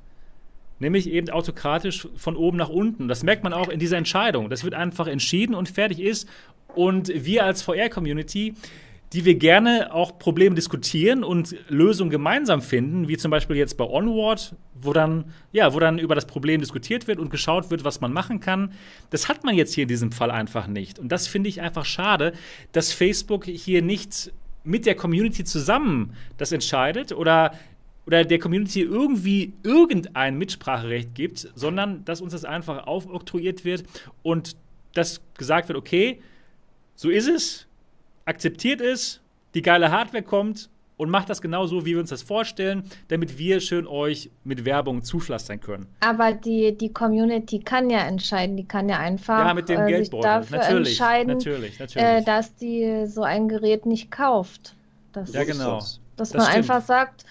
[0.79, 3.07] nämlich eben autokratisch von oben nach unten.
[3.07, 4.49] Das merkt man auch in dieser Entscheidung.
[4.49, 6.27] Das wird einfach entschieden und fertig ist.
[6.75, 8.53] Und wir als VR-Community,
[9.13, 13.85] die wir gerne auch Probleme diskutieren und Lösungen gemeinsam finden, wie zum Beispiel jetzt bei
[13.85, 18.01] Onward, wo dann, ja, wo dann über das Problem diskutiert wird und geschaut wird, was
[18.01, 18.73] man machen kann.
[19.09, 20.99] Das hat man jetzt hier in diesem Fall einfach nicht.
[20.99, 22.33] Und das finde ich einfach schade,
[22.71, 24.31] dass Facebook hier nicht
[24.63, 27.53] mit der Community zusammen das entscheidet oder
[28.05, 33.83] oder der Community irgendwie irgendein Mitspracherecht gibt, sondern dass uns das einfach aufoktroyiert wird
[34.23, 34.55] und
[34.95, 36.19] dass gesagt wird, okay,
[36.95, 37.67] so ist es,
[38.29, 39.19] akzeptiert es,
[39.55, 43.37] die geile Hardware kommt und macht das genau so, wie wir uns das vorstellen, damit
[43.37, 45.87] wir schön euch mit Werbung zupflastern können.
[46.01, 49.97] Aber die, die Community kann ja entscheiden, die kann ja einfach ja, mit dem äh,
[49.97, 52.07] sich dafür natürlich, entscheiden, natürlich, natürlich.
[52.07, 54.75] Äh, dass die so ein Gerät nicht kauft.
[55.13, 55.75] Das ja, genau.
[55.77, 55.99] Das.
[56.17, 56.57] Dass das man stimmt.
[56.57, 57.25] einfach sagt,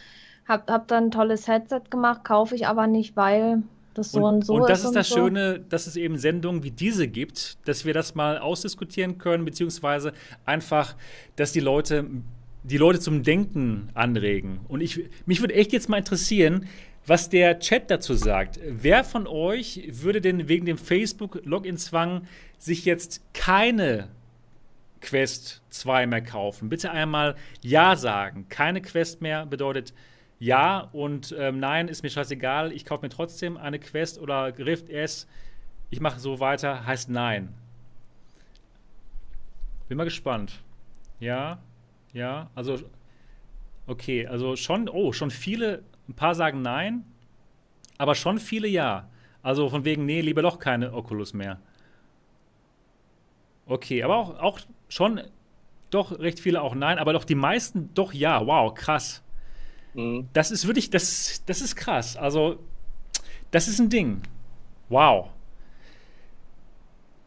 [0.49, 3.63] hab, hab dann ein tolles Headset gemacht, kaufe ich aber nicht, weil
[3.99, 4.55] das so und, und so.
[4.55, 5.17] Und das ist, und das so.
[5.17, 10.13] Schöne, dass es eben Sendungen wie diese gibt, dass wir das mal ausdiskutieren können, beziehungsweise
[10.45, 10.97] einfach,
[11.37, 12.07] dass die Leute
[12.65, 14.61] die Leute zum Denken anregen.
[14.69, 16.67] Und ich, mich würde echt jetzt mal interessieren,
[17.07, 18.61] was der Chat dazu sagt.
[18.69, 22.27] Wer von euch würde denn wegen dem Facebook-Login-Zwang
[22.59, 24.09] sich jetzt keine
[25.01, 26.69] Quest 2 mehr kaufen?
[26.69, 28.47] Bitte einmal Ja sagen.
[28.49, 29.97] Keine Quest mehr bedeutet ja
[30.93, 35.27] und ähm, nein, ist mir scheißegal, ich kaufe mir trotzdem eine Quest oder Rift S,
[35.91, 37.55] ich mache so weiter, heißt nein.
[39.89, 40.63] Bin mal gespannt.
[41.19, 41.59] Ja,
[42.13, 42.79] ja, also,
[43.87, 47.05] okay, also schon, oh, schon viele, ein paar sagen nein,
[47.99, 49.09] aber schon viele ja.
[49.43, 51.61] Also von wegen, nee, lieber doch keine Oculus mehr.
[53.67, 55.21] Okay, aber auch, auch schon
[55.91, 58.47] doch recht viele auch nein, aber doch die meisten doch ja.
[58.47, 59.23] Wow, krass.
[59.99, 60.29] Mhm.
[60.33, 62.17] Das ist wirklich, das, das ist krass.
[62.17, 62.61] Also,
[63.51, 64.23] das ist ein Ding.
[64.89, 65.31] Wow.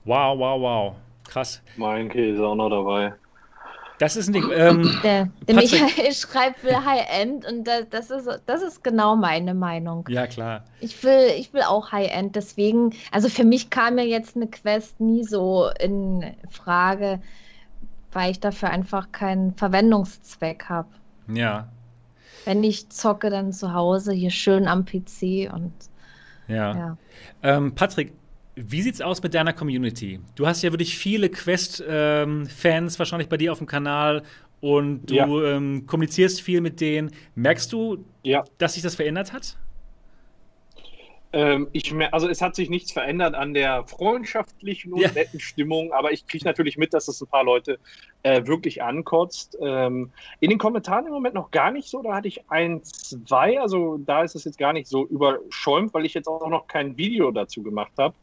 [0.06, 0.96] Wow, wow, wow.
[1.28, 1.62] Krass.
[1.76, 3.14] Mein Käse auch noch dabei.
[4.00, 4.48] Das ist nicht.
[4.52, 9.54] Ähm, der, der Michael schreibt will High-End und das, das, ist, das ist genau meine
[9.54, 10.06] Meinung.
[10.10, 10.64] Ja, klar.
[10.80, 15.00] Ich will, ich will auch High-End, deswegen, also für mich kam ja jetzt eine Quest
[15.00, 17.22] nie so in Frage,
[18.12, 20.90] weil ich dafür einfach keinen Verwendungszweck habe.
[21.28, 21.68] Ja.
[22.46, 25.74] Wenn ich zocke, dann zu Hause hier schön am PC und.
[26.48, 26.76] Ja.
[26.76, 26.98] ja.
[27.44, 28.14] Ähm, Patrick,
[28.56, 30.20] wie sieht's aus mit deiner Community?
[30.36, 34.24] Du hast ja wirklich viele Quest-Fans ähm, wahrscheinlich bei dir auf dem Kanal
[34.60, 35.28] und du ja.
[35.28, 37.12] ähm, kommunizierst viel mit denen.
[37.36, 38.44] Merkst du, ja.
[38.58, 39.58] dass sich das verändert hat?
[41.34, 45.12] Ähm, ich, also es hat sich nichts verändert an der freundschaftlichen und ja.
[45.12, 47.80] netten Stimmung, aber ich kriege natürlich mit, dass es ein paar Leute
[48.24, 49.58] äh, wirklich ankotzt.
[49.62, 53.62] Ähm, in den Kommentaren im Moment noch gar nicht so, da hatte ich ein, zwei,
[53.62, 56.98] also da ist es jetzt gar nicht so überschäumt, weil ich jetzt auch noch kein
[56.98, 58.14] Video dazu gemacht habe.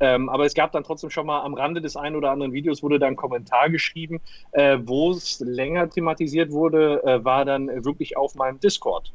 [0.00, 2.82] Ähm, aber es gab dann trotzdem schon mal am Rande des einen oder anderen Videos
[2.82, 4.20] wurde dann ein Kommentar geschrieben,
[4.52, 9.12] äh, wo es länger thematisiert wurde, äh, war dann wirklich auf meinem Discord.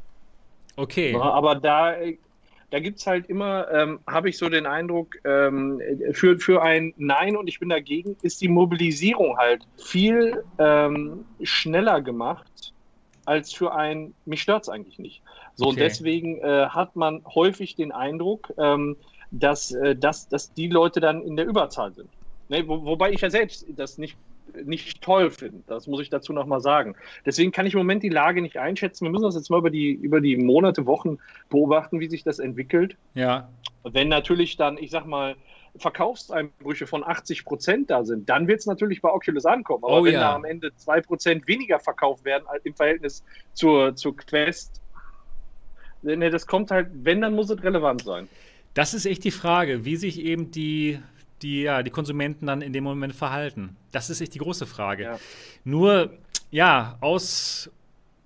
[0.78, 1.14] Okay.
[1.16, 1.96] Aber da
[2.72, 5.82] da gibt es halt immer, ähm, habe ich so den Eindruck, ähm,
[6.14, 12.02] für, für ein Nein und ich bin dagegen, ist die Mobilisierung halt viel ähm, schneller
[12.02, 12.74] gemacht
[13.26, 15.22] als für ein, mich stört es eigentlich nicht.
[15.56, 15.70] So, okay.
[15.70, 18.96] und deswegen äh, hat man häufig den Eindruck, ähm,
[19.32, 22.10] dass, äh, dass, dass die Leute dann in der Überzahl sind.
[22.50, 24.18] Ne, wo, wobei ich ja selbst das nicht
[24.64, 25.64] nicht toll finde.
[25.68, 26.96] Das muss ich dazu nochmal sagen.
[27.26, 29.06] Deswegen kann ich im Moment die Lage nicht einschätzen.
[29.06, 31.18] Wir müssen das jetzt mal über die, über die Monate, Wochen
[31.50, 32.96] beobachten, wie sich das entwickelt.
[33.14, 33.50] Ja.
[33.84, 35.36] Wenn natürlich dann, ich sag mal,
[35.78, 39.84] Verkaufseinbrüche von 80 Prozent da sind, dann wird es natürlich bei Oculus ankommen.
[39.84, 40.20] Aber oh, wenn ja.
[40.20, 43.24] da am Ende 2 Prozent weniger verkauft werden im Verhältnis
[43.54, 44.82] zur, zur Quest,
[46.02, 48.28] ne, das kommt halt, wenn, dann muss es relevant sein.
[48.74, 51.00] Das ist echt die Frage, wie sich eben die
[51.42, 53.76] die, ja, die Konsumenten dann in dem Moment verhalten?
[53.92, 55.04] Das ist echt die große Frage.
[55.04, 55.20] Ja.
[55.64, 56.18] Nur,
[56.50, 57.70] ja, aus,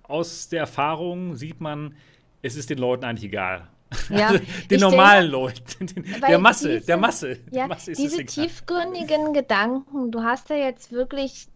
[0.02, 1.94] aus der Erfahrung sieht man,
[2.42, 3.68] es ist den Leuten eigentlich egal.
[4.10, 7.30] Ja, also den normalen denke, Leuten, den, der Masse, diese, der Masse.
[7.30, 11.46] Ja, der Masse diese tiefgründigen Gedanken, du hast ja jetzt wirklich,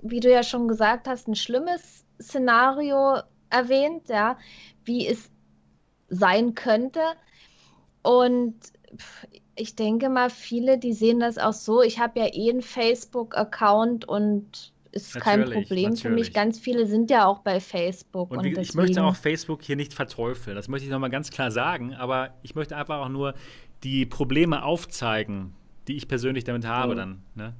[0.00, 3.20] wie du ja schon gesagt hast, ein schlimmes Szenario
[3.50, 4.38] erwähnt, ja,
[4.84, 5.30] wie es
[6.08, 7.00] sein könnte.
[8.02, 8.54] Und
[9.56, 11.82] ich denke mal, viele, die sehen das auch so.
[11.82, 16.02] Ich habe ja eh einen Facebook-Account und ist natürlich, kein Problem natürlich.
[16.02, 16.32] für mich.
[16.32, 18.30] Ganz viele sind ja auch bei Facebook.
[18.30, 20.56] Und, und ich möchte auch Facebook hier nicht verteufeln.
[20.56, 21.94] Das möchte ich nochmal ganz klar sagen.
[21.94, 23.34] Aber ich möchte einfach auch nur
[23.84, 25.54] die Probleme aufzeigen,
[25.88, 26.94] die ich persönlich damit habe.
[26.94, 26.98] Mhm.
[26.98, 27.54] Dann, ne?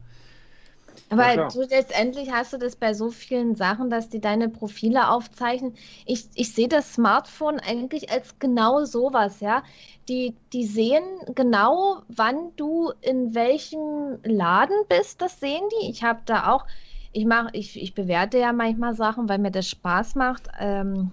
[1.11, 5.11] Aber ja, du letztendlich hast du das bei so vielen Sachen, dass die deine Profile
[5.11, 5.74] aufzeichnen.
[6.07, 9.65] Ich, ich sehe das Smartphone eigentlich als genau sowas, ja.
[10.09, 11.03] Die, die sehen
[11.35, 15.91] genau, wann du in welchem Laden bist, das sehen die.
[15.91, 16.65] Ich habe da auch,
[17.12, 20.49] ich mache, ich, ich bewerte ja manchmal Sachen, weil mir das Spaß macht.
[20.61, 21.11] Ähm,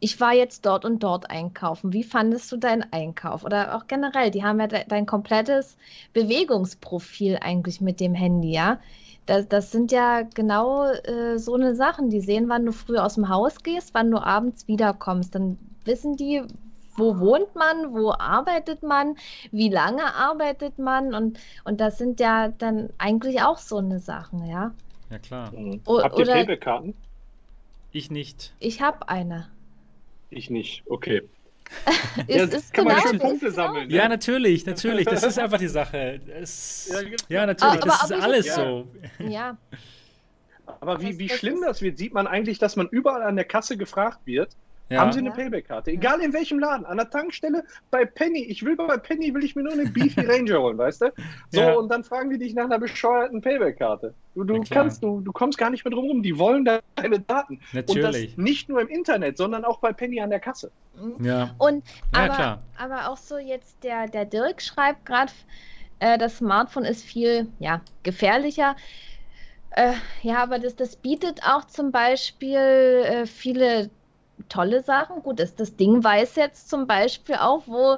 [0.00, 1.92] ich war jetzt dort und dort einkaufen.
[1.92, 3.44] Wie fandest du deinen Einkauf?
[3.44, 5.76] Oder auch generell, die haben ja de dein komplettes
[6.12, 8.78] Bewegungsprofil eigentlich mit dem Handy, ja.
[9.24, 12.10] Das, das sind ja genau äh, so eine Sachen.
[12.10, 15.34] Die sehen, wann du früh aus dem Haus gehst, wann du abends wiederkommst.
[15.34, 16.42] Dann wissen die,
[16.94, 19.16] wo wohnt man, wo arbeitet man,
[19.50, 24.46] wie lange arbeitet man und, und das sind ja dann eigentlich auch so eine Sachen,
[24.46, 24.72] ja.
[25.10, 25.52] Ja, klar.
[25.52, 25.80] Mhm.
[25.86, 26.94] Habt ihr Payback-Karten?
[27.92, 28.52] Ich nicht.
[28.60, 29.48] Ich habe eine.
[30.30, 31.22] Ich nicht, okay.
[32.28, 33.88] ja, ist kann genau man schön Punkte sammeln.
[33.88, 33.94] Ne?
[33.94, 35.06] Ja, natürlich, natürlich.
[35.06, 36.20] Das ist einfach die Sache.
[36.28, 37.16] Es, ja, genau.
[37.28, 38.88] ja, natürlich, aber, das aber ist alles so.
[39.18, 39.58] Ja.
[40.80, 43.76] Aber wie, wie schlimm das wird, sieht man eigentlich, dass man überall an der Kasse
[43.76, 44.56] gefragt wird,
[44.88, 45.00] ja.
[45.00, 45.90] Haben Sie eine Payback-Karte?
[45.90, 48.44] Egal in welchem Laden, an der Tankstelle, bei Penny.
[48.44, 51.12] Ich will bei Penny, will ich mir nur eine Beefy Ranger holen, weißt du?
[51.50, 51.74] So, ja.
[51.74, 54.14] und dann fragen die dich nach einer bescheuerten Payback-Karte.
[54.36, 56.22] Du, du kannst, du, du kommst gar nicht mehr drum rum.
[56.22, 57.60] Die wollen deine Daten.
[57.72, 57.96] Natürlich.
[57.96, 60.70] Und das nicht nur im Internet, sondern auch bei Penny an der Kasse.
[61.20, 61.54] Ja.
[61.58, 62.62] Und, aber, klar.
[62.78, 65.32] aber auch so jetzt, der, der Dirk schreibt gerade,
[65.98, 68.76] äh, das Smartphone ist viel, ja, gefährlicher.
[69.70, 73.90] Äh, ja, aber das, das bietet auch zum Beispiel äh, viele
[74.48, 75.22] tolle Sachen.
[75.22, 77.96] Gut, das, das Ding weiß jetzt zum Beispiel auch, wo,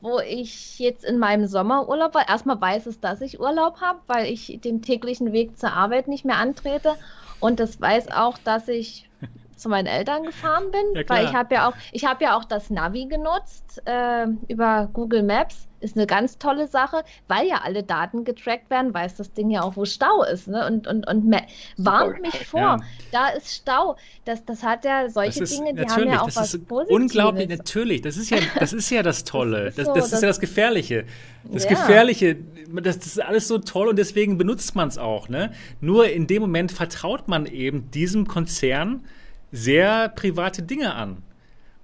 [0.00, 2.28] wo ich jetzt in meinem Sommerurlaub war.
[2.28, 6.24] Erstmal weiß es, dass ich Urlaub habe, weil ich den täglichen Weg zur Arbeit nicht
[6.24, 6.94] mehr antrete.
[7.40, 9.08] Und das weiß auch, dass ich
[9.56, 12.44] zu meinen Eltern gefahren bin, ja, weil ich habe ja auch, ich habe ja auch
[12.44, 15.66] das Navi genutzt äh, über Google Maps.
[15.80, 19.62] Ist eine ganz tolle Sache, weil ja alle Daten getrackt werden, weiß das Ding ja
[19.62, 20.48] auch, wo Stau ist.
[20.48, 20.66] Ne?
[20.66, 21.34] Und, und, und
[21.76, 22.76] warnt mich vor, ja.
[23.12, 23.96] da ist Stau.
[24.24, 26.90] Das, das hat ja solche Dinge, die haben ja auch was Positives.
[26.90, 28.02] Unglaublich, natürlich.
[28.02, 29.72] Das ist ja das, ist ja das Tolle.
[29.76, 31.04] Das, ist, so, das, das ist ja das Gefährliche.
[31.44, 31.70] Das ja.
[31.70, 32.36] Gefährliche,
[32.82, 35.28] das, das, ist alles so toll und deswegen benutzt man es auch.
[35.28, 35.52] Ne?
[35.80, 39.04] Nur in dem Moment vertraut man eben diesem Konzern
[39.52, 41.22] sehr private Dinge an.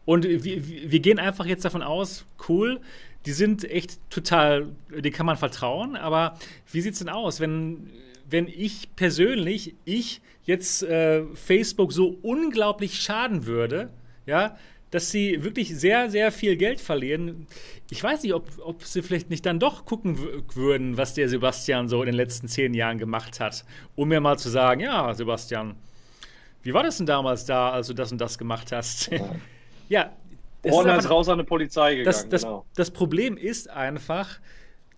[0.04, 2.80] Und wir, wir gehen einfach jetzt davon aus, cool,
[3.26, 6.38] die sind echt total, die kann man vertrauen, aber
[6.70, 7.90] wie sieht es denn aus, wenn,
[8.28, 13.90] wenn ich persönlich, ich jetzt äh, Facebook so unglaublich schaden würde,
[14.26, 14.56] ja,
[14.92, 17.48] dass sie wirklich sehr, sehr viel Geld verlieren.
[17.90, 20.18] Ich weiß nicht, ob, ob sie vielleicht nicht dann doch gucken
[20.54, 23.64] würden, was der Sebastian so in den letzten zehn Jahren gemacht hat,
[23.96, 25.74] um mir mal zu sagen, ja, Sebastian,
[26.62, 29.10] wie war das denn damals da, als du das und das gemacht hast?
[29.88, 30.12] ja,
[30.64, 32.04] Horner ist raus an die Polizei gegangen.
[32.04, 32.64] Das, das, genau.
[32.74, 34.40] das Problem ist einfach,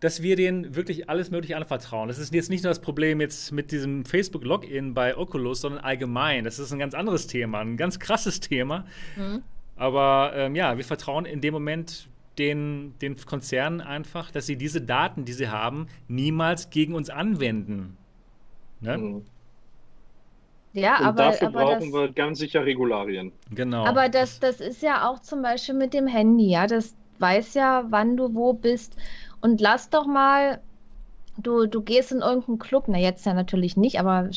[0.00, 2.08] dass wir denen wirklich alles Mögliche anvertrauen.
[2.08, 6.44] Das ist jetzt nicht nur das Problem jetzt mit diesem Facebook-Login bei Oculus, sondern allgemein.
[6.44, 8.86] Das ist ein ganz anderes Thema, ein ganz krasses Thema.
[9.16, 9.42] Mhm.
[9.76, 12.08] Aber ähm, ja, wir vertrauen in dem Moment
[12.38, 17.96] den, den Konzernen einfach, dass sie diese Daten, die sie haben, niemals gegen uns anwenden.
[18.80, 18.98] Ne?
[18.98, 19.24] Mhm.
[20.72, 23.32] Ja, Und aber, dafür aber brauchen das, wir ganz sicher Regularien.
[23.50, 23.84] Genau.
[23.84, 26.66] Aber das, das ist ja auch zum Beispiel mit dem Handy, ja.
[26.66, 28.96] Das weiß ja, wann du wo bist.
[29.40, 30.60] Und lass doch mal,
[31.38, 34.28] du, du gehst in irgendeinen Club, na jetzt ja natürlich nicht, aber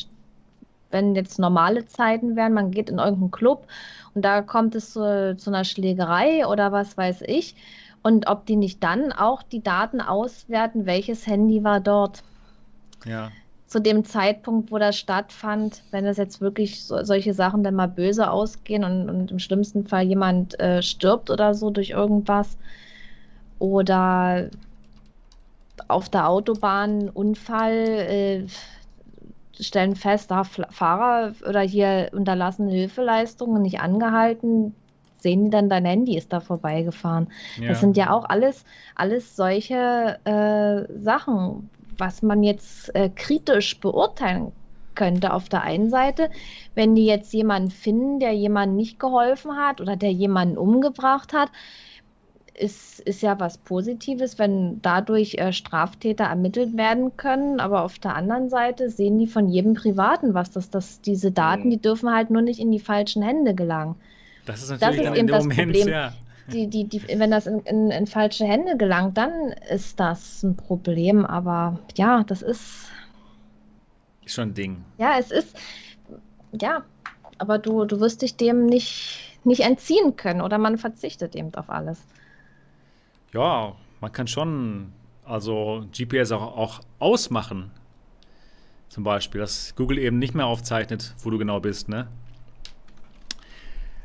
[0.90, 3.66] wenn jetzt normale Zeiten wären, man geht in irgendeinen Club
[4.14, 7.54] und da kommt es zu, zu einer Schlägerei oder was weiß ich.
[8.02, 12.24] Und ob die nicht dann auch die Daten auswerten, welches Handy war dort.
[13.04, 13.30] Ja
[13.72, 17.88] zu dem Zeitpunkt, wo das stattfand, wenn es jetzt wirklich so, solche Sachen dann mal
[17.88, 22.58] böse ausgehen und, und im schlimmsten Fall jemand äh, stirbt oder so durch irgendwas
[23.58, 24.50] oder
[25.88, 28.46] auf der Autobahn Unfall, äh,
[29.58, 34.74] stellen fest, da Fahrer oder hier unterlassene Hilfeleistungen nicht angehalten,
[35.16, 37.28] sehen die dann, dein Handy ist da vorbeigefahren.
[37.58, 37.68] Ja.
[37.68, 38.64] Das sind ja auch alles,
[38.96, 41.70] alles solche äh, Sachen,
[42.02, 44.50] was man jetzt äh, kritisch beurteilen
[44.96, 45.32] könnte.
[45.32, 46.30] Auf der einen Seite,
[46.74, 51.50] wenn die jetzt jemanden finden, der jemandem nicht geholfen hat oder der jemanden umgebracht hat,
[52.54, 57.60] ist, ist ja was Positives, wenn dadurch äh, Straftäter ermittelt werden können.
[57.60, 61.66] Aber auf der anderen Seite sehen die von jedem Privaten was, dass das, diese Daten,
[61.66, 61.70] mhm.
[61.70, 63.94] die dürfen halt nur nicht in die falschen Hände gelangen.
[64.44, 65.88] Das ist natürlich das ist eben das Moment, Problem.
[65.88, 66.12] Ja
[66.48, 70.56] die, die, die, wenn das in, in, in, falsche Hände gelangt, dann ist das ein
[70.56, 71.24] Problem.
[71.24, 72.90] Aber ja, das ist.
[74.24, 74.84] Ist schon ein Ding.
[74.98, 75.56] Ja, es ist.
[76.60, 76.84] Ja,
[77.38, 81.70] aber du, du wirst dich dem nicht, nicht entziehen können oder man verzichtet eben auf
[81.70, 81.98] alles.
[83.32, 84.92] Ja, man kann schon
[85.24, 87.70] also GPS auch, auch ausmachen.
[88.88, 92.08] Zum Beispiel, dass Google eben nicht mehr aufzeichnet, wo du genau bist, ne?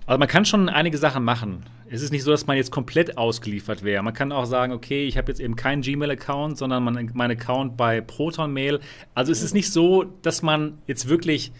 [0.07, 1.65] Also man kann schon einige Sachen machen.
[1.89, 4.01] Es ist nicht so, dass man jetzt komplett ausgeliefert wäre.
[4.01, 7.75] Man kann auch sagen, okay, ich habe jetzt eben keinen Gmail-Account, sondern mein, mein Account
[7.75, 8.79] bei Proton-Mail.
[9.13, 11.51] Also es ist nicht so, dass man jetzt wirklich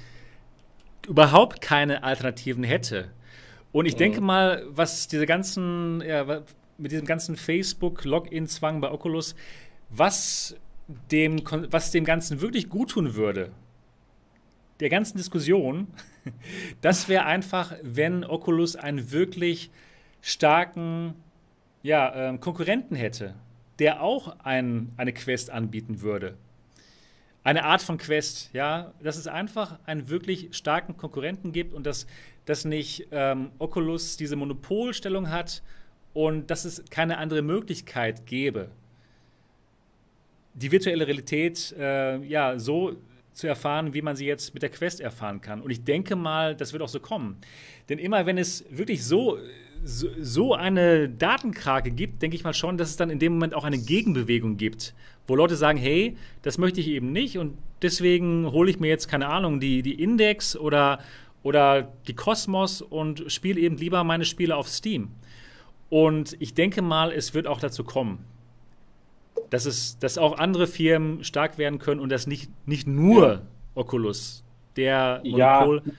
[1.10, 3.10] überhaupt keine Alternativen hätte.
[3.74, 3.99] Und ich mhm.
[3.99, 6.41] denke mal, was diese ganzen, ja,
[6.78, 9.36] mit diesem ganzen Facebook-Login-Zwang bei Oculus,
[9.90, 10.56] was
[11.11, 13.52] dem, was dem Ganzen wirklich gut tun würde,
[14.80, 15.88] der ganzen Diskussion,
[16.82, 19.72] das wäre einfach, wenn Oculus einen wirklich
[20.22, 21.16] starken
[21.84, 23.36] ja, äh, Konkurrenten hätte,
[23.80, 26.36] der auch ein, eine Quest anbieten würde.
[27.44, 32.06] Eine Art von Quest, ja, dass es einfach einen wirklich starken Konkurrenten gibt und dass,
[32.45, 35.64] dass nicht ähm, Oculus diese Monopolstellung hat
[36.14, 38.70] und dass es keine andere Möglichkeit gäbe,
[40.56, 42.98] die virtuelle Realität äh, ja, so
[43.38, 45.61] zu erfahren, wie man sie jetzt mit der Quest erfahren kann.
[45.61, 47.38] Und ich denke mal, das wird auch so kommen.
[47.88, 49.38] Denn immer wenn es wirklich so,
[49.84, 53.53] so, so eine Datenkrake gibt, denke ich mal schon, dass es dann in dem Moment
[53.53, 54.95] auch eine Gegenbewegung gibt,
[55.27, 59.07] wo Leute sagen, hey, das möchte ich eben nicht und deswegen hole ich mir jetzt,
[59.07, 60.99] keine Ahnung, die, die Index oder,
[61.43, 65.09] oder die Cosmos und spiele eben lieber meine Spiele auf Steam.
[65.89, 68.26] Und ich denke mal, es wird auch dazu kommen
[69.49, 73.41] dass, es, dass auch andere Firmen stark werden können und dass nicht, nicht nur ja.
[73.76, 74.44] Oculus
[74.76, 75.94] der Monopol, ja.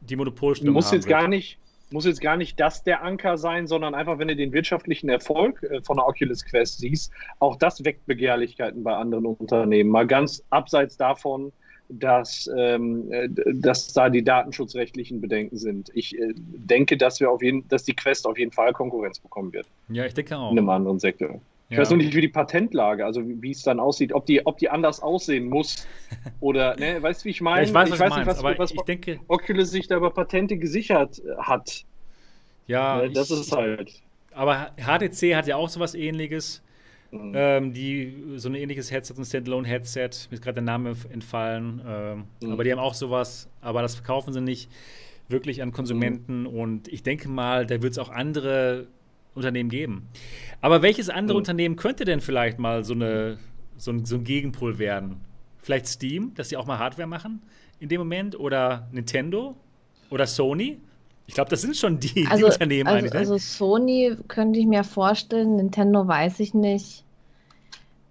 [0.00, 1.20] die Monopolstellung muss jetzt wird.
[1.20, 1.58] gar nicht
[1.92, 5.62] muss jetzt gar nicht das der Anker sein, sondern einfach, wenn du den wirtschaftlichen Erfolg
[5.62, 9.90] äh, von der Oculus Quest siehst, auch das weckt Begehrlichkeiten bei anderen Unternehmen.
[9.90, 11.52] Mal ganz abseits davon,
[11.88, 15.90] dass, ähm, äh, dass da die datenschutzrechtlichen Bedenken sind.
[15.94, 19.52] Ich äh, denke, dass wir auf jeden, dass die Quest auf jeden Fall Konkurrenz bekommen
[19.52, 19.66] wird.
[19.88, 20.50] Ja, ich denke auch.
[20.50, 21.40] In einem anderen Sektor.
[21.72, 21.80] Ich ja.
[21.84, 24.68] weiß nur nicht, wie die Patentlage, also wie, es dann aussieht, ob die, ob die
[24.68, 25.88] anders aussehen muss.
[26.40, 27.62] Oder, ne, weißt du, wie ich meine?
[27.62, 29.96] Ja, ich weiß, was ich weiß nicht, was, aber was ich denke, Oculus sich da
[29.96, 31.86] über Patente gesichert äh, hat.
[32.66, 34.02] Ja, ne, das ich, ist halt.
[34.34, 36.62] Aber HTC hat ja auch sowas ähnliches.
[37.10, 37.32] Mhm.
[37.34, 41.80] Ähm, die so ein ähnliches Headset, ein Standalone-Headset, mir ist gerade der Name entfallen.
[41.86, 42.52] Ähm, mhm.
[42.52, 44.70] Aber die haben auch sowas, aber das verkaufen sie nicht
[45.28, 46.40] wirklich an Konsumenten.
[46.40, 46.46] Mhm.
[46.48, 48.88] Und ich denke mal, da wird es auch andere
[49.34, 50.08] Unternehmen geben.
[50.60, 51.38] Aber welches andere mhm.
[51.38, 53.38] Unternehmen könnte denn vielleicht mal so, eine,
[53.76, 55.20] so, ein, so ein Gegenpol werden?
[55.58, 57.42] Vielleicht Steam, dass sie auch mal Hardware machen
[57.78, 58.38] in dem Moment?
[58.38, 59.56] Oder Nintendo?
[60.10, 60.78] Oder Sony?
[61.26, 63.12] Ich glaube, das sind schon die, also, die Unternehmen also, eigentlich.
[63.12, 63.18] Ne?
[63.18, 67.04] Also Sony könnte ich mir vorstellen, Nintendo weiß ich nicht.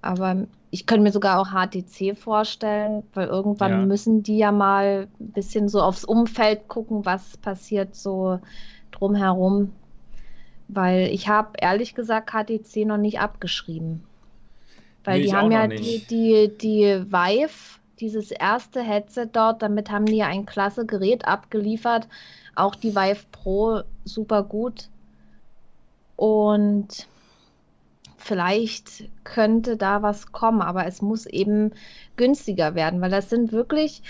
[0.02, 3.86] Aber ich könnte mir sogar auch HTC vorstellen, weil irgendwann ja.
[3.86, 8.40] müssen die ja mal ein bisschen so aufs Umfeld gucken, was passiert so
[8.92, 9.74] drumherum.
[10.74, 14.04] Weil ich habe ehrlich gesagt HTC noch nicht abgeschrieben.
[15.04, 20.06] Weil nee, die haben ja die, die, die Vive, dieses erste Headset dort, damit haben
[20.06, 22.08] die ja ein klasse Gerät abgeliefert.
[22.56, 24.90] Auch die Vive Pro super gut.
[26.16, 27.08] Und
[28.18, 31.72] vielleicht könnte da was kommen, aber es muss eben
[32.16, 34.04] günstiger werden, weil das sind wirklich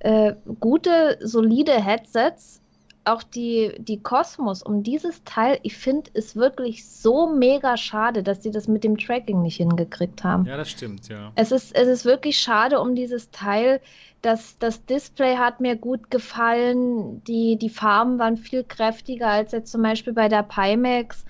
[0.00, 2.59] äh, gute, solide Headsets.
[3.04, 8.42] Auch die, die Cosmos um dieses Teil, ich finde es wirklich so mega schade, dass
[8.42, 10.44] sie das mit dem Tracking nicht hingekriegt haben.
[10.44, 11.32] Ja, das stimmt, ja.
[11.34, 13.80] Es ist, es ist wirklich schade um dieses Teil.
[14.22, 17.24] Das, das Display hat mir gut gefallen.
[17.24, 21.24] Die, die Farben waren viel kräftiger als jetzt zum Beispiel bei der Pimax.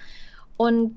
[0.56, 0.96] Und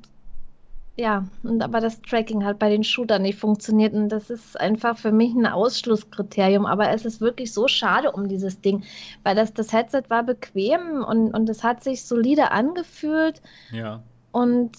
[0.96, 4.96] ja, und aber das Tracking hat bei den Shootern nicht funktioniert und das ist einfach
[4.96, 6.68] für mich ein Ausschlusskriterium.
[6.68, 8.84] Aber es ist wirklich so schade um dieses Ding,
[9.24, 13.42] weil das, das Headset war bequem und, und es hat sich solide angefühlt.
[13.72, 14.04] Ja.
[14.32, 14.72] Und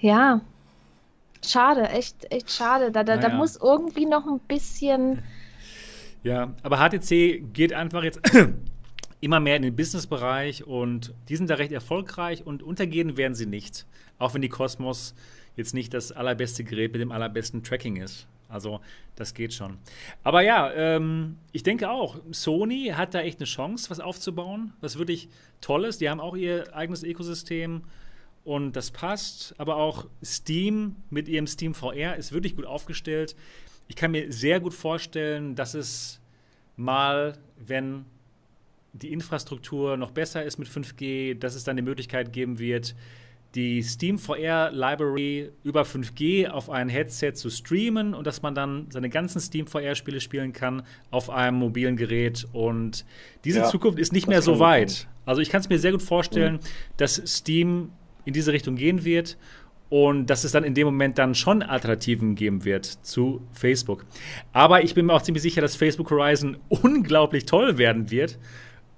[0.00, 0.42] ja,
[1.42, 2.92] schade, echt, echt schade.
[2.92, 3.30] Da, da, naja.
[3.30, 5.22] da muss irgendwie noch ein bisschen.
[6.22, 8.20] Ja, aber HTC geht einfach jetzt
[9.24, 13.46] immer mehr in den Businessbereich und die sind da recht erfolgreich und untergehen werden sie
[13.46, 13.86] nicht.
[14.18, 15.14] Auch wenn die Cosmos
[15.56, 18.26] jetzt nicht das allerbeste Gerät mit dem allerbesten Tracking ist.
[18.48, 18.80] Also
[19.16, 19.78] das geht schon.
[20.22, 24.98] Aber ja, ähm, ich denke auch, Sony hat da echt eine Chance, was aufzubauen, was
[24.98, 25.28] wirklich
[25.60, 26.00] toll ist.
[26.00, 27.82] Die haben auch ihr eigenes Ökosystem
[28.44, 29.54] und das passt.
[29.58, 33.34] Aber auch Steam mit ihrem Steam VR ist wirklich gut aufgestellt.
[33.88, 36.20] Ich kann mir sehr gut vorstellen, dass es
[36.76, 38.04] mal, wenn
[38.94, 42.94] die Infrastruktur noch besser ist mit 5G, dass es dann die Möglichkeit geben wird,
[43.54, 48.86] die Steam VR Library über 5G auf ein Headset zu streamen und dass man dann
[48.90, 52.46] seine ganzen Steam VR Spiele spielen kann auf einem mobilen Gerät.
[52.52, 53.04] Und
[53.44, 55.06] diese ja, Zukunft ist nicht mehr so weit.
[55.24, 56.60] Also ich kann es mir sehr gut vorstellen, mhm.
[56.96, 57.90] dass Steam
[58.24, 59.36] in diese Richtung gehen wird
[59.88, 64.04] und dass es dann in dem Moment dann schon Alternativen geben wird zu Facebook.
[64.52, 68.38] Aber ich bin mir auch ziemlich sicher, dass Facebook Horizon unglaublich toll werden wird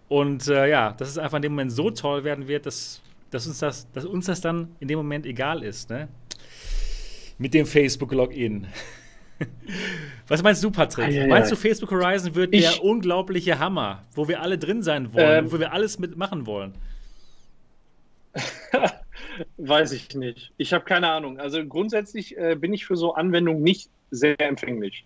[0.08, 3.46] und äh, ja, dass es einfach in dem Moment so toll werden wird, dass, dass,
[3.46, 6.08] uns, das, dass uns das dann in dem Moment egal ist, ne?
[7.38, 8.66] Mit dem Facebook-Login.
[10.28, 11.06] Was meinst du, Patrick?
[11.06, 14.82] Ah, ja, meinst du, Facebook Horizon wird ich, der unglaubliche Hammer, wo wir alle drin
[14.82, 16.74] sein wollen, ähm, wo wir alles mitmachen wollen?
[19.58, 20.52] Weiß ich nicht.
[20.56, 21.38] Ich habe keine Ahnung.
[21.38, 25.04] Also grundsätzlich äh, bin ich für so Anwendungen nicht sehr empfänglich.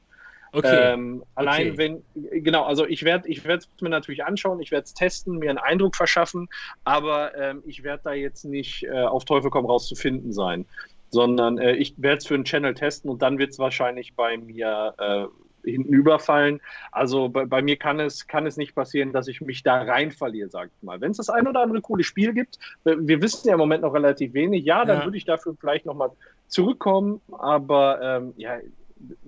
[0.52, 0.92] Okay.
[0.92, 1.78] Ähm, allein okay.
[1.78, 5.50] wenn, genau, also ich werde ich es mir natürlich anschauen, ich werde es testen, mir
[5.50, 6.48] einen Eindruck verschaffen,
[6.84, 10.66] aber ähm, ich werde da jetzt nicht äh, auf Teufel komm raus zu finden sein,
[11.10, 14.38] sondern äh, ich werde es für einen Channel testen und dann wird es wahrscheinlich bei
[14.38, 15.26] mir äh,
[15.70, 16.60] hinten überfallen.
[16.90, 20.10] Also bei, bei, mir kann es, kann es nicht passieren, dass ich mich da rein
[20.10, 21.00] verliere, sag ich mal.
[21.00, 23.94] Wenn es das ein oder andere coole Spiel gibt, wir wissen ja im Moment noch
[23.94, 25.04] relativ wenig, ja, dann ja.
[25.04, 26.10] würde ich dafür vielleicht nochmal
[26.48, 28.58] zurückkommen, aber ähm, ja,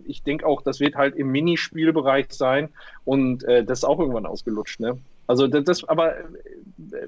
[0.04, 2.68] ich denke auch, das wird halt im Minispielbereich sein
[3.04, 4.80] und äh, das ist auch irgendwann ausgelutscht.
[4.80, 4.98] Ne?
[5.26, 6.24] Also das, aber äh,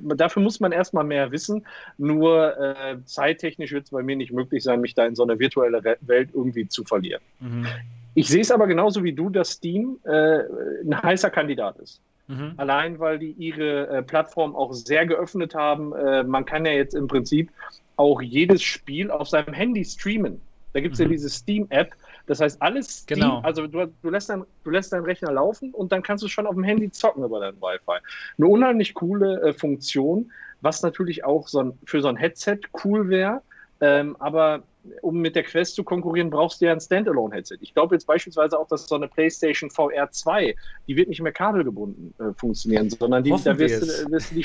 [0.03, 1.67] dafür muss man erstmal mehr wissen.
[1.99, 5.39] Nur äh, zeittechnisch wird es bei mir nicht möglich sein, mich da in so eine
[5.39, 7.23] virtuelle Welt irgendwie zu verlieren.
[7.41, 7.67] Mhm.
[8.15, 10.41] Ich sehe es aber genauso wie du, dass Steam äh,
[10.83, 12.01] ein heißer Kandidat ist.
[12.29, 12.55] Mhm.
[12.57, 15.93] Allein weil die ihre äh, Plattform auch sehr geöffnet haben.
[15.93, 17.51] Äh, man kann ja jetzt im Prinzip
[17.97, 20.41] auch jedes Spiel auf seinem Handy streamen.
[20.73, 21.07] Da gibt es mhm.
[21.07, 21.95] ja diese Steam-App,
[22.27, 23.41] das heißt, alles, Steam, genau.
[23.41, 26.47] also du, du, lässt dein, du lässt deinen Rechner laufen und dann kannst du schon
[26.47, 27.99] auf dem Handy zocken über dein Wi-Fi.
[28.39, 33.09] Eine unheimlich coole äh, Funktion, was natürlich auch so ein, für so ein Headset cool
[33.09, 33.43] wäre.
[33.81, 34.63] Ähm, aber
[35.03, 37.57] um mit der Quest zu konkurrieren, brauchst du ja ein Standalone-Headset.
[37.61, 40.55] Ich glaube jetzt beispielsweise auch, dass so eine PlayStation VR 2,
[40.87, 44.45] die wird nicht mehr kabelgebunden äh, funktionieren, sondern die, da wirst du, wirst du die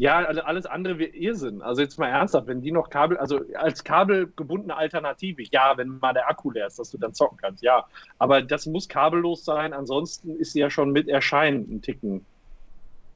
[0.00, 1.60] Ja, also alles andere wäre Irrsinn.
[1.60, 6.14] Also jetzt mal ernsthaft, wenn die noch Kabel, also als kabelgebundene Alternative, ja, wenn mal
[6.14, 7.84] der Akku leer ist, dass du dann zocken kannst, ja.
[8.18, 12.24] Aber das muss kabellos sein, ansonsten ist sie ja schon mit Erscheinen ein Ticken,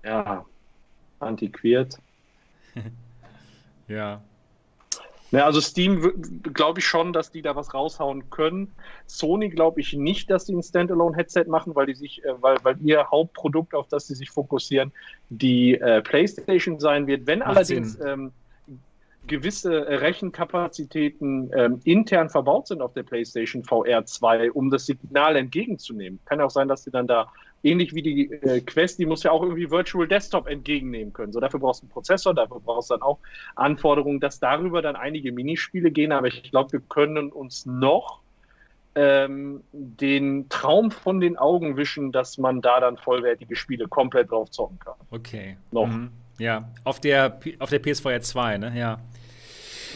[0.05, 0.45] ja,
[1.21, 1.97] antiquiert.
[3.89, 4.21] ja.
[5.35, 8.73] Ja, also Steam glaube ich schon, dass die da was raushauen können.
[9.07, 12.77] Sony glaube ich nicht, dass die ein Standalone-Headset machen, weil die sich, äh, weil, weil
[12.83, 14.93] ihr Hauptprodukt, auf das sie sich fokussieren,
[15.31, 17.27] die äh, PlayStation sein wird.
[17.27, 18.31] Wenn Macht allerdings ähm,
[19.27, 26.21] gewisse Rechenkapazitäten ähm, intern verbaut sind auf der PlayStation VR 2, um das Signal entgegenzunehmen.
[26.27, 27.33] Kann ja auch sein, dass sie dann da
[27.65, 31.33] ähnlich wie die äh, Quest, die muss ja auch irgendwie Virtual Desktop entgegennehmen können.
[31.33, 33.19] So, dafür brauchst du einen Prozessor, dafür brauchst du dann auch
[33.57, 36.13] Anforderungen, dass darüber dann einige Minispiele gehen.
[36.13, 38.21] Aber ich glaube, wir können uns noch
[38.95, 44.51] ähm, den Traum von den Augen wischen, dass man da dann vollwertige Spiele komplett drauf
[44.51, 44.95] zocken kann.
[45.11, 45.57] Okay.
[45.73, 45.87] Noch.
[45.87, 46.11] Mhm.
[46.39, 48.73] Ja, auf der, auf der PS4 2, ne?
[48.77, 49.01] Ja.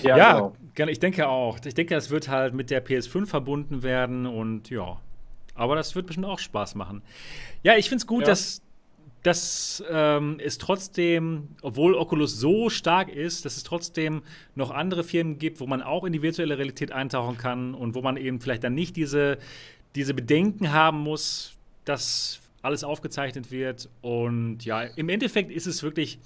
[0.02, 0.90] Ja, ja genau.
[0.90, 1.58] ich denke auch.
[1.64, 5.00] Ich denke, das wird halt mit der PS5 verbunden werden und ja.
[5.58, 7.02] Aber das wird bestimmt auch Spaß machen.
[7.62, 8.28] Ja, ich finde es gut, ja.
[8.28, 8.62] dass,
[9.24, 14.22] dass ähm, es trotzdem, obwohl Oculus so stark ist, dass es trotzdem
[14.54, 18.02] noch andere Firmen gibt, wo man auch in die virtuelle Realität eintauchen kann und wo
[18.02, 19.38] man eben vielleicht dann nicht diese,
[19.96, 21.54] diese Bedenken haben muss,
[21.84, 23.88] dass alles aufgezeichnet wird.
[24.00, 26.20] Und ja, im Endeffekt ist es wirklich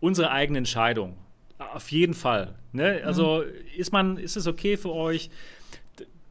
[0.00, 1.16] unsere eigene Entscheidung.
[1.58, 2.54] Auf jeden Fall.
[2.72, 3.00] Ne?
[3.04, 3.78] Also mhm.
[3.78, 5.30] ist man, ist es okay für euch,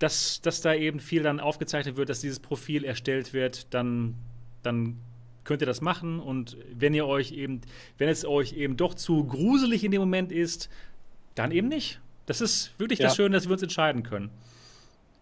[0.03, 4.15] dass, dass da eben viel dann aufgezeichnet wird, dass dieses Profil erstellt wird, dann,
[4.61, 4.99] dann
[5.45, 6.19] könnt ihr das machen.
[6.19, 7.61] Und wenn ihr euch eben,
[7.97, 10.69] wenn es euch eben doch zu gruselig in dem Moment ist,
[11.35, 12.01] dann eben nicht.
[12.25, 13.07] Das ist wirklich ja.
[13.07, 14.29] das Schöne, dass wir uns entscheiden können.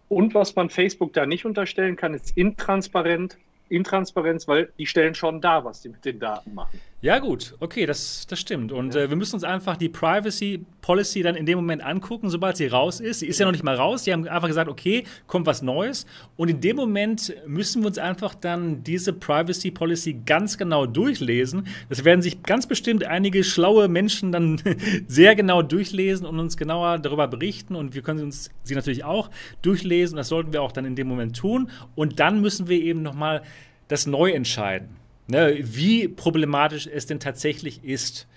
[0.08, 3.38] Und was man Facebook da nicht unterstellen kann, ist intransparent
[3.68, 6.80] Intransparenz, weil die stellen schon dar, was die mit den Daten machen.
[7.02, 8.70] Ja, gut, okay, das, das stimmt.
[8.70, 9.00] Und ja.
[9.00, 12.68] äh, wir müssen uns einfach die Privacy Policy dann in dem Moment angucken, sobald sie
[12.68, 13.18] raus ist.
[13.18, 14.04] Sie ist ja noch nicht mal raus.
[14.04, 16.06] Die haben einfach gesagt, okay, kommt was Neues.
[16.36, 21.66] Und in dem Moment müssen wir uns einfach dann diese Privacy Policy ganz genau durchlesen.
[21.88, 24.62] Das werden sich ganz bestimmt einige schlaue Menschen dann
[25.08, 27.74] sehr genau durchlesen und uns genauer darüber berichten.
[27.74, 29.28] Und wir können uns sie natürlich auch
[29.60, 30.16] durchlesen.
[30.16, 31.68] Das sollten wir auch dann in dem Moment tun.
[31.96, 33.42] Und dann müssen wir eben nochmal
[33.88, 35.01] das neu entscheiden
[35.32, 38.28] ne, wie problematisch es denn tatsächlich ist.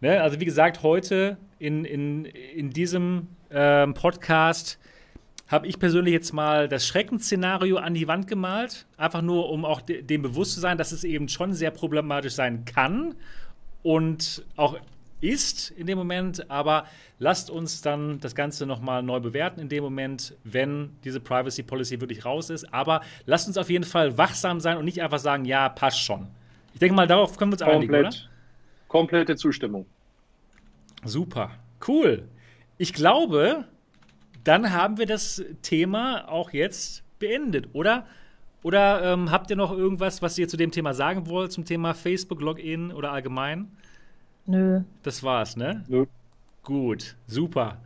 [0.00, 4.78] Ne, also wie gesagt, heute in, in, in diesem ähm, Podcast
[5.46, 9.80] habe ich persönlich jetzt mal das Schreckensszenario an die Wand gemalt, einfach nur, um auch
[9.80, 13.14] de dem bewusst zu sein, dass es eben schon sehr problematisch sein kann
[13.82, 14.78] und auch
[15.20, 16.86] ist in dem Moment, aber
[17.18, 22.00] lasst uns dann das Ganze nochmal neu bewerten in dem Moment, wenn diese Privacy Policy
[22.00, 22.72] wirklich raus ist.
[22.72, 26.28] Aber lasst uns auf jeden Fall wachsam sein und nicht einfach sagen, ja, passt schon.
[26.74, 27.90] Ich denke mal, darauf können wir uns Komplett.
[27.90, 28.16] einigen, oder?
[28.88, 29.86] Komplette Zustimmung.
[31.04, 31.50] Super,
[31.88, 32.28] cool.
[32.78, 33.64] Ich glaube,
[34.44, 38.06] dann haben wir das Thema auch jetzt beendet, oder?
[38.62, 41.94] Oder ähm, habt ihr noch irgendwas, was ihr zu dem Thema sagen wollt, zum Thema
[41.94, 43.70] Facebook-Login oder allgemein?
[44.46, 44.82] Nö.
[45.02, 45.84] Das war's, ne?
[45.88, 46.06] Nö.
[46.62, 47.78] Gut, super.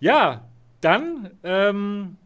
[0.00, 0.48] Ja,
[0.80, 2.16] dann, ähm,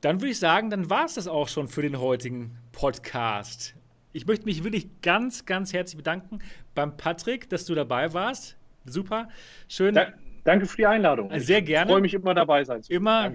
[0.00, 3.74] dann würde ich sagen, dann war es das auch schon für den heutigen Podcast.
[4.12, 6.38] Ich möchte mich wirklich ganz, ganz herzlich bedanken
[6.74, 8.56] beim Patrick, dass du dabei warst.
[8.84, 9.28] Super.
[9.68, 9.94] Schön.
[9.94, 10.08] Da,
[10.44, 11.30] danke für die Einladung.
[11.40, 11.86] Sehr gerne.
[11.86, 13.32] Ich freue mich immer dabei sein zu Immer,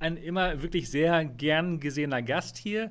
[0.00, 2.90] ein immer wirklich sehr gern gesehener Gast hier.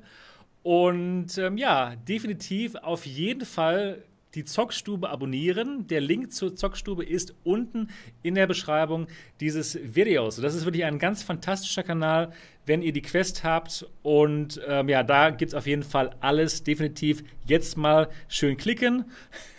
[0.62, 4.02] Und ähm, ja, definitiv auf jeden Fall
[4.34, 5.86] die Zockstube abonnieren.
[5.88, 7.88] Der Link zur Zockstube ist unten
[8.22, 9.06] in der Beschreibung
[9.40, 10.36] dieses Videos.
[10.36, 12.32] Das ist wirklich ein ganz fantastischer Kanal,
[12.66, 13.86] wenn ihr die Quest habt.
[14.02, 16.62] Und ähm, ja, da gibt es auf jeden Fall alles.
[16.62, 19.04] Definitiv jetzt mal schön klicken.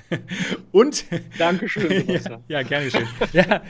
[0.72, 1.06] und
[1.38, 2.07] Dankeschön.
[2.07, 3.07] ja, ja, gerne schön.
[3.34, 3.61] ja.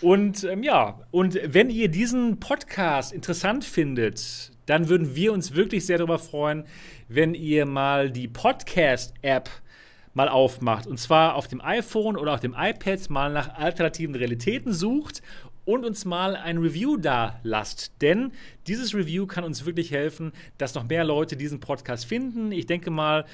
[0.00, 5.86] Und ähm, ja, und wenn ihr diesen Podcast interessant findet, dann würden wir uns wirklich
[5.86, 6.64] sehr darüber freuen,
[7.08, 9.48] wenn ihr mal die Podcast-App
[10.14, 10.86] mal aufmacht.
[10.86, 15.22] Und zwar auf dem iPhone oder auf dem iPad mal nach alternativen Realitäten sucht
[15.64, 17.92] und uns mal ein Review da lasst.
[18.00, 18.32] Denn
[18.66, 22.52] dieses Review kann uns wirklich helfen, dass noch mehr Leute diesen Podcast finden.
[22.52, 23.26] Ich denke mal,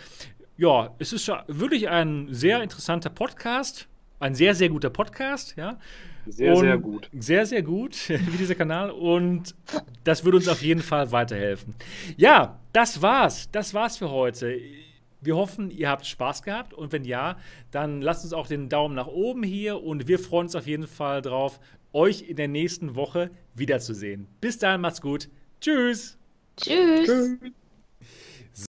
[0.57, 3.87] ja, es ist wirklich ein sehr interessanter Podcast.
[4.21, 5.79] Ein sehr, sehr guter Podcast, ja.
[6.27, 7.11] Sehr, und sehr gut.
[7.19, 8.91] Sehr, sehr gut, wie dieser Kanal.
[8.91, 9.55] Und
[10.05, 11.75] das würde uns auf jeden Fall weiterhelfen.
[12.17, 13.49] Ja, das war's.
[13.53, 14.59] Das war's für heute.
[15.25, 17.39] Wir hoffen, ihr habt Spaß gehabt und wenn ja,
[17.71, 20.87] dann lasst uns auch den Daumen nach oben hier und wir freuen uns auf jeden
[20.87, 21.61] Fall drauf,
[21.93, 24.27] euch in der nächsten Woche wiederzusehen.
[24.41, 25.29] Bis dahin, macht's gut.
[25.61, 26.19] Tschüss.
[26.57, 27.07] Tschüss.
[27.07, 27.53] Tschüss.